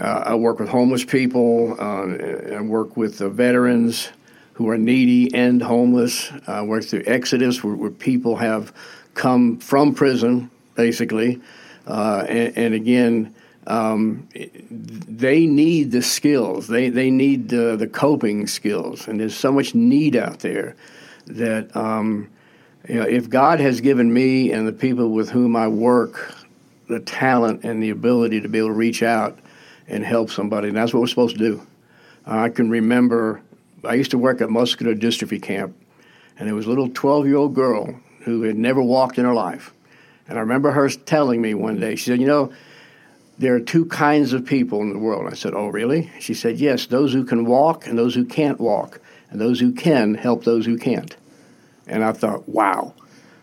uh, 0.00 0.22
I 0.26 0.34
work 0.36 0.60
with 0.60 0.68
homeless 0.68 1.04
people. 1.04 1.74
Uh, 1.76 2.54
I 2.54 2.60
work 2.60 2.96
with 2.96 3.20
uh, 3.20 3.28
veterans 3.30 4.10
who 4.58 4.68
are 4.68 4.76
needy 4.76 5.32
and 5.32 5.62
homeless. 5.62 6.32
I 6.48 6.62
work 6.62 6.82
through 6.82 7.04
Exodus, 7.06 7.62
where, 7.62 7.76
where 7.76 7.92
people 7.92 8.34
have 8.34 8.72
come 9.14 9.60
from 9.60 9.94
prison, 9.94 10.50
basically, 10.74 11.40
uh, 11.86 12.26
and, 12.28 12.58
and, 12.58 12.74
again, 12.74 13.36
um, 13.68 14.28
they 14.32 15.46
need 15.46 15.92
the 15.92 16.02
skills. 16.02 16.66
They 16.66 16.88
they 16.88 17.08
need 17.08 17.50
the, 17.50 17.76
the 17.76 17.86
coping 17.86 18.48
skills, 18.48 19.06
and 19.06 19.20
there's 19.20 19.36
so 19.36 19.52
much 19.52 19.76
need 19.76 20.16
out 20.16 20.40
there 20.40 20.74
that 21.28 21.74
um, 21.76 22.28
you 22.88 22.96
know, 22.96 23.06
if 23.06 23.30
God 23.30 23.60
has 23.60 23.80
given 23.80 24.12
me 24.12 24.50
and 24.50 24.66
the 24.66 24.72
people 24.72 25.10
with 25.10 25.30
whom 25.30 25.54
I 25.54 25.68
work 25.68 26.34
the 26.88 26.98
talent 26.98 27.62
and 27.62 27.80
the 27.80 27.90
ability 27.90 28.40
to 28.40 28.48
be 28.48 28.58
able 28.58 28.68
to 28.68 28.74
reach 28.74 29.04
out 29.04 29.38
and 29.86 30.04
help 30.04 30.30
somebody, 30.30 30.66
and 30.66 30.76
that's 30.76 30.92
what 30.92 30.98
we're 30.98 31.06
supposed 31.06 31.38
to 31.38 31.44
do. 31.44 31.66
I 32.26 32.48
can 32.48 32.68
remember 32.70 33.40
I 33.84 33.94
used 33.94 34.10
to 34.12 34.18
work 34.18 34.40
at 34.40 34.50
muscular 34.50 34.94
dystrophy 34.94 35.42
camp, 35.42 35.76
and 36.38 36.48
there 36.48 36.54
was 36.54 36.66
a 36.66 36.68
little 36.68 36.88
12 36.88 37.26
year 37.26 37.36
old 37.36 37.54
girl 37.54 37.98
who 38.20 38.42
had 38.42 38.56
never 38.56 38.82
walked 38.82 39.18
in 39.18 39.24
her 39.24 39.34
life. 39.34 39.72
And 40.28 40.36
I 40.36 40.42
remember 40.42 40.72
her 40.72 40.88
telling 40.88 41.40
me 41.40 41.54
one 41.54 41.80
day, 41.80 41.96
she 41.96 42.06
said, 42.06 42.20
You 42.20 42.26
know, 42.26 42.52
there 43.38 43.54
are 43.54 43.60
two 43.60 43.86
kinds 43.86 44.32
of 44.32 44.44
people 44.44 44.82
in 44.82 44.92
the 44.92 44.98
world. 44.98 45.30
I 45.30 45.34
said, 45.34 45.54
Oh, 45.54 45.68
really? 45.68 46.10
She 46.20 46.34
said, 46.34 46.58
Yes, 46.58 46.86
those 46.86 47.12
who 47.12 47.24
can 47.24 47.46
walk 47.46 47.86
and 47.86 47.98
those 47.98 48.14
who 48.14 48.24
can't 48.24 48.60
walk, 48.60 49.00
and 49.30 49.40
those 49.40 49.60
who 49.60 49.72
can 49.72 50.14
help 50.14 50.44
those 50.44 50.66
who 50.66 50.76
can't. 50.76 51.16
And 51.86 52.04
I 52.04 52.12
thought, 52.12 52.48
wow, 52.48 52.94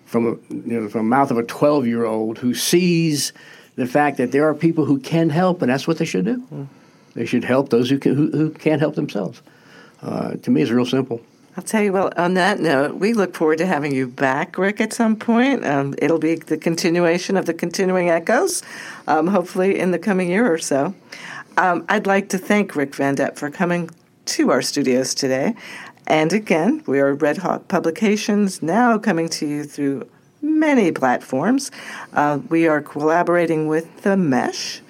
from, 0.05 0.27
a, 0.27 0.53
you 0.53 0.81
know, 0.81 0.89
from 0.89 1.09
the 1.09 1.15
mouth 1.15 1.31
of 1.31 1.37
a 1.37 1.43
12 1.43 1.87
year 1.87 2.05
old 2.05 2.37
who 2.37 2.53
sees 2.53 3.33
the 3.75 3.87
fact 3.87 4.17
that 4.17 4.31
there 4.31 4.47
are 4.47 4.53
people 4.53 4.85
who 4.85 4.99
can 4.99 5.29
help, 5.29 5.61
and 5.61 5.71
that's 5.71 5.87
what 5.87 5.97
they 5.97 6.05
should 6.05 6.25
do. 6.25 6.43
Mm. 6.53 6.67
They 7.13 7.25
should 7.25 7.43
help 7.43 7.69
those 7.69 7.89
who, 7.89 7.97
can, 7.97 8.15
who, 8.15 8.29
who 8.31 8.49
can't 8.51 8.79
help 8.79 8.95
themselves. 8.95 9.41
Uh, 10.01 10.35
to 10.35 10.51
me, 10.51 10.61
it's 10.61 10.71
real 10.71 10.85
simple. 10.85 11.21
I'll 11.57 11.63
tell 11.63 11.81
you, 11.81 11.93
well, 11.93 12.11
on 12.17 12.33
that 12.33 12.59
note, 12.59 12.95
we 12.95 13.13
look 13.13 13.33
forward 13.33 13.59
to 13.59 13.65
having 13.65 13.95
you 13.95 14.07
back, 14.07 14.57
Ric, 14.57 14.81
at 14.81 14.91
some 14.91 15.15
point. 15.15 15.65
Um, 15.65 15.95
it'll 15.99 16.19
be 16.19 16.35
the 16.35 16.57
continuation 16.57 17.37
of 17.37 17.45
the 17.45 17.53
continuing 17.53 18.09
echoes, 18.09 18.61
um, 19.07 19.27
hopefully 19.27 19.79
in 19.79 19.91
the 19.91 19.99
coming 19.99 20.29
year 20.29 20.51
or 20.51 20.57
so. 20.57 20.93
Um, 21.55 21.85
I'd 21.87 22.07
like 22.07 22.27
to 22.29 22.37
thank 22.37 22.75
Ric 22.75 22.91
Vandett 22.91 23.37
for 23.37 23.49
coming 23.49 23.89
to 24.25 24.51
our 24.51 24.61
studios 24.61 25.15
today. 25.15 25.55
And 26.07 26.33
again, 26.33 26.83
we 26.87 26.99
are 26.99 27.13
Red 27.13 27.37
Hawk 27.37 27.69
Publications, 27.69 28.61
now 28.61 28.97
coming 28.97 29.29
to 29.29 29.47
you 29.47 29.63
through 29.63 30.09
many 30.41 30.91
platforms. 30.91 31.71
Uh, 32.11 32.39
we 32.49 32.67
are 32.67 32.81
collaborating 32.81 33.67
with 33.67 34.01
The 34.01 34.17
Mesh, 34.17 34.81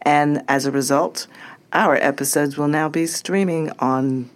and 0.00 0.42
as 0.48 0.64
a 0.64 0.70
result, 0.70 1.26
our 1.74 1.96
episodes 1.96 2.56
will 2.56 2.68
now 2.68 2.88
be 2.88 3.06
streaming 3.06 3.70
on 3.80 4.30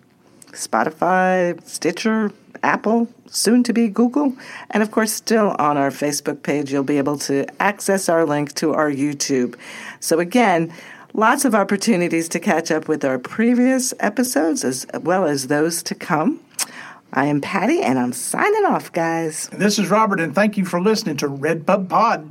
Spotify, 0.52 1.62
Stitcher, 1.66 2.32
Apple, 2.62 3.08
soon 3.26 3.62
to 3.62 3.72
be 3.72 3.88
Google, 3.88 4.34
and 4.70 4.82
of 4.82 4.90
course, 4.90 5.12
still 5.12 5.54
on 5.58 5.76
our 5.76 5.90
Facebook 5.90 6.42
page, 6.42 6.72
you'll 6.72 6.82
be 6.82 6.98
able 6.98 7.18
to 7.18 7.46
access 7.60 8.08
our 8.08 8.24
link 8.24 8.54
to 8.54 8.74
our 8.74 8.90
YouTube. 8.90 9.56
So, 10.00 10.18
again, 10.18 10.72
lots 11.14 11.44
of 11.44 11.54
opportunities 11.54 12.28
to 12.30 12.40
catch 12.40 12.70
up 12.70 12.88
with 12.88 13.04
our 13.04 13.18
previous 13.18 13.94
episodes 14.00 14.64
as 14.64 14.86
well 15.00 15.26
as 15.26 15.46
those 15.46 15.82
to 15.84 15.94
come. 15.94 16.40
I 17.12 17.26
am 17.26 17.40
Patty, 17.40 17.82
and 17.82 17.98
I'm 17.98 18.12
signing 18.12 18.64
off, 18.66 18.92
guys. 18.92 19.48
This 19.52 19.78
is 19.78 19.90
Robert, 19.90 20.20
and 20.20 20.34
thank 20.34 20.56
you 20.56 20.64
for 20.64 20.80
listening 20.80 21.16
to 21.18 21.28
Red 21.28 21.66
Pub 21.66 21.88
Pod. 21.88 22.30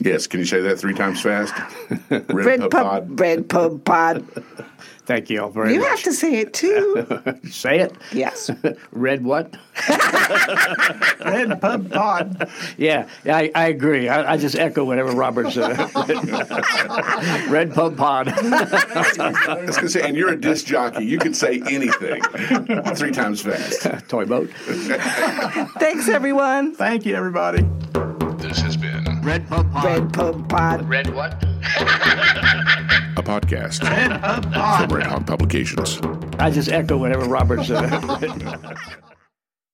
Yes, 0.00 0.26
can 0.26 0.40
you 0.40 0.46
say 0.46 0.60
that 0.62 0.78
three 0.78 0.94
times 0.94 1.20
fast? 1.20 1.54
Red, 2.10 2.32
Red 2.32 2.60
Pub, 2.60 2.70
Pub 2.70 2.82
Pod. 2.82 3.20
Red 3.20 3.48
Pub 3.48 3.84
Pod. 3.84 4.26
Thank 5.04 5.28
you 5.28 5.42
all 5.42 5.50
very 5.50 5.74
you 5.74 5.80
much. 5.80 5.84
You 5.84 5.90
have 5.90 6.02
to 6.04 6.12
say 6.12 6.36
it 6.36 6.54
too. 6.54 7.40
say 7.50 7.80
it? 7.80 7.92
Yes. 8.12 8.48
Red 8.92 9.24
what? 9.24 9.56
Red 11.24 11.60
Pub 11.60 11.90
Pod. 11.90 12.48
Yeah, 12.78 13.08
I, 13.26 13.50
I 13.54 13.66
agree. 13.68 14.08
I, 14.08 14.34
I, 14.34 14.36
just 14.36 14.54
echo 14.54 14.84
whatever 14.84 15.10
Robert 15.10 15.50
said. 15.50 15.76
Red 17.50 17.74
Pub 17.74 17.96
Pod. 17.96 18.28
I 18.28 19.64
was 19.66 19.76
going 19.76 19.86
to 19.86 19.88
say, 19.88 20.02
and 20.02 20.16
you're 20.16 20.32
a 20.32 20.40
disc 20.40 20.64
jockey. 20.66 21.04
You 21.04 21.18
can 21.18 21.34
say 21.34 21.60
anything 21.68 22.22
three 22.94 23.10
times 23.10 23.42
fast. 23.42 24.08
Toy 24.08 24.26
boat. 24.26 24.50
Thanks, 25.80 26.08
everyone. 26.08 26.74
Thank 26.74 27.04
you, 27.04 27.16
everybody. 27.16 27.66
This 29.20 29.26
Red 29.26 29.48
Pub 29.48 29.70
Pod. 29.72 29.84
Red 29.84 30.12
Pub 30.12 30.48
Pod. 30.48 30.88
Red 30.88 31.14
what? 31.14 31.32
a 31.42 33.22
podcast 33.22 33.82
Red 33.82 34.12
Hawk 34.12 34.80
from 34.88 34.96
Red 34.96 35.06
Hawk 35.06 35.26
Publications. 35.26 36.00
I 36.38 36.50
just 36.50 36.70
echo 36.70 36.96
whatever 36.96 37.26
Robert 37.26 37.64
said. 37.64 37.90